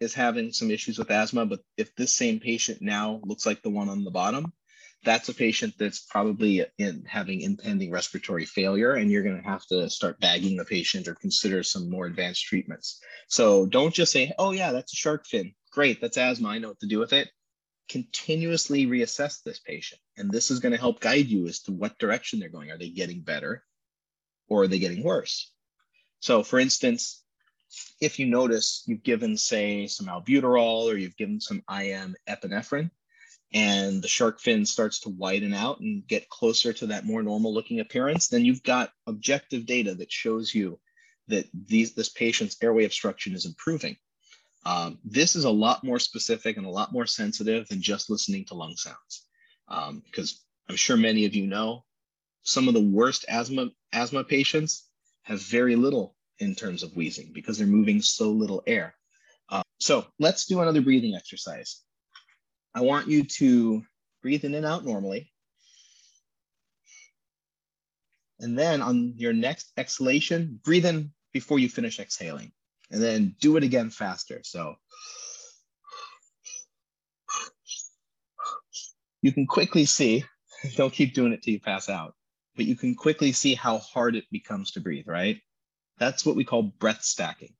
is 0.00 0.14
having 0.14 0.52
some 0.52 0.70
issues 0.70 0.98
with 0.98 1.10
asthma, 1.10 1.44
but 1.44 1.60
if 1.76 1.94
this 1.94 2.14
same 2.14 2.40
patient 2.40 2.80
now 2.80 3.20
looks 3.24 3.44
like 3.44 3.62
the 3.62 3.70
one 3.70 3.90
on 3.90 4.04
the 4.04 4.10
bottom, 4.10 4.54
that's 5.02 5.28
a 5.28 5.34
patient 5.34 5.74
that's 5.78 6.00
probably 6.00 6.64
in 6.78 7.04
having 7.06 7.40
impending 7.40 7.90
respiratory 7.90 8.44
failure 8.44 8.94
and 8.94 9.10
you're 9.10 9.22
going 9.22 9.40
to 9.40 9.48
have 9.48 9.64
to 9.66 9.88
start 9.88 10.20
bagging 10.20 10.56
the 10.56 10.64
patient 10.64 11.08
or 11.08 11.14
consider 11.14 11.62
some 11.62 11.88
more 11.88 12.06
advanced 12.06 12.44
treatments 12.44 13.00
so 13.28 13.66
don't 13.66 13.94
just 13.94 14.12
say 14.12 14.32
oh 14.38 14.52
yeah 14.52 14.72
that's 14.72 14.92
a 14.92 14.96
shark 14.96 15.26
fin 15.26 15.54
great, 15.70 16.00
that's 16.00 16.18
asthma. 16.18 16.48
I 16.48 16.58
know 16.58 16.68
what 16.68 16.80
to 16.80 16.86
do 16.86 16.98
with 16.98 17.12
it. 17.12 17.30
Continuously 17.88 18.86
reassess 18.86 19.42
this 19.42 19.58
patient. 19.58 20.00
And 20.16 20.30
this 20.30 20.50
is 20.50 20.60
going 20.60 20.72
to 20.72 20.78
help 20.78 21.00
guide 21.00 21.26
you 21.26 21.46
as 21.46 21.60
to 21.62 21.72
what 21.72 21.98
direction 21.98 22.38
they're 22.38 22.48
going. 22.48 22.70
Are 22.70 22.78
they 22.78 22.90
getting 22.90 23.22
better 23.22 23.64
or 24.48 24.62
are 24.62 24.68
they 24.68 24.78
getting 24.78 25.02
worse? 25.02 25.52
So, 26.20 26.42
for 26.42 26.58
instance, 26.58 27.22
if 28.00 28.18
you 28.18 28.26
notice 28.26 28.82
you've 28.86 29.02
given, 29.02 29.36
say, 29.36 29.86
some 29.86 30.06
albuterol 30.06 30.92
or 30.92 30.96
you've 30.96 31.16
given 31.16 31.40
some 31.40 31.62
IM 31.70 32.14
epinephrine, 32.28 32.90
and 33.52 34.02
the 34.02 34.08
shark 34.08 34.40
fin 34.40 34.64
starts 34.64 35.00
to 35.00 35.08
widen 35.08 35.52
out 35.52 35.80
and 35.80 36.06
get 36.06 36.28
closer 36.28 36.72
to 36.72 36.86
that 36.86 37.04
more 37.04 37.22
normal 37.22 37.52
looking 37.52 37.80
appearance, 37.80 38.28
then 38.28 38.44
you've 38.44 38.62
got 38.62 38.92
objective 39.06 39.66
data 39.66 39.94
that 39.94 40.12
shows 40.12 40.54
you 40.54 40.78
that 41.28 41.46
these, 41.66 41.94
this 41.94 42.08
patient's 42.08 42.56
airway 42.62 42.84
obstruction 42.84 43.34
is 43.34 43.46
improving. 43.46 43.96
Um, 44.66 44.98
this 45.04 45.36
is 45.36 45.44
a 45.44 45.50
lot 45.50 45.82
more 45.82 45.98
specific 45.98 46.56
and 46.56 46.66
a 46.66 46.70
lot 46.70 46.92
more 46.92 47.06
sensitive 47.06 47.66
than 47.68 47.82
just 47.82 48.10
listening 48.10 48.44
to 48.46 48.54
lung 48.54 48.76
sounds. 48.76 49.26
Because 50.04 50.32
um, 50.32 50.38
I'm 50.68 50.76
sure 50.76 50.96
many 50.96 51.24
of 51.24 51.34
you 51.34 51.46
know 51.46 51.84
some 52.42 52.68
of 52.68 52.74
the 52.74 52.80
worst 52.80 53.24
asthma, 53.28 53.70
asthma 53.92 54.24
patients 54.24 54.88
have 55.22 55.40
very 55.42 55.76
little 55.76 56.14
in 56.38 56.54
terms 56.54 56.82
of 56.82 56.94
wheezing 56.96 57.30
because 57.32 57.58
they're 57.58 57.66
moving 57.66 58.00
so 58.00 58.30
little 58.30 58.62
air. 58.66 58.94
Uh, 59.48 59.62
so 59.78 60.06
let's 60.18 60.46
do 60.46 60.60
another 60.60 60.80
breathing 60.80 61.14
exercise. 61.14 61.82
I 62.74 62.82
want 62.82 63.08
you 63.08 63.24
to 63.24 63.82
breathe 64.22 64.44
in 64.44 64.54
and 64.54 64.66
out 64.66 64.84
normally. 64.84 65.32
And 68.38 68.58
then 68.58 68.80
on 68.80 69.14
your 69.16 69.32
next 69.32 69.72
exhalation, 69.76 70.60
breathe 70.64 70.86
in 70.86 71.12
before 71.32 71.58
you 71.58 71.68
finish 71.68 72.00
exhaling. 72.00 72.52
And 72.90 73.02
then 73.02 73.36
do 73.40 73.56
it 73.56 73.62
again 73.62 73.90
faster. 73.90 74.40
So 74.42 74.76
you 79.22 79.32
can 79.32 79.46
quickly 79.46 79.84
see, 79.84 80.24
don't 80.76 80.92
keep 80.92 81.14
doing 81.14 81.32
it 81.32 81.42
till 81.42 81.54
you 81.54 81.60
pass 81.60 81.88
out, 81.88 82.14
but 82.56 82.64
you 82.64 82.76
can 82.76 82.94
quickly 82.94 83.32
see 83.32 83.54
how 83.54 83.78
hard 83.78 84.16
it 84.16 84.24
becomes 84.30 84.72
to 84.72 84.80
breathe, 84.80 85.06
right? 85.06 85.40
That's 85.98 86.24
what 86.24 86.36
we 86.36 86.44
call 86.44 86.62
breath 86.62 87.02
stacking. 87.02 87.54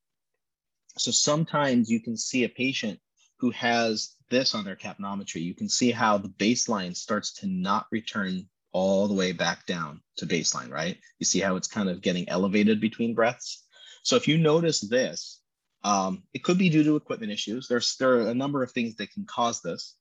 So 0.96 1.10
sometimes 1.10 1.90
you 1.90 2.00
can 2.00 2.16
see 2.16 2.44
a 2.44 2.48
patient 2.48 2.98
who 3.40 3.50
has 3.50 4.14
this 4.28 4.54
on 4.54 4.64
their 4.64 4.76
capnometry, 4.76 5.42
you 5.42 5.54
can 5.54 5.68
see 5.68 5.90
how 5.90 6.18
the 6.18 6.28
baseline 6.28 6.94
starts 6.94 7.32
to 7.34 7.46
not 7.46 7.86
return 7.90 8.46
all 8.72 9.08
the 9.08 9.14
way 9.14 9.32
back 9.32 9.66
down 9.66 10.00
to 10.16 10.26
baseline, 10.26 10.70
right? 10.70 10.98
You 11.18 11.26
see 11.26 11.40
how 11.40 11.56
it's 11.56 11.68
kind 11.68 11.88
of 11.88 12.02
getting 12.02 12.28
elevated 12.28 12.80
between 12.80 13.14
breaths. 13.14 13.64
So 14.02 14.16
if 14.16 14.28
you 14.28 14.38
notice 14.38 14.80
this, 14.80 15.40
um, 15.82 16.22
it 16.34 16.44
could 16.44 16.58
be 16.58 16.68
due 16.68 16.84
to 16.84 16.96
equipment 16.96 17.32
issues. 17.32 17.66
There's 17.66 17.96
there 17.96 18.20
are 18.20 18.28
a 18.28 18.34
number 18.34 18.62
of 18.62 18.70
things 18.70 18.96
that 18.96 19.12
can 19.12 19.24
cause 19.24 19.62
this, 19.62 19.96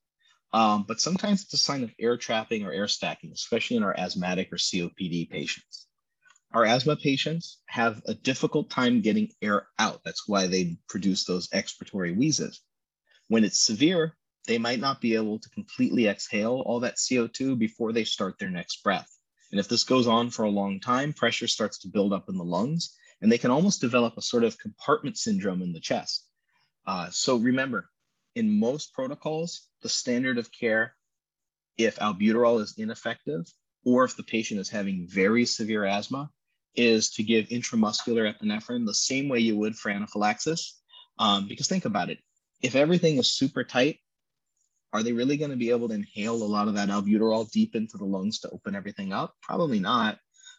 um, 0.52 0.84
but 0.86 1.00
sometimes 1.00 1.42
it's 1.42 1.54
a 1.54 1.58
sign 1.58 1.82
of 1.82 1.92
air 1.98 2.16
trapping 2.16 2.64
or 2.64 2.72
air 2.72 2.88
stacking, 2.88 3.32
especially 3.32 3.76
in 3.76 3.82
our 3.82 3.98
asthmatic 3.98 4.52
or 4.52 4.56
COPD 4.56 5.30
patients. 5.30 5.86
Our 6.52 6.64
asthma 6.64 6.96
patients 6.96 7.58
have 7.66 8.02
a 8.06 8.14
difficult 8.14 8.70
time 8.70 9.02
getting 9.02 9.30
air 9.40 9.68
out. 9.78 10.00
That's 10.04 10.28
why 10.28 10.48
they 10.48 10.76
produce 10.88 11.24
those 11.24 11.48
expiratory 11.48 12.16
wheezes. 12.16 12.60
When 13.30 13.44
it's 13.44 13.64
severe, 13.64 14.16
they 14.48 14.58
might 14.58 14.80
not 14.80 15.00
be 15.00 15.14
able 15.14 15.38
to 15.38 15.50
completely 15.50 16.08
exhale 16.08 16.64
all 16.66 16.80
that 16.80 16.96
CO2 16.96 17.56
before 17.56 17.92
they 17.92 18.02
start 18.02 18.40
their 18.40 18.50
next 18.50 18.82
breath. 18.82 19.08
And 19.52 19.60
if 19.60 19.68
this 19.68 19.84
goes 19.84 20.08
on 20.08 20.30
for 20.30 20.46
a 20.46 20.50
long 20.50 20.80
time, 20.80 21.12
pressure 21.12 21.46
starts 21.46 21.78
to 21.78 21.88
build 21.88 22.12
up 22.12 22.28
in 22.28 22.36
the 22.36 22.42
lungs, 22.42 22.92
and 23.22 23.30
they 23.30 23.38
can 23.38 23.52
almost 23.52 23.80
develop 23.80 24.16
a 24.16 24.22
sort 24.22 24.42
of 24.42 24.58
compartment 24.58 25.16
syndrome 25.16 25.62
in 25.62 25.72
the 25.72 25.78
chest. 25.78 26.26
Uh, 26.88 27.08
so 27.10 27.36
remember, 27.36 27.88
in 28.34 28.58
most 28.58 28.92
protocols, 28.94 29.68
the 29.82 29.88
standard 29.88 30.36
of 30.36 30.50
care, 30.50 30.96
if 31.78 32.00
albuterol 32.00 32.60
is 32.60 32.74
ineffective, 32.78 33.46
or 33.84 34.02
if 34.02 34.16
the 34.16 34.24
patient 34.24 34.58
is 34.58 34.68
having 34.68 35.06
very 35.06 35.44
severe 35.44 35.84
asthma, 35.84 36.28
is 36.74 37.10
to 37.10 37.22
give 37.22 37.46
intramuscular 37.46 38.34
epinephrine 38.34 38.86
the 38.86 38.92
same 38.92 39.28
way 39.28 39.38
you 39.38 39.56
would 39.56 39.76
for 39.76 39.90
anaphylaxis. 39.90 40.80
Um, 41.20 41.46
because 41.46 41.68
think 41.68 41.84
about 41.84 42.10
it, 42.10 42.18
if 42.60 42.74
everything 42.74 43.18
is 43.18 43.32
super 43.32 43.64
tight, 43.64 43.98
are 44.92 45.02
they 45.02 45.12
really 45.12 45.36
going 45.36 45.50
to 45.50 45.56
be 45.56 45.70
able 45.70 45.88
to 45.88 45.94
inhale 45.94 46.34
a 46.34 46.44
lot 46.44 46.68
of 46.68 46.74
that 46.74 46.88
albuterol 46.88 47.50
deep 47.50 47.76
into 47.76 47.96
the 47.96 48.04
lungs 48.04 48.40
to 48.40 48.50
open 48.50 48.74
everything 48.74 49.12
up? 49.12 49.34
Probably 49.42 49.78
not. 49.78 50.18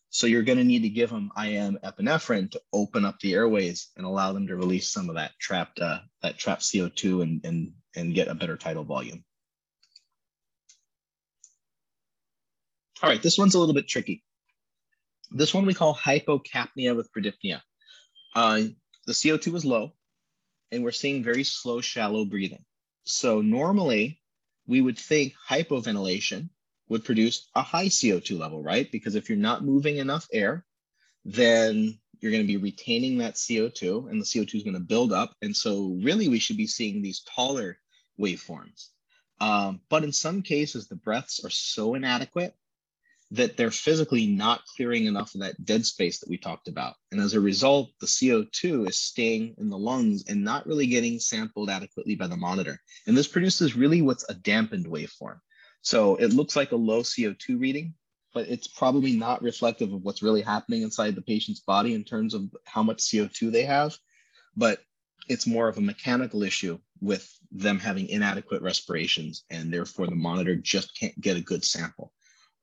So 0.10 0.28
you're 0.28 0.44
going 0.44 0.58
to 0.58 0.64
need 0.64 0.82
to 0.82 0.90
give 0.90 1.10
them 1.10 1.32
IM 1.38 1.80
epinephrine 1.84 2.52
to 2.52 2.62
open 2.74 3.06
up 3.06 3.20
the 3.20 3.34
airways 3.34 3.90
and 3.96 4.06
allow 4.06 4.34
them 4.34 4.48
to 4.48 4.56
release 4.56 4.92
some 4.92 5.10
of 5.10 5.16
that 5.16 5.32
trapped 5.40 5.80
uh, 5.80 6.00
that 6.22 6.38
trapped 6.38 6.64
CO2 6.64 7.24
and, 7.24 7.46
and 7.46 7.72
and 7.96 8.14
get 8.14 8.28
a 8.28 8.36
better 8.36 8.58
tidal 8.58 8.84
volume. 8.84 9.24
All 13.02 13.10
right, 13.10 13.22
this 13.22 13.38
one's 13.38 13.56
a 13.56 13.60
little 13.60 13.74
bit 13.74 13.88
tricky. 13.88 14.24
This 15.32 15.54
one 15.54 15.66
we 15.66 15.74
call 15.74 15.96
hypocapnia 15.96 16.96
with 16.96 17.10
bradypnea. 17.14 17.62
Uh, 18.36 18.64
the 19.08 19.14
CO2 19.14 19.56
is 19.56 19.66
low, 19.66 19.94
and 20.72 20.84
we're 20.84 20.92
seeing 20.92 21.24
very 21.24 21.44
slow, 21.44 21.82
shallow 21.82 22.26
breathing. 22.26 22.64
So 23.04 23.42
normally 23.42 24.22
we 24.68 24.82
would 24.82 24.98
think 24.98 25.34
hypoventilation 25.50 26.50
would 26.90 27.06
produce 27.06 27.48
a 27.56 27.62
high 27.62 27.88
CO2 27.88 28.38
level, 28.38 28.62
right? 28.62 28.92
Because 28.92 29.16
if 29.16 29.30
you're 29.30 29.38
not 29.38 29.64
moving 29.64 29.98
enough 29.98 30.28
air, 30.32 30.66
then 31.26 31.98
you're 32.20 32.32
going 32.32 32.44
to 32.44 32.48
be 32.48 32.58
retaining 32.58 33.18
that 33.18 33.36
CO2 33.36 34.10
and 34.10 34.22
the 34.22 34.26
CO2 34.26 34.56
is 34.56 34.64
going 34.64 34.76
to 34.76 34.80
build 34.80 35.12
up. 35.12 35.36
And 35.42 35.56
so 35.56 35.98
really 36.04 36.28
we 36.28 36.40
should 36.40 36.58
be 36.58 36.68
seeing 36.68 37.02
these 37.02 37.22
taller 37.22 37.78
waveforms. 38.20 38.90
Um, 39.40 39.82
but 39.90 40.04
in 40.04 40.12
some 40.12 40.44
cases, 40.44 40.88
the 40.88 40.96
breaths 40.96 41.44
are 41.44 41.50
so 41.50 41.96
inadequate 41.96 42.56
that 43.32 43.56
they're 43.56 43.72
physically 43.72 44.28
not 44.28 44.62
clearing 44.76 45.06
enough 45.06 45.34
of 45.34 45.42
that 45.42 45.64
dead 45.64 45.86
space 45.86 46.20
that 46.20 46.30
we 46.30 46.38
talked 46.38 46.68
about. 46.68 46.96
And 47.12 47.22
as 47.22 47.34
a 47.34 47.40
result, 47.40 47.92
the 48.02 48.06
CO2 48.06 48.90
is 48.90 49.00
staying 49.00 49.56
in 49.58 49.70
the 49.70 49.78
lungs 49.78 50.26
and 50.28 50.44
not 50.44 50.68
really 50.68 50.86
getting 50.86 51.18
sampled 51.18 51.70
adequately 51.70 52.16
by 52.16 52.28
the 52.28 52.36
monitor. 52.36 52.78
And 53.08 53.18
this 53.18 53.30
produces 53.30 53.76
really 53.76 54.02
what's 54.02 54.30
a 54.30 54.34
dampened 54.34 54.86
waveform. 54.86 55.40
So 55.82 56.18
it 56.18 56.34
looks 56.34 56.58
like 56.58 56.74
a 56.74 56.76
low 56.76 57.04
CO2 57.04 57.60
reading, 57.60 57.94
but 58.34 58.50
it's 58.50 58.68
probably 58.68 59.14
not 59.14 59.42
reflective 59.42 59.94
of 59.94 60.02
what's 60.02 60.22
really 60.22 60.42
happening 60.42 60.82
inside 60.82 61.16
the 61.16 61.22
patient's 61.22 61.62
body 61.62 61.94
in 61.94 62.04
terms 62.04 62.34
of 62.34 62.44
how 62.66 62.84
much 62.84 62.98
CO2 62.98 63.50
they 63.50 63.64
have. 63.64 63.98
But 64.58 64.82
it's 65.30 65.48
more 65.48 65.70
of 65.70 65.78
a 65.78 65.82
mechanical 65.82 66.44
issue 66.44 66.80
with 67.00 67.34
them 67.52 67.80
having 67.80 68.10
inadequate 68.10 68.62
respirations, 68.62 69.46
and 69.50 69.74
therefore 69.74 70.08
the 70.08 70.16
monitor 70.16 70.58
just 70.58 70.98
can't 71.00 71.20
get 71.22 71.38
a 71.38 71.42
good 71.42 71.64
sample. 71.64 72.12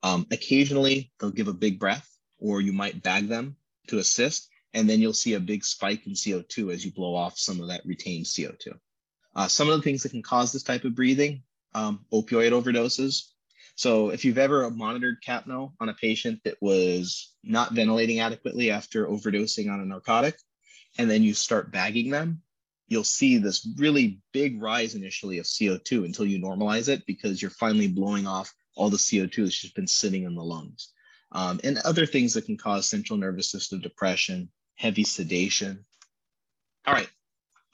Um, 0.03 0.27
occasionally, 0.31 1.11
they'll 1.19 1.31
give 1.31 1.47
a 1.47 1.53
big 1.53 1.79
breath, 1.79 2.09
or 2.39 2.61
you 2.61 2.73
might 2.73 3.03
bag 3.03 3.27
them 3.27 3.55
to 3.87 3.97
assist, 3.97 4.49
and 4.73 4.89
then 4.89 4.99
you'll 4.99 5.13
see 5.13 5.33
a 5.33 5.39
big 5.39 5.63
spike 5.65 6.05
in 6.07 6.13
CO2 6.13 6.73
as 6.73 6.85
you 6.85 6.91
blow 6.91 7.15
off 7.15 7.37
some 7.37 7.59
of 7.59 7.67
that 7.67 7.85
retained 7.85 8.25
CO2. 8.25 8.73
Uh, 9.35 9.47
some 9.47 9.69
of 9.69 9.77
the 9.77 9.83
things 9.83 10.03
that 10.03 10.11
can 10.11 10.21
cause 10.21 10.51
this 10.51 10.63
type 10.63 10.83
of 10.83 10.95
breathing, 10.95 11.43
um, 11.73 12.05
opioid 12.13 12.51
overdoses. 12.51 13.25
So 13.75 14.09
if 14.09 14.25
you've 14.25 14.37
ever 14.37 14.69
monitored 14.69 15.23
capno 15.25 15.73
on 15.79 15.89
a 15.89 15.93
patient 15.93 16.41
that 16.43 16.57
was 16.61 17.33
not 17.43 17.73
ventilating 17.73 18.19
adequately 18.19 18.71
after 18.71 19.07
overdosing 19.07 19.71
on 19.71 19.79
a 19.79 19.85
narcotic, 19.85 20.35
and 20.97 21.09
then 21.09 21.23
you 21.23 21.33
start 21.33 21.71
bagging 21.71 22.09
them, 22.09 22.41
you'll 22.87 23.03
see 23.03 23.37
this 23.37 23.67
really 23.77 24.19
big 24.33 24.61
rise 24.61 24.95
initially 24.95 25.37
of 25.37 25.45
CO2 25.45 26.05
until 26.05 26.25
you 26.25 26.39
normalize 26.39 26.89
it 26.89 27.05
because 27.05 27.41
you're 27.41 27.51
finally 27.51 27.87
blowing 27.87 28.27
off 28.27 28.53
all 28.75 28.89
the 28.89 28.97
CO2 28.97 29.43
that's 29.43 29.59
just 29.59 29.75
been 29.75 29.87
sitting 29.87 30.23
in 30.23 30.35
the 30.35 30.43
lungs. 30.43 30.93
Um, 31.31 31.59
and 31.63 31.77
other 31.79 32.05
things 32.05 32.33
that 32.33 32.45
can 32.45 32.57
cause 32.57 32.87
central 32.87 33.17
nervous 33.17 33.51
system 33.51 33.81
depression, 33.81 34.49
heavy 34.75 35.03
sedation. 35.03 35.85
All 36.87 36.93
right. 36.93 37.09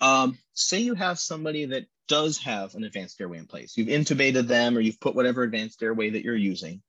Um, 0.02 0.38
say 0.54 0.80
you 0.80 0.94
have 0.94 1.20
somebody 1.20 1.66
that 1.66 1.86
does 2.08 2.38
have 2.40 2.76
an 2.76 2.84
advanced 2.84 3.20
airway 3.22 3.38
in 3.38 3.48
place. 3.48 3.78
You've 3.78 3.88
intubated 3.88 4.48
them 4.48 4.78
or 4.78 4.82
you've 4.82 5.00
put 5.00 5.16
whatever 5.16 5.44
advanced 5.44 5.82
airway 5.82 6.10
that 6.12 6.24
you're 6.24 6.36
using. 6.36 6.82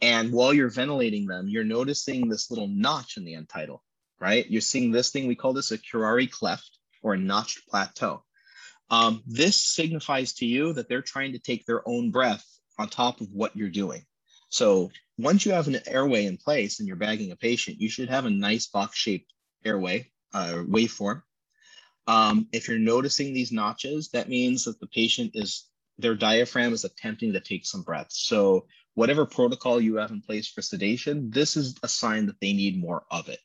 And 0.00 0.32
while 0.32 0.54
you're 0.54 0.70
ventilating 0.70 1.26
them, 1.26 1.48
you're 1.48 1.64
noticing 1.64 2.28
this 2.28 2.50
little 2.50 2.68
notch 2.68 3.16
in 3.16 3.24
the 3.24 3.34
end 3.34 3.48
right? 4.20 4.48
You're 4.48 4.60
seeing 4.60 4.90
this 4.90 5.10
thing, 5.10 5.26
we 5.26 5.34
call 5.34 5.52
this 5.52 5.72
a 5.72 5.78
curare 5.78 6.30
cleft 6.30 6.78
or 7.02 7.14
a 7.14 7.18
notched 7.18 7.68
plateau. 7.68 8.24
Um, 8.90 9.22
this 9.26 9.56
signifies 9.56 10.34
to 10.34 10.46
you 10.46 10.72
that 10.74 10.88
they're 10.88 11.02
trying 11.02 11.32
to 11.32 11.38
take 11.38 11.64
their 11.64 11.86
own 11.88 12.10
breath 12.10 12.46
on 12.78 12.88
top 12.88 13.20
of 13.20 13.28
what 13.32 13.56
you're 13.56 13.68
doing. 13.68 14.04
So 14.48 14.90
once 15.18 15.44
you 15.44 15.52
have 15.52 15.68
an 15.68 15.80
airway 15.86 16.26
in 16.26 16.36
place 16.36 16.78
and 16.78 16.86
you're 16.86 16.96
bagging 16.96 17.32
a 17.32 17.36
patient, 17.36 17.80
you 17.80 17.88
should 17.88 18.08
have 18.08 18.24
a 18.24 18.30
nice 18.30 18.66
box-shaped 18.66 19.32
airway 19.64 20.10
uh, 20.32 20.62
waveform. 20.68 21.22
Um, 22.06 22.48
if 22.52 22.68
you're 22.68 22.78
noticing 22.78 23.32
these 23.32 23.52
notches, 23.52 24.10
that 24.10 24.28
means 24.28 24.64
that 24.64 24.78
the 24.78 24.86
patient 24.88 25.32
is 25.34 25.68
their 25.98 26.14
diaphragm 26.14 26.72
is 26.72 26.84
attempting 26.84 27.32
to 27.32 27.40
take 27.40 27.64
some 27.64 27.82
breaths. 27.82 28.26
So 28.26 28.66
whatever 28.94 29.24
protocol 29.24 29.80
you 29.80 29.96
have 29.96 30.10
in 30.10 30.20
place 30.20 30.48
for 30.48 30.60
sedation, 30.60 31.30
this 31.30 31.56
is 31.56 31.76
a 31.82 31.88
sign 31.88 32.26
that 32.26 32.40
they 32.40 32.52
need 32.52 32.80
more 32.80 33.04
of 33.10 33.28
it. 33.28 33.38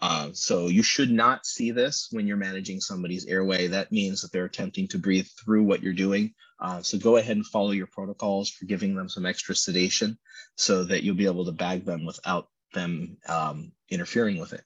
Uh, 0.00 0.28
so 0.32 0.66
you 0.66 0.82
should 0.82 1.10
not 1.10 1.46
see 1.46 1.70
this 1.70 2.08
when 2.10 2.26
you're 2.26 2.36
managing 2.36 2.80
somebody's 2.80 3.26
airway. 3.26 3.66
That 3.66 3.92
means 3.92 4.20
that 4.20 4.30
they're 4.30 4.44
attempting 4.44 4.88
to 4.88 4.98
breathe 4.98 5.26
through 5.42 5.64
what 5.64 5.82
you're 5.82 5.94
doing. 5.94 6.34
Uh, 6.60 6.82
so 6.82 6.98
go 6.98 7.16
ahead 7.16 7.36
and 7.36 7.46
follow 7.46 7.70
your 7.70 7.86
protocols 7.86 8.50
for 8.50 8.66
giving 8.66 8.94
them 8.94 9.08
some 9.08 9.24
extra 9.24 9.54
sedation 9.54 10.18
so 10.54 10.84
that 10.84 11.02
you'll 11.02 11.14
be 11.14 11.26
able 11.26 11.46
to 11.46 11.52
bag 11.52 11.84
them 11.84 12.04
without 12.04 12.48
them 12.74 13.16
um, 13.28 13.72
interfering 13.88 14.38
with 14.38 14.52
it. 14.52 14.64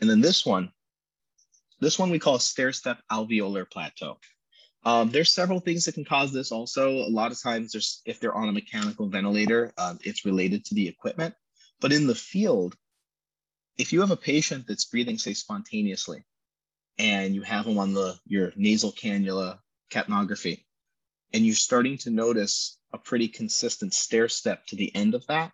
And 0.00 0.08
then 0.08 0.20
this 0.20 0.46
one, 0.46 0.70
this 1.80 1.98
one 1.98 2.10
we 2.10 2.18
call 2.18 2.38
stair-step 2.38 2.98
alveolar 3.10 3.68
plateau. 3.68 4.18
Um, 4.84 5.10
there's 5.10 5.32
several 5.32 5.60
things 5.60 5.84
that 5.84 5.94
can 5.94 6.04
cause 6.04 6.32
this 6.32 6.52
also. 6.52 6.90
A 6.90 7.08
lot 7.08 7.32
of 7.32 7.42
times 7.42 7.72
there's, 7.72 8.02
if 8.04 8.20
they're 8.20 8.34
on 8.34 8.48
a 8.48 8.52
mechanical 8.52 9.08
ventilator, 9.08 9.72
um, 9.78 9.98
it's 10.04 10.24
related 10.24 10.64
to 10.66 10.74
the 10.74 10.86
equipment. 10.86 11.34
But 11.80 11.92
in 11.92 12.06
the 12.06 12.14
field, 12.14 12.76
if 13.76 13.92
you 13.92 14.00
have 14.00 14.10
a 14.10 14.16
patient 14.16 14.66
that's 14.66 14.84
breathing, 14.84 15.18
say, 15.18 15.34
spontaneously, 15.34 16.24
and 16.98 17.34
you 17.34 17.42
have 17.42 17.64
them 17.64 17.78
on 17.78 17.92
the 17.92 18.16
your 18.26 18.52
nasal 18.56 18.92
cannula 18.92 19.58
capnography, 19.90 20.64
and 21.32 21.44
you're 21.44 21.54
starting 21.54 21.98
to 21.98 22.10
notice 22.10 22.78
a 22.92 22.98
pretty 22.98 23.28
consistent 23.28 23.92
stair 23.92 24.28
step 24.28 24.66
to 24.66 24.76
the 24.76 24.94
end 24.94 25.14
of 25.14 25.26
that, 25.26 25.52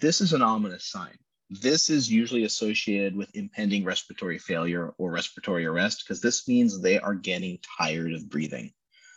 this 0.00 0.20
is 0.20 0.32
an 0.32 0.42
ominous 0.42 0.84
sign. 0.84 1.16
This 1.48 1.90
is 1.90 2.10
usually 2.10 2.44
associated 2.44 3.14
with 3.14 3.36
impending 3.36 3.84
respiratory 3.84 4.38
failure 4.38 4.92
or 4.98 5.12
respiratory 5.12 5.64
arrest 5.64 6.02
because 6.02 6.20
this 6.20 6.48
means 6.48 6.80
they 6.80 6.98
are 6.98 7.14
getting 7.14 7.58
tired 7.78 8.12
of 8.14 8.28
breathing. 8.28 8.72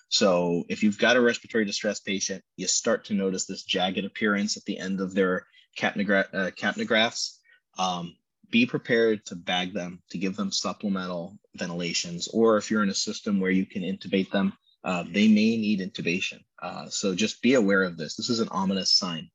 So 0.10 0.64
if 0.70 0.84
you've 0.84 1.00
got 1.00 1.16
a 1.16 1.22
respiratory 1.22 1.66
distress 1.66 2.00
patient, 2.02 2.44
you 2.56 2.68
start 2.68 3.06
to 3.06 3.14
notice 3.14 3.46
this 3.46 3.64
jagged 3.64 4.06
appearance 4.06 4.58
at 4.58 4.66
the 4.66 4.78
end 4.78 5.02
of 5.02 5.16
their 5.16 5.48
capnogra- 5.80 6.34
uh, 6.34 6.52
capnographs. 6.52 7.38
Um, 7.80 8.16
be 8.56 8.66
prepared 8.66 9.26
to 9.26 9.36
bag 9.36 9.74
them, 9.74 10.02
to 10.10 10.18
give 10.18 10.38
them 10.38 10.50
supplemental 10.50 11.38
ventilations, 11.56 12.30
or 12.30 12.56
if 12.56 12.72
you're 12.72 12.84
in 12.84 12.90
a 12.90 12.96
system 12.96 13.42
where 13.42 13.52
you 13.52 13.66
can 13.66 13.82
intubate 13.82 14.32
them, 14.32 14.54
uh, 14.86 15.04
they 15.04 15.28
may 15.28 15.58
need 15.58 15.82
intubation. 15.82 16.40
Uh, 16.62 16.88
so 16.88 17.14
just 17.14 17.42
be 17.42 17.56
aware 17.56 17.84
of 17.84 17.98
this. 17.98 18.16
This 18.16 18.30
is 18.30 18.40
an 18.40 18.48
ominous 18.48 18.94
sign. 18.94 19.30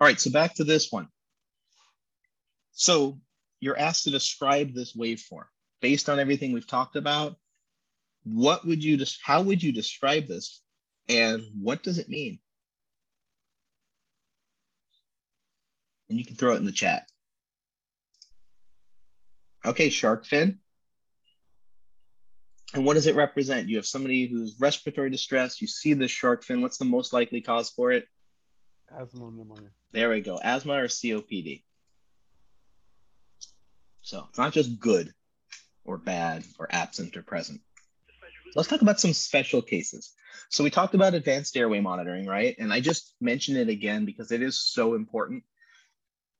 All 0.00 0.08
right, 0.08 0.18
so 0.18 0.32
back 0.32 0.56
to 0.56 0.64
this 0.64 0.90
one. 0.90 1.06
So 2.72 3.20
you're 3.60 3.78
asked 3.78 4.02
to 4.04 4.10
describe 4.10 4.74
this 4.74 4.96
waveform 4.96 5.46
based 5.80 6.08
on 6.08 6.18
everything 6.18 6.50
we've 6.50 6.66
talked 6.66 6.96
about. 6.96 7.36
What 8.24 8.66
would 8.66 8.82
you 8.82 8.98
how 9.22 9.42
would 9.42 9.62
you 9.62 9.70
describe 9.70 10.26
this 10.26 10.60
and 11.08 11.40
what 11.62 11.84
does 11.84 11.98
it 11.98 12.08
mean? 12.08 12.40
And 16.08 16.18
you 16.18 16.24
can 16.24 16.36
throw 16.36 16.54
it 16.54 16.58
in 16.58 16.64
the 16.64 16.72
chat. 16.72 17.06
Okay, 19.64 19.90
shark 19.90 20.24
fin. 20.24 20.58
And 22.74 22.84
what 22.84 22.94
does 22.94 23.06
it 23.06 23.16
represent? 23.16 23.68
You 23.68 23.76
have 23.76 23.86
somebody 23.86 24.26
who's 24.26 24.56
respiratory 24.60 25.10
distress. 25.10 25.60
You 25.60 25.66
see 25.66 25.94
the 25.94 26.08
shark 26.08 26.44
fin. 26.44 26.60
What's 26.60 26.78
the 26.78 26.84
most 26.84 27.12
likely 27.12 27.40
cause 27.40 27.70
for 27.70 27.92
it? 27.92 28.06
Asthma 28.90 29.30
pneumonia. 29.30 29.70
There 29.92 30.10
we 30.10 30.20
go. 30.20 30.38
Asthma 30.42 30.74
or 30.74 30.86
COPD. 30.86 31.62
So 34.02 34.26
it's 34.28 34.38
not 34.38 34.52
just 34.52 34.78
good 34.78 35.12
or 35.84 35.98
bad 35.98 36.44
or 36.58 36.68
absent 36.70 37.16
or 37.16 37.22
present. 37.22 37.60
Let's 38.54 38.68
talk 38.68 38.82
about 38.82 39.00
some 39.00 39.12
special 39.12 39.60
cases. 39.60 40.12
So 40.50 40.64
we 40.64 40.70
talked 40.70 40.94
about 40.94 41.14
advanced 41.14 41.56
airway 41.56 41.80
monitoring, 41.80 42.26
right? 42.26 42.56
And 42.58 42.72
I 42.72 42.80
just 42.80 43.14
mentioned 43.20 43.58
it 43.58 43.68
again 43.68 44.06
because 44.06 44.32
it 44.32 44.40
is 44.40 44.58
so 44.58 44.94
important 44.94 45.44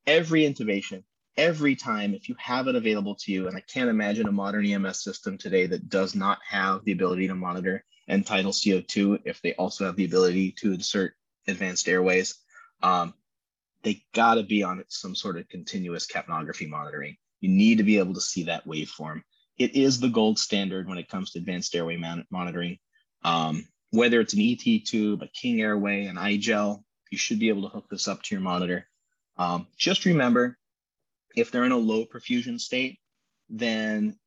every 0.09 0.41
intubation, 0.41 1.03
every 1.37 1.75
time, 1.75 2.15
if 2.15 2.27
you 2.27 2.35
have 2.39 2.67
it 2.67 2.75
available 2.75 3.13
to 3.13 3.31
you, 3.31 3.47
and 3.47 3.55
I 3.55 3.61
can't 3.61 3.91
imagine 3.91 4.27
a 4.27 4.31
modern 4.31 4.65
EMS 4.65 5.03
system 5.03 5.37
today 5.37 5.67
that 5.67 5.87
does 5.87 6.15
not 6.15 6.39
have 6.49 6.83
the 6.83 6.93
ability 6.93 7.27
to 7.27 7.35
monitor 7.35 7.85
end 8.07 8.25
tidal 8.25 8.51
CO2 8.51 9.19
if 9.25 9.39
they 9.43 9.53
also 9.53 9.85
have 9.85 9.95
the 9.95 10.05
ability 10.05 10.51
to 10.53 10.73
insert 10.73 11.13
advanced 11.47 11.87
airways. 11.87 12.39
Um, 12.81 13.13
they 13.83 14.03
got 14.15 14.35
to 14.35 14.43
be 14.43 14.63
on 14.63 14.83
some 14.87 15.13
sort 15.13 15.37
of 15.37 15.47
continuous 15.47 16.07
capnography 16.07 16.67
monitoring. 16.67 17.15
You 17.39 17.49
need 17.49 17.77
to 17.77 17.83
be 17.83 17.99
able 17.99 18.15
to 18.15 18.21
see 18.21 18.45
that 18.45 18.65
waveform. 18.65 19.21
It 19.59 19.75
is 19.75 19.99
the 19.99 20.09
gold 20.09 20.39
standard 20.39 20.87
when 20.87 20.97
it 20.97 21.07
comes 21.07 21.31
to 21.31 21.39
advanced 21.39 21.75
airway 21.75 22.01
monitoring. 22.31 22.79
Um, 23.23 23.67
whether 23.91 24.19
it's 24.21 24.33
an 24.33 24.41
ET 24.41 24.85
tube, 24.85 25.21
a 25.21 25.27
King 25.27 25.61
Airway, 25.61 26.05
an 26.05 26.15
iGel, 26.15 26.83
you 27.11 27.17
should 27.19 27.39
be 27.39 27.49
able 27.49 27.63
to 27.63 27.69
hook 27.69 27.85
this 27.91 28.07
up 28.07 28.23
to 28.23 28.35
your 28.35 28.41
monitor. 28.41 28.88
Um, 29.39 29.67
just 29.77 30.03
remember, 30.03 30.57
if 31.33 31.49
they're 31.49 31.63
in 31.63 31.71
a 31.71 31.77
low 31.77 32.05
perfusion 32.05 32.59
state, 32.59 32.99
then 33.49 34.19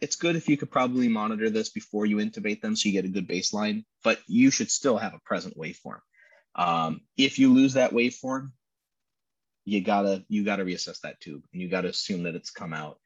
it's 0.00 0.16
good 0.16 0.34
if 0.34 0.48
you 0.48 0.56
could 0.56 0.72
probably 0.72 1.08
monitor 1.08 1.48
this 1.48 1.68
before 1.68 2.04
you 2.04 2.16
intubate 2.16 2.60
them 2.60 2.74
so 2.74 2.88
you 2.88 2.92
get 2.92 3.04
a 3.04 3.08
good 3.08 3.28
baseline, 3.28 3.84
but 4.02 4.18
you 4.26 4.50
should 4.50 4.70
still 4.70 4.98
have 4.98 5.14
a 5.14 5.20
present 5.24 5.56
waveform. 5.56 6.00
Um, 6.56 7.02
if 7.16 7.38
you 7.38 7.54
lose 7.54 7.74
that 7.74 7.92
waveform, 7.92 8.50
you 9.64 9.80
gotta 9.82 10.24
you 10.28 10.44
gotta 10.44 10.64
reassess 10.64 11.00
that 11.00 11.20
tube 11.20 11.42
and 11.52 11.62
you 11.62 11.68
gotta 11.68 11.88
assume 11.88 12.24
that 12.24 12.34
it's 12.34 12.50
come 12.50 12.72
out. 12.72 12.98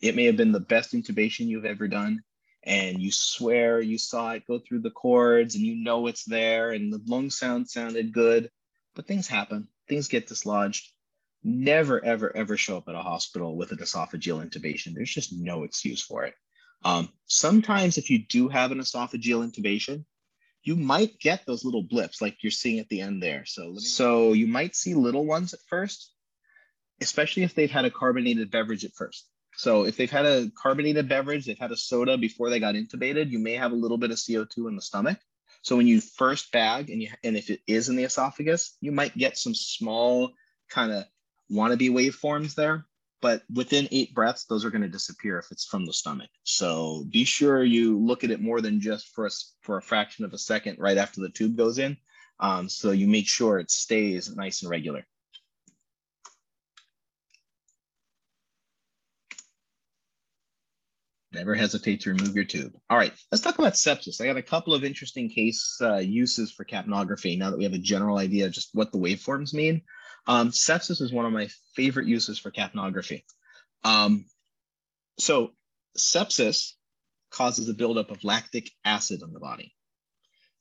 It 0.00 0.16
may 0.16 0.24
have 0.24 0.36
been 0.36 0.52
the 0.52 0.60
best 0.60 0.94
intubation 0.94 1.46
you've 1.46 1.64
ever 1.64 1.86
done, 1.86 2.22
and 2.64 3.00
you 3.00 3.12
swear 3.12 3.80
you 3.80 3.98
saw 3.98 4.32
it 4.32 4.46
go 4.46 4.58
through 4.58 4.80
the 4.80 4.90
cords 4.90 5.54
and 5.54 5.64
you 5.64 5.76
know 5.76 6.08
it's 6.08 6.24
there 6.24 6.72
and 6.72 6.92
the 6.92 7.00
lung 7.06 7.30
sound 7.30 7.70
sounded 7.70 8.12
good, 8.12 8.50
but 8.96 9.06
things 9.06 9.28
happen, 9.28 9.68
things 9.88 10.08
get 10.08 10.26
dislodged 10.26 10.90
never, 11.44 12.02
ever, 12.04 12.34
ever 12.34 12.56
show 12.56 12.78
up 12.78 12.88
at 12.88 12.94
a 12.94 13.02
hospital 13.02 13.56
with 13.56 13.70
an 13.72 13.78
esophageal 13.78 14.44
intubation. 14.44 14.94
There's 14.94 15.12
just 15.12 15.32
no 15.32 15.64
excuse 15.64 16.02
for 16.02 16.24
it. 16.24 16.34
Um, 16.84 17.10
sometimes, 17.26 17.98
if 17.98 18.10
you 18.10 18.18
do 18.26 18.48
have 18.48 18.72
an 18.72 18.78
esophageal 18.78 19.48
intubation, 19.48 20.04
you 20.62 20.76
might 20.76 21.18
get 21.20 21.44
those 21.46 21.64
little 21.64 21.82
blips 21.82 22.22
like 22.22 22.42
you're 22.42 22.50
seeing 22.50 22.78
at 22.78 22.88
the 22.88 23.02
end 23.02 23.22
there. 23.22 23.44
So, 23.44 23.74
so 23.76 24.32
you 24.32 24.46
might 24.46 24.74
see 24.74 24.94
little 24.94 25.26
ones 25.26 25.52
at 25.52 25.60
first, 25.68 26.12
especially 27.00 27.42
if 27.42 27.54
they've 27.54 27.70
had 27.70 27.84
a 27.84 27.90
carbonated 27.90 28.50
beverage 28.50 28.84
at 28.84 28.94
first. 28.94 29.28
So 29.56 29.84
if 29.84 29.96
they've 29.96 30.10
had 30.10 30.26
a 30.26 30.50
carbonated 30.60 31.08
beverage, 31.08 31.46
they've 31.46 31.58
had 31.58 31.70
a 31.70 31.76
soda 31.76 32.18
before 32.18 32.50
they 32.50 32.60
got 32.60 32.74
intubated, 32.74 33.30
you 33.30 33.38
may 33.38 33.54
have 33.54 33.72
a 33.72 33.76
little 33.76 33.98
bit 33.98 34.10
of 34.10 34.16
CO2 34.16 34.68
in 34.68 34.76
the 34.76 34.82
stomach. 34.82 35.18
So 35.62 35.76
when 35.76 35.86
you 35.86 36.00
first 36.00 36.50
bag 36.52 36.90
and 36.90 37.00
you 37.00 37.08
and 37.22 37.36
if 37.36 37.50
it 37.50 37.60
is 37.66 37.88
in 37.88 37.96
the 37.96 38.04
esophagus, 38.04 38.76
you 38.80 38.92
might 38.92 39.16
get 39.16 39.38
some 39.38 39.54
small 39.54 40.32
kind 40.68 40.92
of 40.92 41.04
wannabe 41.54 41.90
waveforms 41.90 42.54
there, 42.54 42.84
but 43.22 43.42
within 43.54 43.88
eight 43.90 44.14
breaths, 44.14 44.44
those 44.44 44.64
are 44.64 44.70
going 44.70 44.82
to 44.82 44.88
disappear 44.88 45.38
if 45.38 45.46
it's 45.50 45.64
from 45.64 45.86
the 45.86 45.92
stomach. 45.92 46.28
So 46.42 47.04
be 47.10 47.24
sure 47.24 47.64
you 47.64 47.98
look 47.98 48.24
at 48.24 48.30
it 48.30 48.40
more 48.40 48.60
than 48.60 48.80
just 48.80 49.08
for 49.14 49.26
a, 49.26 49.30
for 49.62 49.78
a 49.78 49.82
fraction 49.82 50.24
of 50.24 50.34
a 50.34 50.38
second 50.38 50.78
right 50.78 50.98
after 50.98 51.20
the 51.20 51.30
tube 51.30 51.56
goes 51.56 51.78
in. 51.78 51.96
Um, 52.40 52.68
so 52.68 52.90
you 52.90 53.06
make 53.06 53.28
sure 53.28 53.58
it 53.58 53.70
stays 53.70 54.34
nice 54.34 54.62
and 54.62 54.70
regular. 54.70 55.06
Never 61.32 61.54
hesitate 61.54 62.00
to 62.02 62.10
remove 62.10 62.36
your 62.36 62.44
tube. 62.44 62.74
All 62.88 62.96
right, 62.96 63.12
let's 63.32 63.42
talk 63.42 63.58
about 63.58 63.72
sepsis. 63.72 64.20
I 64.20 64.26
got 64.26 64.36
a 64.36 64.42
couple 64.42 64.72
of 64.72 64.84
interesting 64.84 65.28
case 65.28 65.78
uh, 65.80 65.96
uses 65.96 66.52
for 66.52 66.64
capnography 66.64 67.36
now 67.36 67.50
that 67.50 67.56
we 67.56 67.64
have 67.64 67.72
a 67.72 67.78
general 67.78 68.18
idea 68.18 68.46
of 68.46 68.52
just 68.52 68.70
what 68.72 68.92
the 68.92 68.98
waveforms 68.98 69.52
mean. 69.52 69.82
Um, 70.26 70.50
sepsis 70.50 71.00
is 71.00 71.12
one 71.12 71.26
of 71.26 71.32
my 71.32 71.48
favorite 71.74 72.06
uses 72.06 72.38
for 72.38 72.50
capnography. 72.50 73.22
Um, 73.82 74.24
so 75.18 75.52
sepsis 75.96 76.72
causes 77.30 77.68
a 77.68 77.74
buildup 77.74 78.10
of 78.10 78.24
lactic 78.24 78.70
acid 78.84 79.22
in 79.22 79.32
the 79.32 79.40
body. 79.40 79.74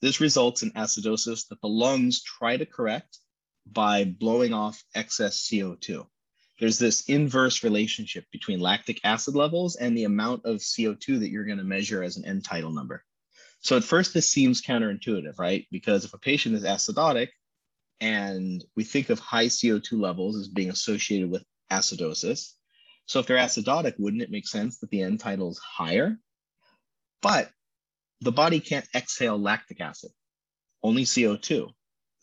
This 0.02 0.20
results 0.20 0.64
in 0.64 0.72
acidosis 0.72 1.48
that 1.48 1.62
the 1.62 1.70
lungs 1.70 2.22
try 2.24 2.58
to 2.58 2.66
correct 2.66 3.20
by 3.66 4.04
blowing 4.04 4.54
off 4.54 4.84
excess 4.94 5.48
CO2. 5.48 6.06
There's 6.60 6.78
this 6.78 7.02
inverse 7.08 7.64
relationship 7.64 8.26
between 8.32 8.60
lactic 8.60 9.00
acid 9.04 9.36
levels 9.36 9.76
and 9.76 9.98
the 9.98 10.04
amount 10.04 10.46
of 10.46 10.58
CO2 10.58 11.20
that 11.20 11.30
you're 11.30 11.46
going 11.46 11.58
to 11.58 11.64
measure 11.64 12.04
as 12.04 12.18
an 12.18 12.26
end 12.26 12.44
tidal 12.44 12.72
number. 12.72 13.04
So 13.62 13.78
at 13.78 13.84
first, 13.84 14.14
this 14.14 14.30
seems 14.30 14.62
counterintuitive, 14.62 15.40
right? 15.40 15.66
Because 15.72 16.04
if 16.04 16.14
a 16.14 16.18
patient 16.18 16.56
is 16.56 16.64
acidotic, 16.64 17.30
and 18.00 18.64
we 18.76 18.84
think 18.84 19.10
of 19.10 19.20
high 19.20 19.46
CO2 19.46 20.00
levels 20.00 20.38
as 20.38 20.48
being 20.48 20.70
associated 20.70 21.30
with 21.30 21.44
acidosis. 21.72 22.54
So 23.06 23.20
if 23.20 23.28
they're 23.28 23.38
acidotic, 23.38 23.96
wouldn't 24.00 24.24
it 24.24 24.32
make 24.32 24.48
sense 24.48 24.80
that 24.80 24.90
the 24.90 25.02
end 25.02 25.20
tidal 25.20 25.52
is 25.52 25.60
higher? 25.60 26.18
But 27.22 27.52
the 28.22 28.32
body 28.32 28.60
can't 28.60 28.88
exhale 28.96 29.38
lactic 29.38 29.82
acid, 29.82 30.12
only 30.82 31.04
CO2. 31.04 31.70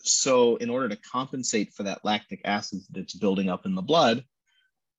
So 0.03 0.57
in 0.57 0.71
order 0.71 0.89
to 0.89 0.97
compensate 0.97 1.75
for 1.75 1.83
that 1.83 2.05
lactic 2.05 2.41
acid 2.45 2.81
that's 2.91 3.15
building 3.15 3.51
up 3.51 3.67
in 3.67 3.75
the 3.75 3.83
blood, 3.83 4.25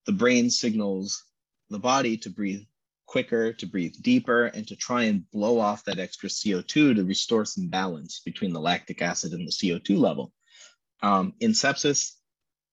the 0.05 0.11
brain 0.11 0.49
signals 0.49 1.23
the 1.69 1.79
body 1.79 2.17
to 2.17 2.29
breathe 2.29 2.63
quicker, 3.05 3.53
to 3.53 3.65
breathe 3.65 3.95
deeper, 4.01 4.45
and 4.45 4.67
to 4.67 4.75
try 4.75 5.03
and 5.03 5.29
blow 5.31 5.59
off 5.59 5.83
that 5.85 5.99
extra 5.99 6.29
CO2 6.29 6.95
to 6.95 7.03
restore 7.03 7.45
some 7.45 7.67
balance 7.67 8.21
between 8.23 8.53
the 8.53 8.59
lactic 8.59 9.01
acid 9.01 9.33
and 9.33 9.47
the 9.47 9.51
CO2 9.51 9.97
level. 9.97 10.31
Um, 11.01 11.33
in 11.39 11.51
sepsis, 11.51 12.13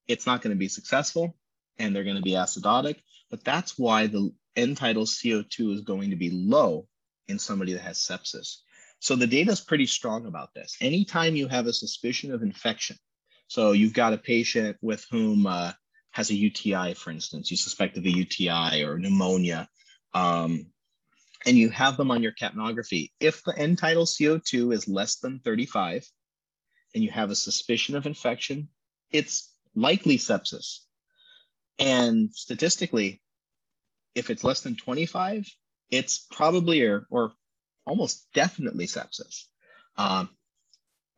it's 0.07 0.27
not 0.27 0.43
going 0.43 0.55
to 0.55 0.59
be 0.59 0.69
successful 0.69 1.37
and 1.79 1.95
they're 1.95 2.05
going 2.05 2.17
to 2.17 2.23
be 2.23 2.33
acidotic. 2.33 2.97
But 3.31 3.45
that's 3.45 3.79
why 3.79 4.07
the 4.07 4.33
end 4.57 4.77
tidal 4.77 5.05
CO2 5.05 5.75
is 5.75 5.81
going 5.83 6.11
to 6.11 6.17
be 6.17 6.31
low 6.31 6.87
in 7.29 7.39
somebody 7.39 7.75
that 7.75 7.83
has 7.83 7.99
sepsis. 7.99 8.59
So 9.01 9.15
the 9.15 9.27
data 9.27 9.53
is 9.53 9.61
pretty 9.61 9.87
strong 9.87 10.27
about 10.27 10.55
this. 10.55 10.77
Anytime 10.81 11.37
you 11.37 11.47
have 11.49 11.67
a 11.67 11.73
suspicion 11.73 12.33
of 12.33 12.43
infection, 12.43 12.97
so 13.47 13.73
you've 13.73 13.95
got 13.95 14.13
a 14.13 14.19
patient 14.19 14.77
with 14.81 15.07
whom 15.11 15.47
uh, 15.47 15.73
has 16.11 16.31
a 16.31 16.35
UTI, 16.35 16.95
for 16.95 17.11
instance, 17.11 17.51
you 17.51 17.57
suspect 17.57 17.97
of 17.97 18.05
a 18.05 18.11
UTI 18.11 18.83
or 18.85 18.99
pneumonia, 18.99 19.69
um, 20.15 20.67
and 21.47 21.57
you 21.57 21.71
have 21.71 21.97
them 21.97 22.11
on 22.11 22.23
your 22.23 22.33
capnography. 22.33 23.13
If 23.21 23.45
the 23.45 23.57
end 23.57 23.79
tidal 23.79 24.05
CO2 24.05 24.75
is 24.75 24.89
less 24.89 25.17
than 25.17 25.41
35 25.45 26.05
and 26.99 27.05
you 27.05 27.13
have 27.13 27.31
a 27.31 27.37
suspicion 27.37 27.95
of 27.95 28.07
infection, 28.07 28.69
it's 29.13 29.55
likely 29.77 30.19
sepsis. 30.19 30.81
And 31.79 32.31
statistically, 32.35 33.23
if 34.17 34.31
it's 34.31 34.43
less 34.43 34.63
than 34.63 34.75
25, 34.75 35.49
it's 35.93 36.27
probably 36.33 36.83
or, 36.83 37.07
or 37.09 37.35
almost 37.87 38.27
definitely 38.35 38.89
sepsis. 38.89 39.45
Um, 39.97 40.29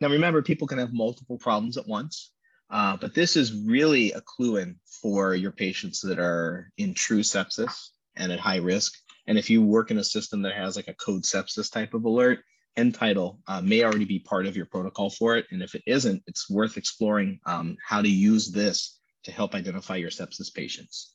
now, 0.03 0.09
remember, 0.09 0.43
people 0.43 0.69
can 0.69 0.77
have 0.77 0.93
multiple 0.93 1.39
problems 1.39 1.79
at 1.79 1.89
once, 1.89 2.31
uh, 2.69 2.99
but 2.99 3.15
this 3.15 3.35
is 3.35 3.55
really 3.65 4.13
a 4.13 4.21
clue 4.21 4.59
in 4.59 4.77
for 5.01 5.35
your 5.35 5.51
patients 5.53 6.03
that 6.03 6.19
are 6.19 6.71
in 6.77 6.93
true 6.93 7.21
sepsis 7.21 7.89
and 8.17 8.31
at 8.31 8.39
high 8.39 8.59
risk. 8.59 8.93
And 9.27 9.39
if 9.39 9.49
you 9.49 9.63
work 9.63 9.91
in 9.91 9.97
a 9.97 10.05
system 10.05 10.43
that 10.43 10.53
has 10.53 10.77
like 10.77 10.89
a 10.89 10.95
code 10.95 11.23
sepsis 11.23 11.73
type 11.73 11.95
of 11.95 12.05
alert, 12.05 12.41
end 12.81 12.95
tidal 12.95 13.39
uh, 13.47 13.61
may 13.61 13.85
already 13.85 14.07
be 14.07 14.19
part 14.19 14.47
of 14.47 14.57
your 14.57 14.67
protocol 14.67 15.11
for 15.11 15.37
it. 15.37 15.47
And 15.51 15.63
if 15.63 15.75
it 15.75 15.83
isn't, 15.87 16.23
it's 16.27 16.51
worth 16.51 16.77
exploring 16.77 17.39
um, 17.47 17.77
how 17.87 18.01
to 18.03 18.09
use 18.09 18.51
this 18.51 18.99
to 19.25 19.31
help 19.31 19.55
identify 19.55 19.97
your 19.97 20.11
sepsis 20.11 20.53
patients. 20.53 21.15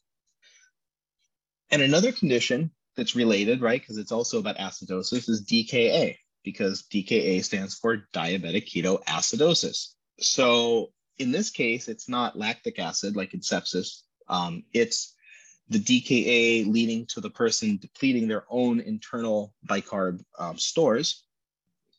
And 1.71 1.81
another 1.81 2.11
condition 2.11 2.71
that's 2.95 3.15
related, 3.15 3.61
right, 3.61 3.81
because 3.81 3.97
it's 3.97 4.11
also 4.11 4.39
about 4.39 4.57
acidosis, 4.57 5.27
is 5.27 5.45
DKA, 5.45 6.15
because 6.43 6.83
DKA 6.93 7.43
stands 7.43 7.75
for 7.75 8.07
diabetic 8.13 8.69
ketoacidosis. 8.69 9.93
So 10.19 10.91
in 11.17 11.31
this 11.31 11.49
case, 11.49 11.87
it's 11.87 12.07
not 12.07 12.37
lactic 12.37 12.79
acid 12.79 13.15
like 13.15 13.33
in 13.33 13.39
sepsis. 13.41 14.01
Um, 14.29 14.63
it's 14.73 15.15
the 15.69 15.79
DKA 15.79 16.71
leading 16.71 17.07
to 17.07 17.21
the 17.21 17.29
person 17.29 17.79
depleting 17.81 18.27
their 18.27 18.45
own 18.49 18.79
internal 18.79 19.53
bicarb 19.67 20.23
um, 20.37 20.57
stores. 20.57 21.24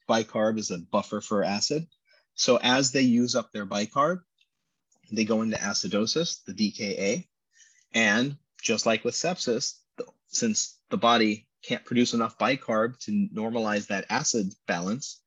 Bicarb 0.08 0.58
is 0.58 0.70
a 0.70 0.78
buffer 0.78 1.20
for 1.20 1.42
acid. 1.42 1.86
So 2.34 2.58
as 2.62 2.92
they 2.92 3.02
use 3.02 3.34
up 3.34 3.52
their 3.52 3.66
bicarb, 3.66 4.20
they 5.10 5.24
go 5.24 5.42
into 5.42 5.56
acidosis, 5.56 6.44
the 6.44 6.52
DKA. 6.52 7.26
And 7.94 8.36
just 8.62 8.86
like 8.86 9.04
with 9.04 9.14
sepsis, 9.14 9.74
since 10.28 10.78
the 10.90 10.98
body 10.98 11.46
can't 11.62 11.84
produce 11.84 12.14
enough 12.14 12.38
bicarb 12.38 12.98
to 13.00 13.28
normalize 13.34 13.86
that 13.88 14.06
acid 14.10 14.52
balance, 14.66 15.22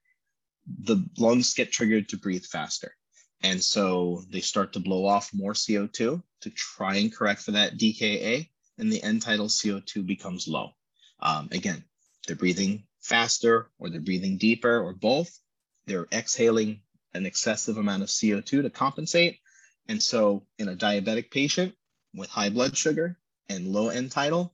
the 0.84 1.04
lungs 1.18 1.54
get 1.54 1.72
triggered 1.72 2.10
to 2.10 2.18
breathe 2.18 2.46
faster. 2.46 2.96
And 3.42 3.64
so 3.64 4.24
they 4.30 4.42
start 4.42 4.74
to 4.74 4.80
blow 4.80 5.06
off 5.06 5.34
more 5.34 5.54
CO2 5.54 6.22
to 6.42 6.50
try 6.52 6.98
and 6.98 7.14
correct 7.14 7.42
for 7.42 7.52
that 7.52 7.78
DKA, 7.78 8.50
and 8.78 8.92
the 8.92 9.02
end 9.02 9.22
tidal 9.22 9.48
CO2 9.48 10.06
becomes 10.06 10.48
low. 10.48 10.72
Um, 11.22 11.50
again, 11.52 11.84
they're 12.28 12.36
breathing 12.36 12.84
faster 13.00 13.70
or 13.80 13.90
they're 13.90 14.02
breathing 14.02 14.38
deeper 14.38 14.80
or 14.80 14.94
both. 14.94 15.40
They're 15.86 16.08
exhaling 16.12 16.82
an 17.14 17.26
excessive 17.26 17.78
amount 17.78 18.04
of 18.04 18.10
CO2 18.10 18.62
to 18.62 18.70
compensate. 18.70 19.40
And 19.88 20.02
so 20.02 20.46
in 20.58 20.70
a 20.70 20.76
diabetic 20.76 21.32
patient 21.32 21.76
with 22.14 22.30
high 22.30 22.50
blood 22.50 22.78
sugar 22.78 23.18
and 23.48 23.72
low 23.72 23.90
end 23.90 24.12
tidal, 24.12 24.54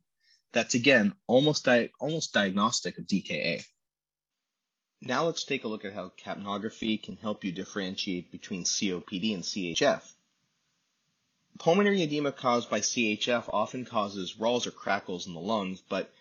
that's 0.54 0.76
again 0.76 1.14
almost, 1.28 1.66
di- 1.66 1.90
almost 2.00 2.34
diagnostic 2.34 2.98
of 2.98 3.06
DKA. 3.06 3.66
Now 5.02 5.26
let's 5.26 5.44
take 5.44 5.66
a 5.66 5.68
look 5.68 5.84
at 5.84 5.94
how 5.94 6.14
capnography 6.18 7.02
can 7.02 7.18
help 7.18 7.44
you 7.44 7.52
differentiate 7.52 8.32
between 8.32 8.64
COPD 8.64 9.34
and 9.34 9.44
CHF. 9.44 10.02
Pulmonary 11.60 12.02
edema 12.02 12.32
caused 12.32 12.70
by 12.70 12.80
CHF 12.80 13.50
often 13.54 13.86
causes 13.86 14.40
rales 14.40 14.68
or 14.68 14.72
crackles 14.72 15.28
in 15.28 15.34
the 15.34 15.40
lungs, 15.40 15.82
but 15.88 16.12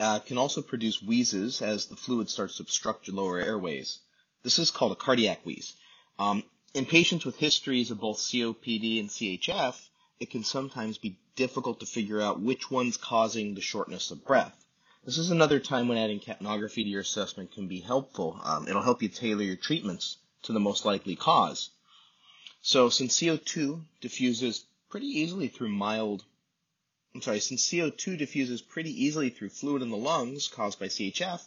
uh, 0.00 0.18
can 0.20 0.38
also 0.38 0.62
produce 0.62 1.02
wheezes 1.02 1.62
as 1.62 1.86
the 1.86 1.96
fluid 1.96 2.28
starts 2.28 2.56
to 2.56 2.62
obstruct 2.62 3.06
your 3.06 3.16
lower 3.16 3.38
airways. 3.38 4.00
This 4.42 4.58
is 4.58 4.70
called 4.70 4.92
a 4.92 4.96
cardiac 4.96 5.44
wheeze. 5.44 5.74
Um, 6.18 6.42
in 6.74 6.86
patients 6.86 7.24
with 7.24 7.36
histories 7.36 7.90
of 7.90 8.00
both 8.00 8.18
COPD 8.18 9.00
and 9.00 9.08
CHF, 9.08 9.76
it 10.20 10.30
can 10.30 10.44
sometimes 10.44 10.98
be 10.98 11.18
difficult 11.36 11.80
to 11.80 11.86
figure 11.86 12.20
out 12.20 12.40
which 12.40 12.70
one's 12.70 12.96
causing 12.96 13.54
the 13.54 13.60
shortness 13.60 14.10
of 14.10 14.24
breath. 14.24 14.64
This 15.04 15.18
is 15.18 15.30
another 15.30 15.60
time 15.60 15.88
when 15.88 15.98
adding 15.98 16.20
capnography 16.20 16.82
to 16.82 16.88
your 16.88 17.02
assessment 17.02 17.52
can 17.52 17.68
be 17.68 17.80
helpful. 17.80 18.40
Um, 18.42 18.66
it'll 18.68 18.82
help 18.82 19.02
you 19.02 19.08
tailor 19.08 19.42
your 19.42 19.56
treatments 19.56 20.16
to 20.42 20.52
the 20.52 20.60
most 20.60 20.84
likely 20.84 21.14
cause. 21.14 21.70
So 22.62 22.88
since 22.88 23.18
CO2 23.20 23.84
diffuses 24.00 24.64
pretty 24.88 25.06
easily 25.06 25.48
through 25.48 25.68
mild, 25.68 26.24
I'm 27.14 27.22
sorry, 27.22 27.40
since 27.40 27.68
CO2 27.68 28.18
diffuses 28.18 28.60
pretty 28.60 29.04
easily 29.04 29.30
through 29.30 29.50
fluid 29.50 29.82
in 29.82 29.90
the 29.90 29.96
lungs 29.96 30.48
caused 30.48 30.80
by 30.80 30.86
CHF, 30.86 31.42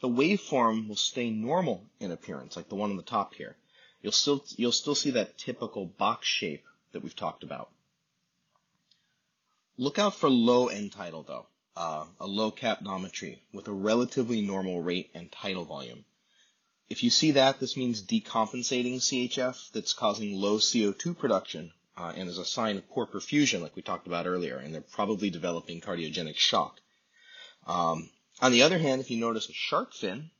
the 0.00 0.08
waveform 0.08 0.88
will 0.88 0.96
stay 0.96 1.30
normal 1.30 1.86
in 2.00 2.10
appearance, 2.10 2.56
like 2.56 2.68
the 2.68 2.74
one 2.74 2.90
on 2.90 2.96
the 2.96 3.02
top 3.02 3.34
here. 3.34 3.56
You'll 4.02 4.12
still, 4.12 4.44
you'll 4.56 4.72
still 4.72 4.94
see 4.94 5.10
that 5.12 5.38
typical 5.38 5.86
box 5.86 6.26
shape 6.26 6.64
that 6.92 7.02
we've 7.02 7.16
talked 7.16 7.42
about. 7.42 7.70
Look 9.76 9.98
out 9.98 10.14
for 10.14 10.28
low 10.28 10.68
end 10.68 10.92
tidal 10.92 11.22
though 11.22 11.46
uh, 11.76 12.04
a 12.18 12.26
low 12.26 12.50
capnometry 12.50 13.38
with 13.52 13.68
a 13.68 13.72
relatively 13.72 14.42
normal 14.42 14.82
rate 14.82 15.10
and 15.14 15.32
tidal 15.32 15.64
volume. 15.64 16.04
If 16.88 17.02
you 17.02 17.10
see 17.10 17.30
that, 17.32 17.60
this 17.60 17.76
means 17.76 18.02
decompensating 18.02 18.96
CHF 18.96 19.70
that's 19.72 19.94
causing 19.94 20.34
low 20.34 20.58
CO2 20.58 21.16
production 21.16 21.72
uh, 22.00 22.12
and 22.16 22.28
is 22.30 22.38
a 22.38 22.44
sign 22.44 22.78
of 22.78 22.88
poor 22.88 23.06
perfusion, 23.06 23.60
like 23.60 23.76
we 23.76 23.82
talked 23.82 24.06
about 24.06 24.26
earlier, 24.26 24.56
and 24.56 24.72
they're 24.72 24.80
probably 24.80 25.28
developing 25.28 25.80
cardiogenic 25.82 26.36
shock. 26.36 26.80
Um, 27.66 28.08
on 28.40 28.52
the 28.52 28.62
other 28.62 28.78
hand, 28.78 29.02
if 29.02 29.10
you 29.10 29.18
notice 29.18 29.50
a 29.50 29.52
shark 29.52 29.92
fin, 29.92 30.30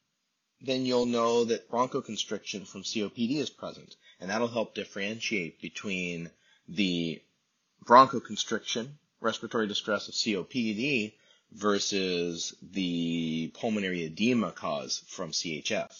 then 0.63 0.87
you'll 0.87 1.07
know 1.07 1.45
that 1.45 1.71
bronchoconstriction 1.71 2.67
from 2.67 2.83
COPD 2.83 3.37
is 3.37 3.51
present, 3.51 3.95
and 4.21 4.31
that'll 4.31 4.49
help 4.49 4.75
differentiate 4.75 5.61
between 5.61 6.31
the 6.67 7.21
bronchoconstriction, 7.85 8.93
respiratory 9.21 9.67
distress 9.67 10.09
of 10.09 10.15
COPD, 10.15 11.13
versus 11.53 12.55
the 12.63 13.53
pulmonary 13.55 14.05
edema 14.05 14.53
cause 14.53 15.03
from 15.09 15.33
CHF. 15.33 15.93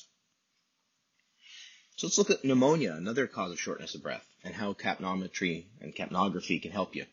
So 2.01 2.07
let's 2.07 2.17
look 2.17 2.31
at 2.31 2.47
pneumonia, 2.47 2.95
another 2.95 3.27
cause 3.27 3.53
of 3.53 3.61
shortness 3.61 3.95
of 3.95 4.03
breath, 4.03 4.27
and 4.43 4.55
how 4.55 4.73
capnometry 4.73 5.67
and 5.83 5.95
capnography 5.95 6.63
can 6.63 6.71
help 6.71 6.97
you. 6.97 7.05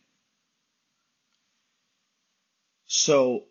So 2.85 3.43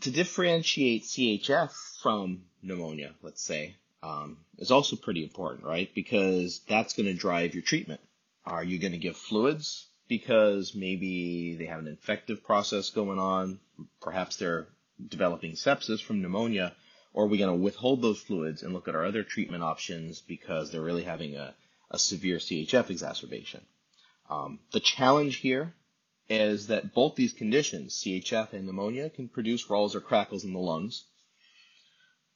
to 0.00 0.10
differentiate 0.10 1.04
CHF 1.04 1.70
from 2.02 2.46
pneumonia, 2.64 3.14
let's 3.22 3.40
say, 3.40 3.76
um, 4.02 4.38
is 4.58 4.72
also 4.72 4.96
pretty 4.96 5.22
important, 5.22 5.64
right? 5.64 5.88
Because 5.94 6.62
that's 6.66 6.94
going 6.94 7.06
to 7.06 7.14
drive 7.14 7.54
your 7.54 7.62
treatment. 7.62 8.00
Are 8.44 8.64
you 8.64 8.80
going 8.80 8.90
to 8.90 8.98
give 8.98 9.16
fluids? 9.16 9.86
because 10.10 10.74
maybe 10.74 11.54
they 11.54 11.66
have 11.66 11.78
an 11.78 11.86
infective 11.86 12.42
process 12.42 12.90
going 12.90 13.20
on, 13.20 13.60
perhaps 14.00 14.36
they're 14.36 14.66
developing 15.08 15.52
sepsis 15.52 16.02
from 16.02 16.20
pneumonia, 16.20 16.74
or 17.12 17.24
are 17.24 17.28
we 17.28 17.38
going 17.38 17.56
to 17.56 17.62
withhold 17.62 18.02
those 18.02 18.20
fluids 18.20 18.62
and 18.62 18.72
look 18.72 18.88
at 18.88 18.94
our 18.94 19.04
other 19.04 19.22
treatment 19.22 19.62
options 19.62 20.20
because 20.20 20.70
they're 20.70 20.80
really 20.80 21.02
having 21.02 21.36
a, 21.36 21.54
a 21.90 21.98
severe 21.98 22.38
CHF 22.38 22.90
exacerbation? 22.90 23.60
Um, 24.28 24.60
the 24.72 24.80
challenge 24.80 25.36
here 25.36 25.74
is 26.28 26.68
that 26.68 26.94
both 26.94 27.16
these 27.16 27.32
conditions, 27.32 28.00
CHF 28.00 28.52
and 28.52 28.64
pneumonia, 28.64 29.10
can 29.10 29.28
produce 29.28 29.68
rales 29.68 29.96
or 29.96 30.00
crackles 30.00 30.44
in 30.44 30.52
the 30.52 30.60
lungs. 30.60 31.04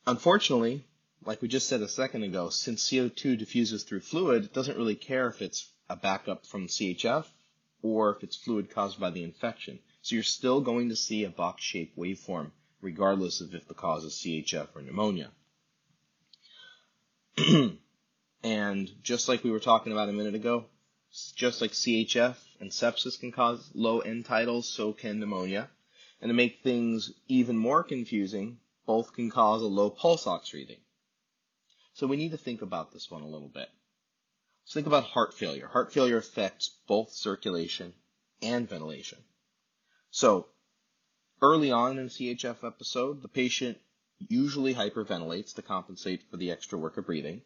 Unfortunately, 0.07 0.85
like 1.25 1.41
we 1.41 1.47
just 1.47 1.69
said 1.69 1.81
a 1.81 1.89
second 1.89 2.25
ago, 2.25 2.51
since 2.51 2.91
CO2 2.91 3.39
diffuses 3.39 3.85
through 3.85 4.01
fluid, 4.01 4.45
it 4.45 4.53
doesn't 4.53 4.77
really 4.77 4.97
care 4.97 5.29
if 5.29 5.41
it's 5.41 5.71
a 5.89 5.95
backup 5.95 6.45
from 6.45 6.67
CHF 6.67 7.25
or 7.83 8.17
if 8.17 8.25
it's 8.25 8.37
fluid 8.37 8.71
caused 8.71 8.99
by 8.99 9.11
the 9.11 9.23
infection. 9.23 9.79
So 10.03 10.17
you're 10.17 10.25
still 10.25 10.61
going 10.61 10.89
to 10.89 10.97
see 10.97 11.25
a 11.25 11.31
box-shaped 11.31 11.97
waveform 11.97 12.51
regardless 12.85 13.41
of 13.41 13.55
if 13.55 13.67
the 13.67 13.75
cause 13.75 14.05
is 14.05 14.13
CHF 14.13 14.69
or 14.77 14.83
pneumonia. 14.83 15.31
and 18.45 18.91
just 19.03 19.29
like 19.29 19.43
we 19.43 19.51
were 19.51 19.59
talking 19.59 19.93
about 19.93 20.09
a 20.09 20.13
minute 20.13 20.35
ago, 20.35 20.67
just 21.35 21.61
like 21.61 21.73
CHF 21.73 22.37
and 22.61 22.71
sepsis 22.71 23.19
can 23.19 23.33
cause 23.33 23.71
low 23.75 24.01
end 24.01 24.27
tidals, 24.27 24.69
so 24.69 24.93
can 24.93 25.19
pneumonia. 25.19 25.69
And 26.21 26.29
to 26.29 26.35
make 26.35 26.63
things 26.63 27.13
even 27.27 27.57
more 27.57 27.83
confusing, 27.83 28.59
both 28.87 29.15
can 29.15 29.31
cause 29.31 29.63
a 29.63 29.67
low 29.67 29.91
pulse 29.91 30.27
ox 30.27 30.53
reading. 30.53 30.79
So 31.95 32.07
we 32.07 32.17
need 32.17 32.33
to 32.33 32.37
think 32.37 32.63
about 32.63 32.93
this 32.93 33.11
one 33.11 33.23
a 33.23 33.29
little 33.29 33.49
bit. 33.49 33.69
Let's 34.65 34.75
think 34.75 34.87
about 34.87 35.05
heart 35.05 35.35
failure. 35.35 35.67
Heart 35.67 35.93
failure 35.93 36.17
affects 36.17 36.71
both 36.87 37.13
circulation 37.13 37.95
and 38.43 38.69
ventilation. 38.69 39.19
So 40.11 40.49
early 41.43 41.71
on 41.71 41.99
in 41.99 42.07
a 42.07 42.09
CHF 42.09 42.67
episode, 42.67 43.23
the 43.23 43.29
patient 43.29 43.79
usually 44.29 44.75
hyperventilates 44.75 45.55
to 45.55 45.63
compensate 45.63 46.23
for 46.31 46.37
the 46.37 46.51
extra 46.51 46.79
work 46.79 46.97
of 46.97 47.07
breathing. 47.07 47.43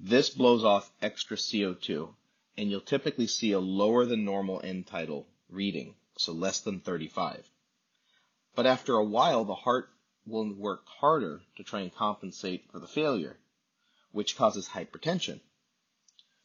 This 0.00 0.30
blows 0.30 0.64
off 0.64 0.92
extra 1.02 1.36
CO2, 1.36 2.14
and 2.56 2.70
you'll 2.70 2.80
typically 2.80 3.26
see 3.26 3.52
a 3.52 3.60
lower 3.60 4.06
than 4.06 4.24
normal 4.24 4.60
end 4.62 4.86
tidal 4.86 5.26
reading, 5.48 5.94
so 6.16 6.32
less 6.32 6.60
than 6.60 6.80
35. 6.80 7.50
But 8.54 8.66
after 8.66 8.94
a 8.94 9.04
while, 9.04 9.44
the 9.44 9.54
heart 9.54 9.90
will 10.26 10.52
work 10.52 10.86
harder 10.86 11.42
to 11.56 11.64
try 11.64 11.80
and 11.80 11.94
compensate 11.94 12.70
for 12.70 12.78
the 12.78 12.86
failure, 12.86 13.38
which 14.12 14.36
causes 14.36 14.68
hypertension. 14.68 15.40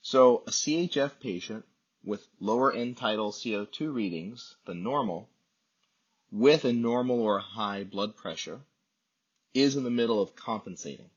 So 0.01 0.43
a 0.47 0.51
CHF 0.51 1.19
patient 1.19 1.65
with 2.03 2.27
lower 2.39 2.71
end 2.71 2.97
tidal 2.97 3.31
CO2 3.31 3.93
readings 3.93 4.55
than 4.65 4.83
normal, 4.83 5.29
with 6.31 6.65
a 6.65 6.73
normal 6.73 7.21
or 7.21 7.39
high 7.39 7.83
blood 7.83 8.15
pressure, 8.15 8.61
is 9.53 9.75
in 9.75 9.83
the 9.83 9.89
middle 9.89 10.21
of 10.21 10.35
compensating. 10.35 11.09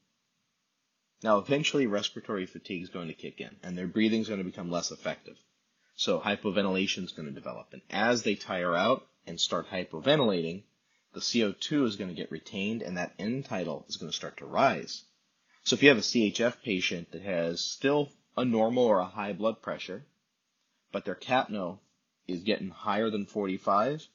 Now, 1.22 1.38
eventually 1.38 1.86
respiratory 1.86 2.46
fatigue 2.46 2.82
is 2.82 2.88
going 2.88 3.08
to 3.08 3.14
kick 3.14 3.40
in 3.40 3.54
and 3.62 3.76
their 3.76 3.86
breathing 3.86 4.20
is 4.20 4.28
going 4.28 4.40
to 4.40 4.44
become 4.44 4.70
less 4.70 4.90
effective. 4.90 5.36
So 5.94 6.18
hypoventilation 6.18 7.04
is 7.04 7.12
going 7.12 7.28
to 7.28 7.34
develop. 7.34 7.68
And 7.72 7.82
as 7.90 8.22
they 8.22 8.34
tire 8.34 8.74
out 8.74 9.06
and 9.26 9.40
start 9.40 9.68
hypoventilating, 9.68 10.62
the 11.12 11.20
CO2 11.20 11.86
is 11.86 11.96
going 11.96 12.10
to 12.10 12.16
get 12.16 12.32
retained 12.32 12.82
and 12.82 12.96
that 12.96 13.14
end 13.18 13.44
tidal 13.44 13.84
is 13.88 13.98
going 13.98 14.10
to 14.10 14.16
start 14.16 14.38
to 14.38 14.46
rise. 14.46 15.04
So 15.64 15.74
if 15.74 15.82
you 15.82 15.90
have 15.90 15.98
a 15.98 16.00
CHF 16.00 16.62
patient 16.62 17.12
that 17.12 17.22
has 17.22 17.60
still 17.60 18.10
a 18.36 18.44
normal 18.44 18.84
or 18.84 18.98
a 18.98 19.04
high 19.04 19.32
blood 19.32 19.62
pressure, 19.62 20.04
but 20.90 21.04
their 21.04 21.14
capno 21.14 21.78
is 22.26 22.42
getting 22.42 22.70
higher 22.70 23.10
than 23.10 23.26
45, 23.26 24.08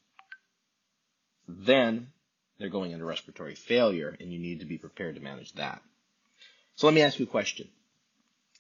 then 1.48 2.12
they're 2.58 2.70
going 2.70 2.92
into 2.92 3.06
respiratory 3.06 3.56
failure 3.56 4.16
and 4.20 4.32
you 4.32 4.40
need 4.40 4.60
to 4.60 4.66
be 4.66 4.78
prepared 4.78 5.16
to 5.16 5.22
manage 5.22 5.54
that. 5.54 5.82
So 6.76 6.88
let 6.88 6.94
me 6.94 7.02
ask 7.02 7.20
you 7.20 7.26
a 7.26 7.30
question. 7.30 7.70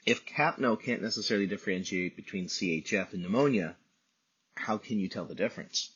If 0.05 0.25
CAPNO 0.25 0.81
can't 0.81 1.01
necessarily 1.01 1.47
differentiate 1.47 2.15
between 2.15 2.47
CHF 2.47 3.13
and 3.13 3.21
pneumonia, 3.21 3.75
how 4.55 4.77
can 4.77 4.99
you 4.99 5.09
tell 5.09 5.25
the 5.25 5.35
difference? 5.35 5.91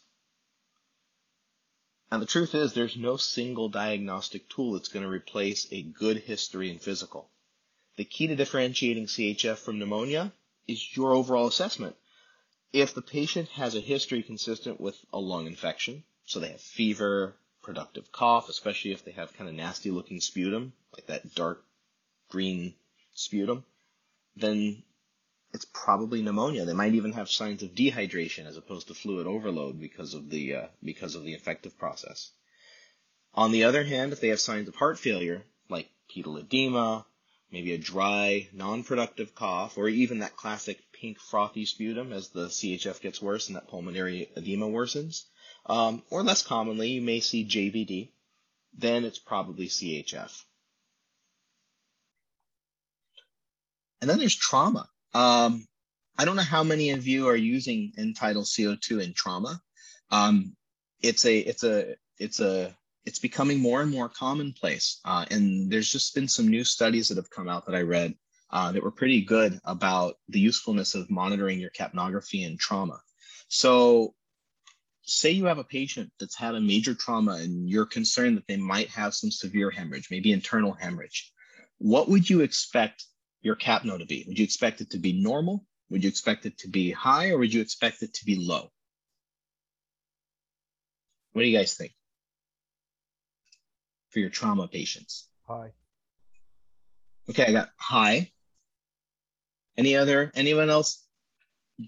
Now 2.11 2.17
the 2.17 2.25
truth 2.25 2.53
is 2.53 2.73
there's 2.73 2.97
no 2.97 3.15
single 3.15 3.69
diagnostic 3.69 4.49
tool 4.49 4.73
that's 4.73 4.89
going 4.89 5.03
to 5.03 5.09
replace 5.09 5.65
a 5.71 5.81
good 5.81 6.17
history 6.17 6.69
and 6.69 6.81
physical. 6.81 7.29
The 7.95 8.03
key 8.03 8.27
to 8.27 8.35
differentiating 8.35 9.05
CHF 9.05 9.57
from 9.57 9.79
pneumonia 9.79 10.33
is 10.67 10.95
your 10.95 11.13
overall 11.13 11.47
assessment. 11.47 11.95
If 12.73 12.93
the 12.93 13.01
patient 13.01 13.47
has 13.49 13.75
a 13.75 13.79
history 13.79 14.23
consistent 14.23 14.79
with 14.79 14.97
a 15.13 15.19
lung 15.19 15.47
infection, 15.47 16.03
so 16.32 16.39
they 16.39 16.51
have 16.51 16.61
fever, 16.61 17.36
productive 17.61 18.09
cough, 18.13 18.47
especially 18.47 18.93
if 18.93 19.03
they 19.03 19.11
have 19.11 19.34
kind 19.34 19.49
of 19.49 19.55
nasty 19.55 19.91
looking 19.91 20.21
sputum, 20.21 20.71
like 20.93 21.05
that 21.07 21.36
dark 21.36 21.65
green 22.29 22.73
sputum, 23.13 23.65
then 24.38 24.82
it's 25.53 25.65
probably 25.65 26.21
pneumonia. 26.21 26.63
They 26.63 26.73
might 26.73 26.93
even 26.93 27.11
have 27.11 27.29
signs 27.29 27.63
of 27.63 27.75
dehydration 27.75 28.45
as 28.45 28.55
opposed 28.55 28.88
to 28.88 28.93
fluid 28.93 29.27
overload 29.27 29.77
because 29.77 30.13
of 30.13 30.29
the 30.29 30.55
uh, 30.55 30.67
because 30.82 31.15
of 31.15 31.23
the 31.25 31.34
infective 31.34 31.77
process. 31.77 32.32
On 33.34 33.51
the 33.51 33.65
other 33.65 33.84
hand, 33.84 34.13
if 34.13 34.21
they 34.21 34.29
have 34.29 34.39
signs 34.39 34.69
of 34.69 34.75
heart 34.75 34.99
failure, 34.99 35.43
like 35.67 35.89
pedal 36.13 36.38
edema, 36.38 37.05
maybe 37.51 37.73
a 37.73 37.77
dry, 37.77 38.47
non-productive 38.53 39.36
cough, 39.36 39.77
or 39.77 39.89
even 39.89 40.19
that 40.19 40.38
classic 40.38 40.79
pink 40.93 41.19
frothy 41.19 41.65
sputum 41.65 42.13
as 42.13 42.29
the 42.29 42.47
CHF 42.47 43.01
gets 43.01 43.21
worse 43.21 43.47
and 43.47 43.57
that 43.57 43.67
pulmonary 43.67 44.29
edema 44.38 44.67
worsens, 44.67 45.25
um, 45.66 46.03
or 46.09 46.24
less 46.24 46.43
commonly, 46.43 46.89
you 46.89 47.01
may 47.01 47.20
see 47.20 47.45
JVD, 47.45 48.09
then 48.78 49.05
it's 49.05 49.20
probably 49.20 49.68
CHF. 49.68 50.43
And 54.01 54.09
then 54.09 54.18
there's 54.18 54.36
trauma. 54.36 54.89
Um, 55.14 55.68
I 56.18 56.26
don't 56.26 56.36
know 56.36 56.41
how 56.41 56.64
many 56.64 56.91
of 56.91 57.07
you 57.07 57.28
are 57.28 57.36
using 57.36 57.93
end-tidal 57.97 58.43
CO2 58.43 59.03
in 59.03 59.14
trauma. 59.14 59.62
Um, 60.09 60.55
it's 61.01 61.26
a, 61.26 61.38
it's 61.38 61.64
a, 61.64 61.95
it's 62.18 62.39
a, 62.39 62.76
it's 63.05 63.20
becoming 63.20 63.59
more 63.59 63.82
and 63.82 63.91
more 63.91 64.09
commonplace. 64.09 64.99
Uh, 65.05 65.26
and 65.32 65.72
there's 65.72 65.91
just 65.91 66.14
been 66.14 66.28
some 66.28 66.47
new 66.47 66.64
studies 66.64 67.07
that 67.09 67.18
have 67.18 67.30
come 67.30 67.49
out 67.49 67.66
that 67.66 67.76
I 67.76 67.82
read 67.82 68.16
uh, 68.51 68.72
that 68.72 68.84
were 68.84 68.91
pretty 68.91 69.22
good 69.22 69.59
about 69.66 70.16
the 70.30 70.39
usefulness 70.39 70.93
of 70.95 71.09
monitoring 71.09 71.59
your 71.59 71.72
capnography 71.72 72.45
in 72.45 72.57
trauma. 72.57 72.99
So 73.47 74.14
say 75.03 75.31
you 75.31 75.45
have 75.45 75.57
a 75.57 75.63
patient 75.63 76.11
that's 76.19 76.35
had 76.35 76.55
a 76.55 76.61
major 76.61 76.93
trauma 76.93 77.33
and 77.33 77.69
you're 77.69 77.85
concerned 77.85 78.37
that 78.37 78.47
they 78.47 78.57
might 78.57 78.89
have 78.89 79.13
some 79.13 79.31
severe 79.31 79.71
hemorrhage, 79.71 80.09
maybe 80.11 80.31
internal 80.31 80.73
hemorrhage. 80.73 81.31
What 81.79 82.09
would 82.09 82.29
you 82.29 82.41
expect 82.41 83.05
your 83.41 83.55
CAPNO 83.55 83.99
to 83.99 84.05
be? 84.05 84.23
Would 84.27 84.37
you 84.37 84.43
expect 84.43 84.81
it 84.81 84.91
to 84.91 84.99
be 84.99 85.13
normal? 85.13 85.65
Would 85.89 86.03
you 86.03 86.09
expect 86.09 86.45
it 86.45 86.59
to 86.59 86.69
be 86.69 86.91
high 86.91 87.29
or 87.29 87.39
would 87.39 87.53
you 87.53 87.61
expect 87.61 88.03
it 88.03 88.13
to 88.15 88.25
be 88.25 88.35
low? 88.35 88.71
What 91.33 91.41
do 91.41 91.47
you 91.47 91.57
guys 91.57 91.73
think 91.73 91.93
for 94.09 94.19
your 94.19 94.29
trauma 94.29 94.67
patients? 94.67 95.27
High. 95.47 95.71
Okay, 97.29 97.45
I 97.45 97.51
got 97.51 97.69
high. 97.77 98.31
Any 99.77 99.95
other, 99.95 100.31
anyone 100.35 100.69
else 100.69 101.05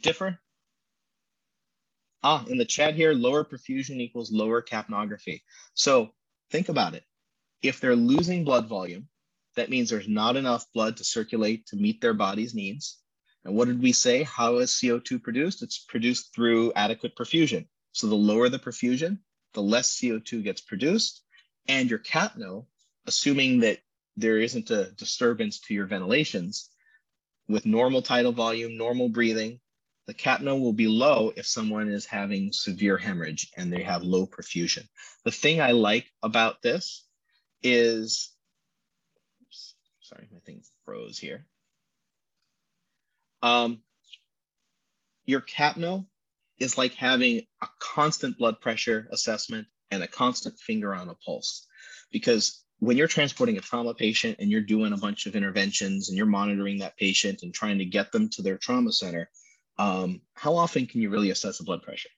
differ? 0.01 0.39
Ah, 2.24 2.46
in 2.48 2.58
the 2.58 2.66
chat 2.66 2.96
here, 2.96 3.14
lower 3.14 3.44
perfusion 3.44 4.00
equals 4.00 4.32
lower 4.32 4.62
capnography. 4.62 5.42
So 5.74 6.12
think 6.52 6.70
about 6.70 6.96
it. 6.96 7.04
If 7.62 7.80
they're 7.80 7.96
losing 7.96 8.44
blood 8.44 8.68
volume, 8.68 9.10
that 9.56 9.70
means 9.70 9.90
there's 9.90 10.08
not 10.08 10.36
enough 10.36 10.66
blood 10.74 10.98
to 10.98 11.04
circulate 11.04 11.68
to 11.68 11.76
meet 11.76 12.02
their 12.02 12.14
body's 12.14 12.56
needs. 12.56 13.00
And 13.44 13.56
what 13.56 13.68
did 13.68 13.82
we 13.82 13.92
say? 13.92 14.24
How 14.24 14.58
is 14.58 14.72
CO2 14.72 15.22
produced? 15.22 15.64
It's 15.64 15.80
produced 15.80 16.34
through 16.34 16.74
adequate 16.76 17.16
perfusion. 17.16 17.68
So 17.92 18.08
the 18.08 18.16
lower 18.16 18.50
the 18.50 18.60
perfusion, 18.60 19.20
the 19.54 19.62
less 19.62 20.00
CO2 20.00 20.44
gets 20.44 20.62
produced. 20.62 21.22
And 21.68 21.90
your 21.90 22.00
capno, 22.00 22.66
assuming 23.06 23.60
that 23.60 23.80
there 24.16 24.40
isn't 24.40 24.72
a 24.72 24.92
disturbance 24.92 25.60
to 25.62 25.74
your 25.74 25.86
ventilations, 25.86 26.70
with 27.50 27.66
normal 27.66 28.02
tidal 28.02 28.32
volume, 28.32 28.78
normal 28.78 29.10
breathing, 29.10 29.60
the 30.08 30.14
capno 30.14 30.60
will 30.60 30.74
be 30.74 30.88
low 30.88 31.32
if 31.36 31.45
someone 31.45 31.89
is 31.89 32.06
having 32.06 32.51
severe 32.51 32.97
hemorrhage 32.97 33.51
and 33.56 33.72
they 33.72 33.84
have 33.84 34.04
low 34.04 34.28
perfusion. 34.28 34.88
The 35.24 35.32
thing 35.32 35.62
I 35.62 35.72
like 35.72 36.12
about 36.22 36.62
this 36.62 37.06
is, 37.62 38.32
oops, 39.41 39.76
sorry, 40.01 40.28
my 40.32 40.39
thing 40.39 40.62
froze 40.86 41.18
here. 41.18 41.45
Um, 43.41 43.82
your 45.26 45.41
capno 45.41 46.06
is 46.60 46.78
like 46.78 46.93
having 46.93 47.43
a 47.62 47.68
constant 47.80 48.38
blood 48.38 48.60
pressure 48.60 49.08
assessment 49.12 49.68
and 49.91 50.04
a 50.04 50.08
constant 50.08 50.60
finger 50.60 50.93
on 50.93 51.10
a 51.10 51.16
pulse 51.16 51.68
because 52.12 52.64
when 52.80 52.97
you're 52.97 53.08
transporting 53.08 53.58
a 53.58 53.62
trauma 53.62 53.93
patient 53.93 54.38
and 54.39 54.51
you're 54.51 54.62
doing 54.62 54.91
a 54.91 54.97
bunch 54.97 55.26
of 55.26 55.36
interventions 55.36 56.10
and 56.10 56.18
you're 56.18 56.26
monitoring 56.26 56.80
that 56.80 56.97
patient 56.97 57.41
and 57.41 57.54
trying 57.54 57.78
to 57.78 57.86
get 57.86 58.12
them 58.12 58.30
to 58.30 58.41
their 58.41 58.58
trauma 58.58 58.91
center, 58.91 59.30
um, 59.78 60.22
how 60.34 60.56
often 60.56 60.86
can 60.86 61.02
you 61.02 61.10
really 61.10 61.32
assess 61.32 61.60
a 61.60 61.64
blood 61.64 61.82
pressure, 61.82 62.10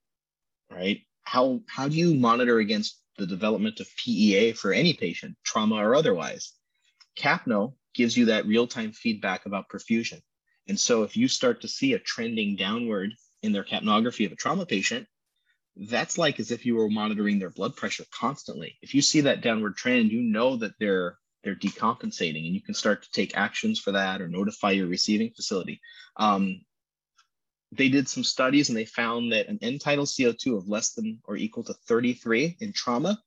right? 0.71 1.01
How, 1.23 1.61
how 1.67 1.87
do 1.87 1.95
you 1.95 2.15
monitor 2.15 2.59
against 2.59 3.01
the 3.17 3.25
development 3.25 3.79
of 3.79 3.87
PEA 4.03 4.53
for 4.53 4.73
any 4.73 4.93
patient, 4.93 5.37
trauma 5.43 5.75
or 5.75 5.95
otherwise? 5.95 6.53
CAPNO 7.17 7.75
gives 7.93 8.15
you 8.17 8.25
that 8.25 8.45
real-time 8.45 8.91
feedback 8.91 9.45
about 9.45 9.69
perfusion. 9.69 10.21
And 10.67 10.79
so 10.79 11.03
if 11.03 11.15
you 11.15 11.27
start 11.27 11.61
to 11.61 11.67
see 11.67 11.93
a 11.93 11.99
trending 11.99 12.55
downward 12.55 13.13
in 13.41 13.51
their 13.51 13.63
capnography 13.63 14.25
of 14.25 14.31
a 14.31 14.35
trauma 14.35 14.65
patient, 14.65 15.07
that's 15.75 16.17
like 16.17 16.39
as 16.39 16.51
if 16.51 16.65
you 16.65 16.75
were 16.75 16.89
monitoring 16.89 17.39
their 17.39 17.49
blood 17.49 17.75
pressure 17.75 18.05
constantly. 18.11 18.77
If 18.81 18.93
you 18.93 19.01
see 19.01 19.21
that 19.21 19.41
downward 19.41 19.75
trend, 19.75 20.11
you 20.11 20.21
know 20.21 20.55
that 20.57 20.73
they're 20.79 21.17
they're 21.43 21.55
decompensating, 21.55 22.45
and 22.45 22.55
you 22.55 22.61
can 22.61 22.73
start 22.73 23.03
to 23.03 23.11
take 23.11 23.37
actions 23.37 23.79
for 23.79 23.91
that 23.91 24.19
or 24.19 24.27
notify 24.27 24.71
your 24.71 24.87
receiving 24.87 25.29
facility. 25.29 25.79
Um, 26.17 26.61
they 27.75 27.89
did 27.89 28.07
some 28.07 28.23
studies 28.23 28.69
and 28.69 28.77
they 28.77 28.85
found 28.85 29.31
that 29.31 29.47
an 29.47 29.59
end 29.61 29.81
tidal 29.81 30.05
CO2 30.05 30.57
of 30.57 30.67
less 30.67 30.93
than 30.93 31.19
or 31.25 31.35
equal 31.35 31.63
to 31.63 31.73
33 31.87 32.57
in 32.59 32.73
trauma 32.73 33.19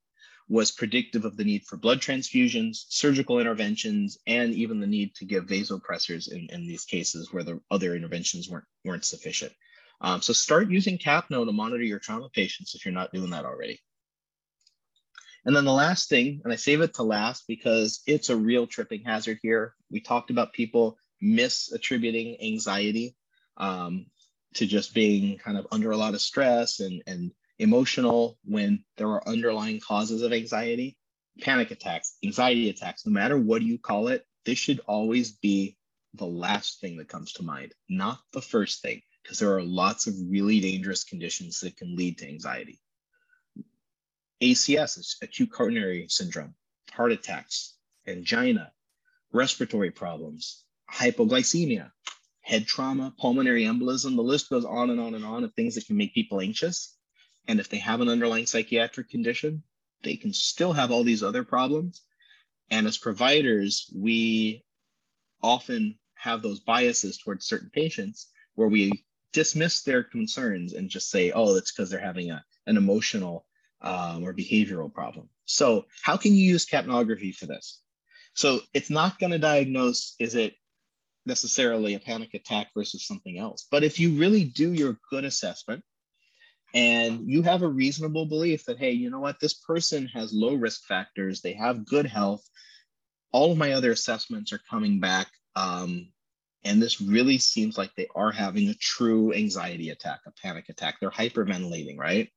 was 0.49 0.71
predictive 0.71 1.25
of 1.25 1.37
the 1.37 1.45
need 1.45 1.65
for 1.65 1.77
blood 1.77 2.01
transfusions, 2.01 2.85
surgical 2.89 3.39
interventions, 3.39 4.19
and 4.27 4.55
even 4.55 4.81
the 4.81 4.87
need 4.87 5.15
to 5.15 5.27
give 5.27 5.45
vasopressors 5.45 6.33
in, 6.33 6.49
in 6.51 6.67
these 6.67 6.85
cases 6.85 7.33
where 7.33 7.45
the 7.45 7.61
other 7.71 7.95
interventions 7.95 8.49
weren't, 8.49 8.65
weren't 8.85 9.05
sufficient. 9.05 9.53
Um, 10.01 10.23
so 10.23 10.33
start 10.33 10.71
using 10.71 10.97
CAPNO 10.97 11.45
to 11.45 11.53
monitor 11.53 11.83
your 11.83 11.99
trauma 11.99 12.31
patients 12.31 12.75
if 12.75 12.85
you're 12.85 12.95
not 12.95 13.13
doing 13.13 13.31
that 13.31 13.45
already. 13.45 13.81
And 15.45 15.55
then 15.55 15.65
the 15.65 15.73
last 15.73 16.09
thing, 16.09 16.41
and 16.45 16.53
I 16.53 16.57
save 16.57 16.81
it 16.81 16.95
to 16.95 17.03
last 17.03 17.45
because 17.47 18.01
it's 18.07 18.31
a 18.31 18.37
real 18.37 18.67
tripping 18.67 19.03
hazard 19.05 19.39
here. 19.43 19.75
We 19.91 20.01
talked 20.01 20.31
about 20.31 20.53
people 20.53 20.99
misattributing 21.23 22.43
anxiety 22.43 23.17
um, 23.59 24.07
to 24.55 24.67
just 24.67 24.95
being 24.95 25.39
kind 25.39 25.59
of 25.59 25.67
under 25.71 25.91
a 25.91 25.97
lot 25.97 26.15
of 26.15 26.21
stress 26.21 26.81
and, 26.81 27.03
and 27.07 27.33
emotional 27.59 28.39
when 28.45 28.85
there 28.97 29.09
are 29.09 29.29
underlying 29.29 29.81
causes 29.81 30.23
of 30.23 30.33
anxiety, 30.33 30.97
panic 31.41 31.71
attacks, 31.71 32.17
anxiety 32.25 32.71
attacks, 32.71 33.07
no 33.07 33.13
matter 33.13 33.37
what 33.37 33.63
you 33.63 33.79
call 33.79 34.09
it, 34.09 34.27
this 34.45 34.59
should 34.59 34.81
always 34.87 35.33
be 35.33 35.77
the 36.15 36.27
last 36.27 36.81
thing 36.81 36.97
that 36.97 37.09
comes 37.09 37.33
to 37.35 37.43
mind, 37.43 37.75
not 37.89 38.19
the 38.33 38.41
first 38.41 38.83
thing, 38.83 39.03
because 39.23 39.39
there 39.39 39.55
are 39.55 39.63
lots 39.63 40.07
of 40.07 40.15
really 40.29 40.61
dangerous 40.61 41.05
conditions 41.05 41.61
that 41.61 41.77
can 41.77 41.97
lead 41.97 42.19
to 42.19 42.29
anxiety. 42.29 42.81
ACS 44.41 44.99
is 44.99 45.17
acute 45.21 45.51
coronary 45.51 46.07
syndrome, 46.09 46.55
heart 46.93 47.13
attacks, 47.13 47.75
angina, 48.07 48.73
respiratory 49.33 49.91
problems, 49.91 50.65
hypoglycemia, 50.91 51.91
head 52.49 52.67
trauma, 52.67 53.13
pulmonary 53.19 53.65
embolism. 53.65 54.17
The 54.17 54.23
list 54.23 54.49
goes 54.49 54.65
on 54.65 54.89
and 54.89 54.99
on 54.99 55.15
and 55.15 55.25
on 55.25 55.45
of 55.45 55.53
things 55.53 55.75
that 55.75 55.87
can 55.87 55.99
make 55.99 56.15
people 56.15 56.41
anxious. 56.41 56.97
And 57.47 57.61
if 57.61 57.69
they 57.69 57.77
have 57.77 58.01
an 58.01 58.09
underlying 58.09 58.47
psychiatric 58.47 59.11
condition, 59.11 59.63
they 60.03 60.17
can 60.17 60.33
still 60.33 60.73
have 60.73 60.91
all 60.91 61.05
these 61.05 61.23
other 61.23 61.45
problems. 61.45 62.01
And 62.71 62.87
as 62.87 62.97
providers, 62.97 63.93
we 63.95 64.65
often 65.43 65.99
have 66.15 66.41
those 66.41 66.61
biases 66.61 67.19
towards 67.19 67.45
certain 67.45 67.69
patients 67.69 68.29
where 68.55 68.69
we 68.69 69.05
dismiss 69.35 69.83
their 69.83 70.03
concerns 70.03 70.73
and 70.73 70.89
just 70.89 71.11
say, 71.11 71.31
oh, 71.33 71.55
it's 71.57 71.71
because 71.71 71.91
they're 71.91 72.01
having 72.01 72.31
a, 72.31 72.43
an 72.67 72.79
emotional 72.79 73.45
um, 73.83 74.25
or 74.25 74.33
behavioral 74.33 74.93
problem. 74.93 75.29
So, 75.45 75.85
how 76.03 76.17
can 76.17 76.35
you 76.35 76.45
use 76.45 76.67
capnography 76.67 77.35
for 77.35 77.45
this? 77.45 77.83
So, 78.33 78.61
it's 78.73 78.91
not 78.91 79.19
going 79.19 79.33
to 79.33 79.39
diagnose 79.39 80.15
is 80.19 80.35
it 80.35 80.55
necessarily 81.29 81.95
a 81.95 82.01
panic 82.01 82.35
attack 82.35 82.69
versus 82.75 83.07
something 83.07 83.39
else. 83.39 83.69
But 83.71 83.85
if 83.85 84.01
you 84.01 84.19
really 84.19 84.45
do 84.45 84.73
your 84.73 84.99
good 85.11 85.25
assessment 85.25 85.85
and 86.75 87.31
you 87.31 87.43
have 87.43 87.63
a 87.63 87.69
reasonable 87.69 88.27
belief 88.27 88.65
that, 88.65 88.79
hey, 88.79 88.91
you 88.91 89.11
know 89.11 89.21
what, 89.21 89.39
this 89.41 89.55
person 89.55 90.07
has 90.15 90.33
low 90.33 90.55
risk 90.55 90.85
factors, 90.87 91.41
they 91.41 91.53
have 91.53 91.87
good 91.87 92.07
health, 92.07 92.43
all 93.31 93.53
of 93.53 93.59
my 93.59 93.73
other 93.73 93.93
assessments 93.93 94.53
are 94.53 94.61
coming 94.69 94.99
back. 94.99 95.29
Um, 95.55 96.09
and 96.65 96.83
this 96.83 97.01
really 97.01 97.39
seems 97.39 97.79
like 97.79 97.95
they 97.95 98.09
are 98.17 98.33
having 98.33 98.69
a 98.69 98.75
true 98.75 99.33
anxiety 99.33 99.91
attack, 99.91 100.21
a 100.27 100.33
panic 100.43 100.69
attack. 100.69 100.97
They're 101.01 101.11
hyperventilating, 101.11 101.99
right? 101.99 102.29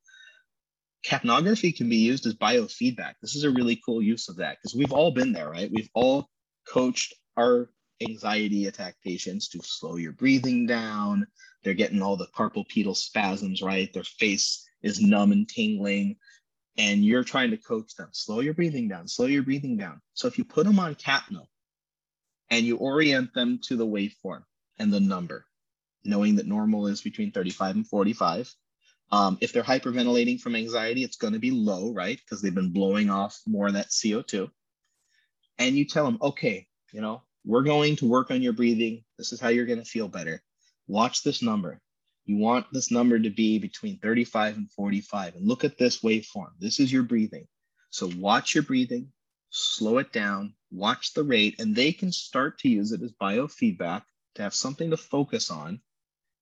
Capnography 1.06 1.76
can 1.76 1.90
be 1.90 1.98
used 1.98 2.28
as 2.28 2.36
biofeedback. 2.36 3.16
This 3.22 3.36
is 3.36 3.44
a 3.44 3.50
really 3.50 3.82
cool 3.84 4.02
use 4.02 4.30
of 4.30 4.38
that 4.38 4.58
because 4.58 4.76
we've 4.76 4.92
all 4.92 5.12
been 5.12 5.34
there, 5.34 5.50
right? 5.50 5.72
We've 5.74 5.90
all 5.96 6.30
coached 6.68 7.16
our 7.38 7.70
anxiety 8.02 8.68
attack 8.68 8.96
patients 9.04 9.48
to 9.50 9.60
slow 9.64 9.96
your 9.96 10.12
breathing 10.12 10.66
down. 10.66 11.28
They're 11.64 11.74
getting 11.74 12.02
all 12.02 12.18
the 12.18 12.28
carpopedal 12.36 12.96
spasms, 12.96 13.62
right? 13.62 13.92
Their 13.94 14.04
face 14.04 14.68
is 14.82 15.02
numb 15.02 15.32
and 15.32 15.48
tingling. 15.48 16.18
And 16.78 17.04
you're 17.06 17.24
trying 17.24 17.52
to 17.52 17.58
coach 17.58 17.96
them, 17.96 18.10
slow 18.12 18.40
your 18.40 18.54
breathing 18.54 18.88
down, 18.88 19.08
slow 19.08 19.26
your 19.26 19.44
breathing 19.44 19.78
down. 19.78 20.02
So 20.14 20.28
if 20.28 20.38
you 20.38 20.46
put 20.46 20.66
them 20.66 20.80
on 20.80 20.96
Capno 20.96 21.48
and 22.50 22.66
you 22.66 22.78
orient 22.78 23.34
them 23.34 23.60
to 23.64 23.76
the 23.76 23.86
waveform 23.86 24.44
and 24.80 24.92
the 24.92 25.00
number, 25.00 25.46
knowing 26.04 26.36
that 26.36 26.48
normal 26.48 26.88
is 26.88 27.02
between 27.02 27.32
35 27.32 27.76
and 27.76 27.88
45. 27.88 28.54
Um, 29.12 29.38
if 29.42 29.52
they're 29.52 29.64
hyperventilating 29.64 30.40
from 30.40 30.56
anxiety, 30.56 31.04
it's 31.04 31.18
going 31.18 31.34
to 31.34 31.40
be 31.40 31.52
low, 31.52 31.92
right? 31.92 32.18
Because 32.18 32.42
they've 32.42 32.56
been 32.56 32.72
blowing 32.72 33.10
off 33.10 33.40
more 33.46 33.68
of 33.68 33.74
that 33.74 33.90
CO2. 33.90 34.50
And 35.58 35.76
you 35.76 35.86
tell 35.86 36.06
them, 36.06 36.18
okay, 36.22 36.68
you 36.94 37.02
know, 37.02 37.22
we're 37.46 37.64
going 37.64 37.96
to 37.98 38.08
work 38.08 38.32
on 38.32 38.42
your 38.42 38.54
breathing. 38.54 39.04
This 39.18 39.34
is 39.34 39.40
how 39.40 39.50
you're 39.50 39.66
going 39.66 39.80
to 39.80 39.86
feel 39.86 40.08
better. 40.08 40.42
Watch 40.88 41.24
this 41.24 41.42
number. 41.42 41.80
You 42.26 42.38
want 42.38 42.68
this 42.72 42.92
number 42.92 43.18
to 43.18 43.30
be 43.30 43.58
between 43.58 43.98
35 43.98 44.58
and 44.58 44.72
45. 44.72 45.36
And 45.36 45.48
look 45.48 45.64
at 45.64 45.78
this 45.78 46.02
waveform. 46.02 46.52
This 46.60 46.80
is 46.80 46.92
your 46.92 47.04
breathing. 47.04 47.48
So 47.90 48.10
watch 48.18 48.54
your 48.54 48.64
breathing, 48.64 49.12
slow 49.50 49.98
it 49.98 50.14
down, 50.14 50.54
watch 50.72 51.14
the 51.14 51.24
rate, 51.24 51.60
and 51.60 51.76
they 51.76 51.92
can 51.92 52.12
start 52.12 52.60
to 52.60 52.70
use 52.70 52.92
it 52.92 53.02
as 53.02 53.12
biofeedback 53.14 54.04
to 54.36 54.44
have 54.44 54.54
something 54.54 54.92
to 54.92 54.98
focus 54.98 55.52
on 55.52 55.82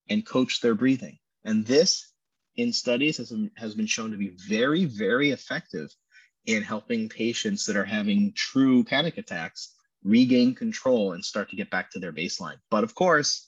and 0.10 0.26
coach 0.26 0.62
their 0.62 0.76
breathing. 0.76 1.18
And 1.44 1.66
this, 1.66 2.12
in 2.56 2.74
studies, 2.74 3.18
has, 3.18 3.34
has 3.56 3.74
been 3.74 3.88
shown 3.88 4.12
to 4.12 4.18
be 4.18 4.36
very, 4.48 4.86
very 4.86 5.32
effective 5.32 5.90
in 6.46 6.62
helping 6.62 7.10
patients 7.10 7.66
that 7.66 7.78
are 7.78 7.86
having 7.86 8.34
true 8.36 8.84
panic 8.84 9.18
attacks 9.18 9.76
regain 10.04 10.56
control 10.56 11.14
and 11.14 11.24
start 11.24 11.50
to 11.50 11.56
get 11.56 11.70
back 11.70 11.92
to 11.92 12.00
their 12.00 12.14
baseline. 12.14 12.58
But 12.70 12.84
of 12.84 12.96
course, 12.96 13.48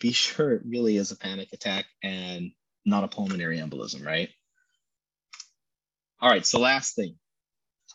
be 0.00 0.12
sure 0.12 0.52
it 0.52 0.62
really 0.64 0.96
is 0.96 1.12
a 1.12 1.16
panic 1.16 1.52
attack 1.52 1.86
and 2.02 2.52
not 2.84 3.04
a 3.04 3.08
pulmonary 3.08 3.58
embolism, 3.58 4.04
right? 4.04 4.30
All 6.20 6.30
right, 6.30 6.44
so 6.44 6.58
last 6.58 6.94
thing. 6.96 7.16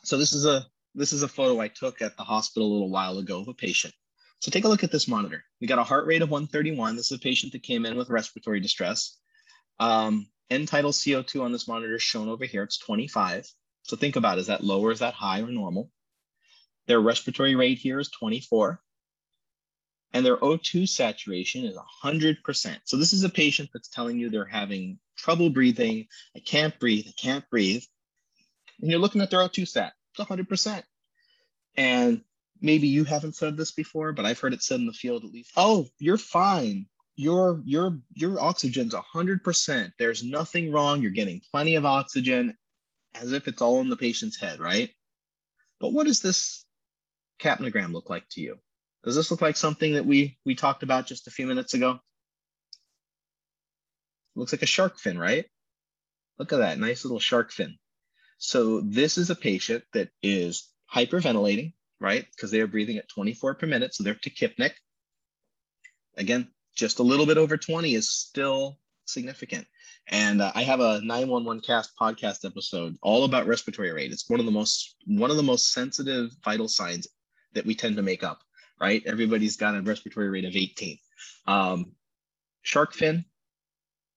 So 0.03 0.17
this 0.17 0.33
is 0.33 0.45
a 0.45 0.65
this 0.95 1.13
is 1.13 1.23
a 1.23 1.27
photo 1.27 1.59
I 1.59 1.67
took 1.67 2.01
at 2.01 2.15
the 2.15 2.23
hospital 2.23 2.67
a 2.67 2.71
little 2.71 2.89
while 2.89 3.17
ago 3.17 3.41
of 3.41 3.47
a 3.49 3.53
patient. 3.53 3.93
So 4.39 4.49
take 4.49 4.63
a 4.63 4.69
look 4.69 4.83
at 4.83 4.91
this 4.91 5.07
monitor. 5.07 5.43
We 5.59 5.67
got 5.67 5.79
a 5.79 5.83
heart 5.83 6.05
rate 6.05 6.21
of 6.21 6.29
131. 6.29 6.95
This 6.95 7.11
is 7.11 7.17
a 7.17 7.21
patient 7.21 7.51
that 7.51 7.63
came 7.63 7.85
in 7.85 7.97
with 7.97 8.09
respiratory 8.09 8.61
distress. 8.61 9.17
Um, 9.79 10.27
end 10.49 10.67
tidal 10.67 10.91
CO2 10.91 11.41
on 11.41 11.51
this 11.51 11.67
monitor 11.67 11.95
is 11.95 12.03
shown 12.03 12.29
over 12.29 12.45
here. 12.45 12.63
It's 12.63 12.77
25. 12.77 13.45
So 13.83 13.95
think 13.97 14.15
about, 14.15 14.39
is 14.39 14.47
that 14.47 14.63
low 14.63 14.81
or 14.81 14.91
is 14.91 14.99
that 14.99 15.13
high 15.13 15.41
or 15.41 15.51
normal? 15.51 15.91
Their 16.87 16.99
respiratory 16.99 17.55
rate 17.55 17.79
here 17.79 17.99
is 17.99 18.09
24 18.09 18.79
and 20.15 20.25
their 20.25 20.37
O2 20.37 20.87
saturation 20.87 21.65
is 21.65 21.77
100%. 22.01 22.77
So 22.85 22.95
this 22.95 23.11
is 23.11 23.25
a 23.25 23.29
patient 23.29 23.69
that's 23.73 23.89
telling 23.89 24.17
you 24.17 24.29
they're 24.29 24.45
having 24.45 24.97
trouble 25.17 25.49
breathing. 25.49 26.07
I 26.33 26.39
can't 26.39 26.79
breathe. 26.79 27.05
I 27.05 27.13
can't 27.21 27.43
breathe. 27.49 27.83
And 28.81 28.89
you're 28.89 28.99
looking 29.01 29.19
at 29.19 29.29
their 29.29 29.41
O2 29.41 29.67
sat. 29.67 29.91
It's 30.17 30.25
100%. 30.25 30.83
And 31.75 32.21
maybe 32.61 32.87
you 32.87 33.03
haven't 33.03 33.35
said 33.35 33.57
this 33.57 33.73
before, 33.73 34.13
but 34.13 34.25
I've 34.25 34.39
heard 34.39 34.53
it 34.53 34.63
said 34.63 34.79
in 34.79 34.87
the 34.87 34.93
field 34.93 35.25
at 35.25 35.31
least. 35.31 35.51
Oh, 35.57 35.87
you're 35.99 36.17
fine. 36.17 36.85
Your 37.17 37.61
your 37.65 37.99
your 38.13 38.41
oxygen's 38.41 38.93
100%. 38.93 39.91
There's 39.99 40.23
nothing 40.23 40.71
wrong. 40.71 41.01
You're 41.01 41.11
getting 41.11 41.41
plenty 41.51 41.75
of 41.75 41.85
oxygen 41.85 42.57
as 43.15 43.31
if 43.31 43.49
it's 43.49 43.61
all 43.61 43.81
in 43.81 43.89
the 43.89 43.97
patient's 43.97 44.39
head, 44.39 44.59
right? 44.59 44.89
But 45.79 45.93
what 45.93 46.07
is 46.07 46.21
this 46.21 46.64
capnogram 47.39 47.93
look 47.93 48.09
like 48.09 48.27
to 48.31 48.41
you? 48.41 48.57
Does 49.03 49.15
this 49.15 49.29
look 49.29 49.41
like 49.41 49.57
something 49.57 49.93
that 49.93 50.05
we 50.05 50.37
we 50.45 50.55
talked 50.55 50.83
about 50.83 51.05
just 51.05 51.27
a 51.27 51.31
few 51.31 51.45
minutes 51.45 51.73
ago? 51.73 51.99
Looks 54.35 54.51
like 54.51 54.63
a 54.63 54.67
shark 54.67 54.99
fin, 54.99 55.17
right? 55.17 55.45
Look 56.39 56.51
at 56.51 56.57
that 56.57 56.79
nice 56.79 57.05
little 57.05 57.19
shark 57.19 57.51
fin. 57.51 57.77
So 58.37 58.81
this 58.81 59.17
is 59.17 59.29
a 59.29 59.35
patient 59.35 59.83
that 59.93 60.09
is 60.21 60.67
hyperventilating, 60.93 61.73
right? 62.01 62.25
Because 62.35 62.51
they 62.51 62.59
are 62.59 62.67
breathing 62.67 62.97
at 62.97 63.07
24 63.09 63.55
per 63.55 63.67
minute, 63.67 63.93
so 63.93 64.03
they're 64.03 64.15
tachypneic. 64.15 64.73
Again, 66.17 66.49
just 66.75 66.99
a 66.99 67.03
little 67.03 67.25
bit 67.25 67.37
over 67.37 67.57
20 67.57 67.93
is 67.95 68.11
still 68.11 68.77
significant. 69.05 69.67
And 70.07 70.41
uh, 70.41 70.51
I 70.53 70.63
have 70.63 70.81
a 70.81 71.01
911 71.01 71.61
cast 71.61 71.91
podcast 71.99 72.45
episode 72.45 72.95
all 73.01 73.23
about 73.23 73.47
respiratory 73.47 73.91
rate. 73.91 74.11
It's 74.11 74.29
one 74.29 74.39
of 74.39 74.45
the 74.45 74.51
most 74.51 74.95
one 75.05 75.31
of 75.31 75.37
the 75.37 75.43
most 75.43 75.73
sensitive 75.73 76.31
vital 76.43 76.67
signs 76.67 77.07
that 77.55 77.65
we 77.65 77.75
tend 77.75 77.95
to 77.95 78.03
make 78.03 78.23
up, 78.23 78.41
right? 78.79 79.01
Everybody's 79.05 79.57
got 79.57 79.75
a 79.75 79.81
respiratory 79.81 80.29
rate 80.29 80.45
of 80.45 80.55
18. 80.55 80.97
Um, 81.47 81.93
shark 82.61 82.93
fin, 82.93 83.25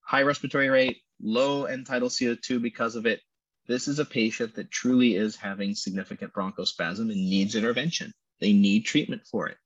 high 0.00 0.22
respiratory 0.22 0.68
rate, 0.68 0.98
low 1.20 1.64
end 1.64 1.86
tidal 1.86 2.08
CO2 2.08 2.60
because 2.60 2.96
of 2.96 3.06
it. 3.06 3.20
This 3.66 3.88
is 3.88 3.98
a 3.98 4.04
patient 4.04 4.54
that 4.54 4.70
truly 4.70 5.14
is 5.14 5.36
having 5.36 5.74
significant 5.74 6.32
bronchospasm 6.32 7.00
and 7.00 7.10
needs 7.10 7.54
intervention. 7.54 8.12
They 8.40 8.52
need 8.52 8.86
treatment 8.86 9.26
for 9.30 9.48
it. 9.48 9.58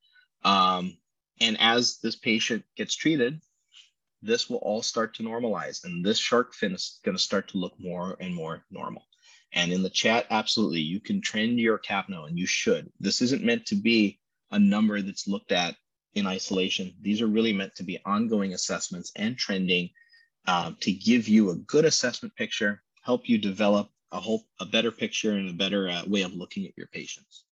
Um, 0.44 0.96
and 1.40 1.56
as 1.60 1.98
this 1.98 2.16
patient 2.16 2.64
gets 2.76 2.96
treated, 2.96 3.40
this 4.22 4.48
will 4.48 4.58
all 4.58 4.82
start 4.82 5.14
to 5.14 5.22
normalize 5.22 5.84
and 5.84 6.04
this 6.04 6.18
shark 6.18 6.54
fin 6.54 6.72
is 6.72 7.00
going 7.04 7.16
to 7.16 7.22
start 7.22 7.48
to 7.48 7.58
look 7.58 7.74
more 7.78 8.16
and 8.20 8.34
more 8.34 8.64
normal. 8.70 9.04
And 9.52 9.72
in 9.72 9.82
the 9.82 9.90
chat, 9.90 10.26
absolutely, 10.30 10.80
you 10.80 11.00
can 11.00 11.20
trend 11.20 11.60
your 11.60 11.78
CAPNO 11.78 12.26
and 12.26 12.38
you 12.38 12.46
should. 12.46 12.90
This 13.00 13.20
isn't 13.20 13.44
meant 13.44 13.66
to 13.66 13.74
be 13.74 14.18
a 14.50 14.58
number 14.58 15.00
that's 15.02 15.28
looked 15.28 15.52
at 15.52 15.76
in 16.14 16.26
isolation. 16.26 16.94
These 17.00 17.20
are 17.20 17.26
really 17.26 17.52
meant 17.52 17.74
to 17.76 17.82
be 17.82 17.98
ongoing 18.04 18.54
assessments 18.54 19.12
and 19.16 19.36
trending 19.36 19.90
uh, 20.46 20.72
to 20.80 20.92
give 20.92 21.28
you 21.28 21.50
a 21.50 21.56
good 21.56 21.84
assessment 21.84 22.34
picture, 22.34 22.82
help 23.02 23.28
you 23.28 23.38
develop 23.38 23.90
a 24.10 24.20
whole 24.20 24.44
a 24.60 24.66
better 24.66 24.90
picture 24.90 25.32
and 25.32 25.48
a 25.48 25.54
better 25.54 25.88
uh, 25.88 26.02
way 26.06 26.22
of 26.22 26.34
looking 26.34 26.66
at 26.66 26.76
your 26.76 26.88
patients. 26.88 27.44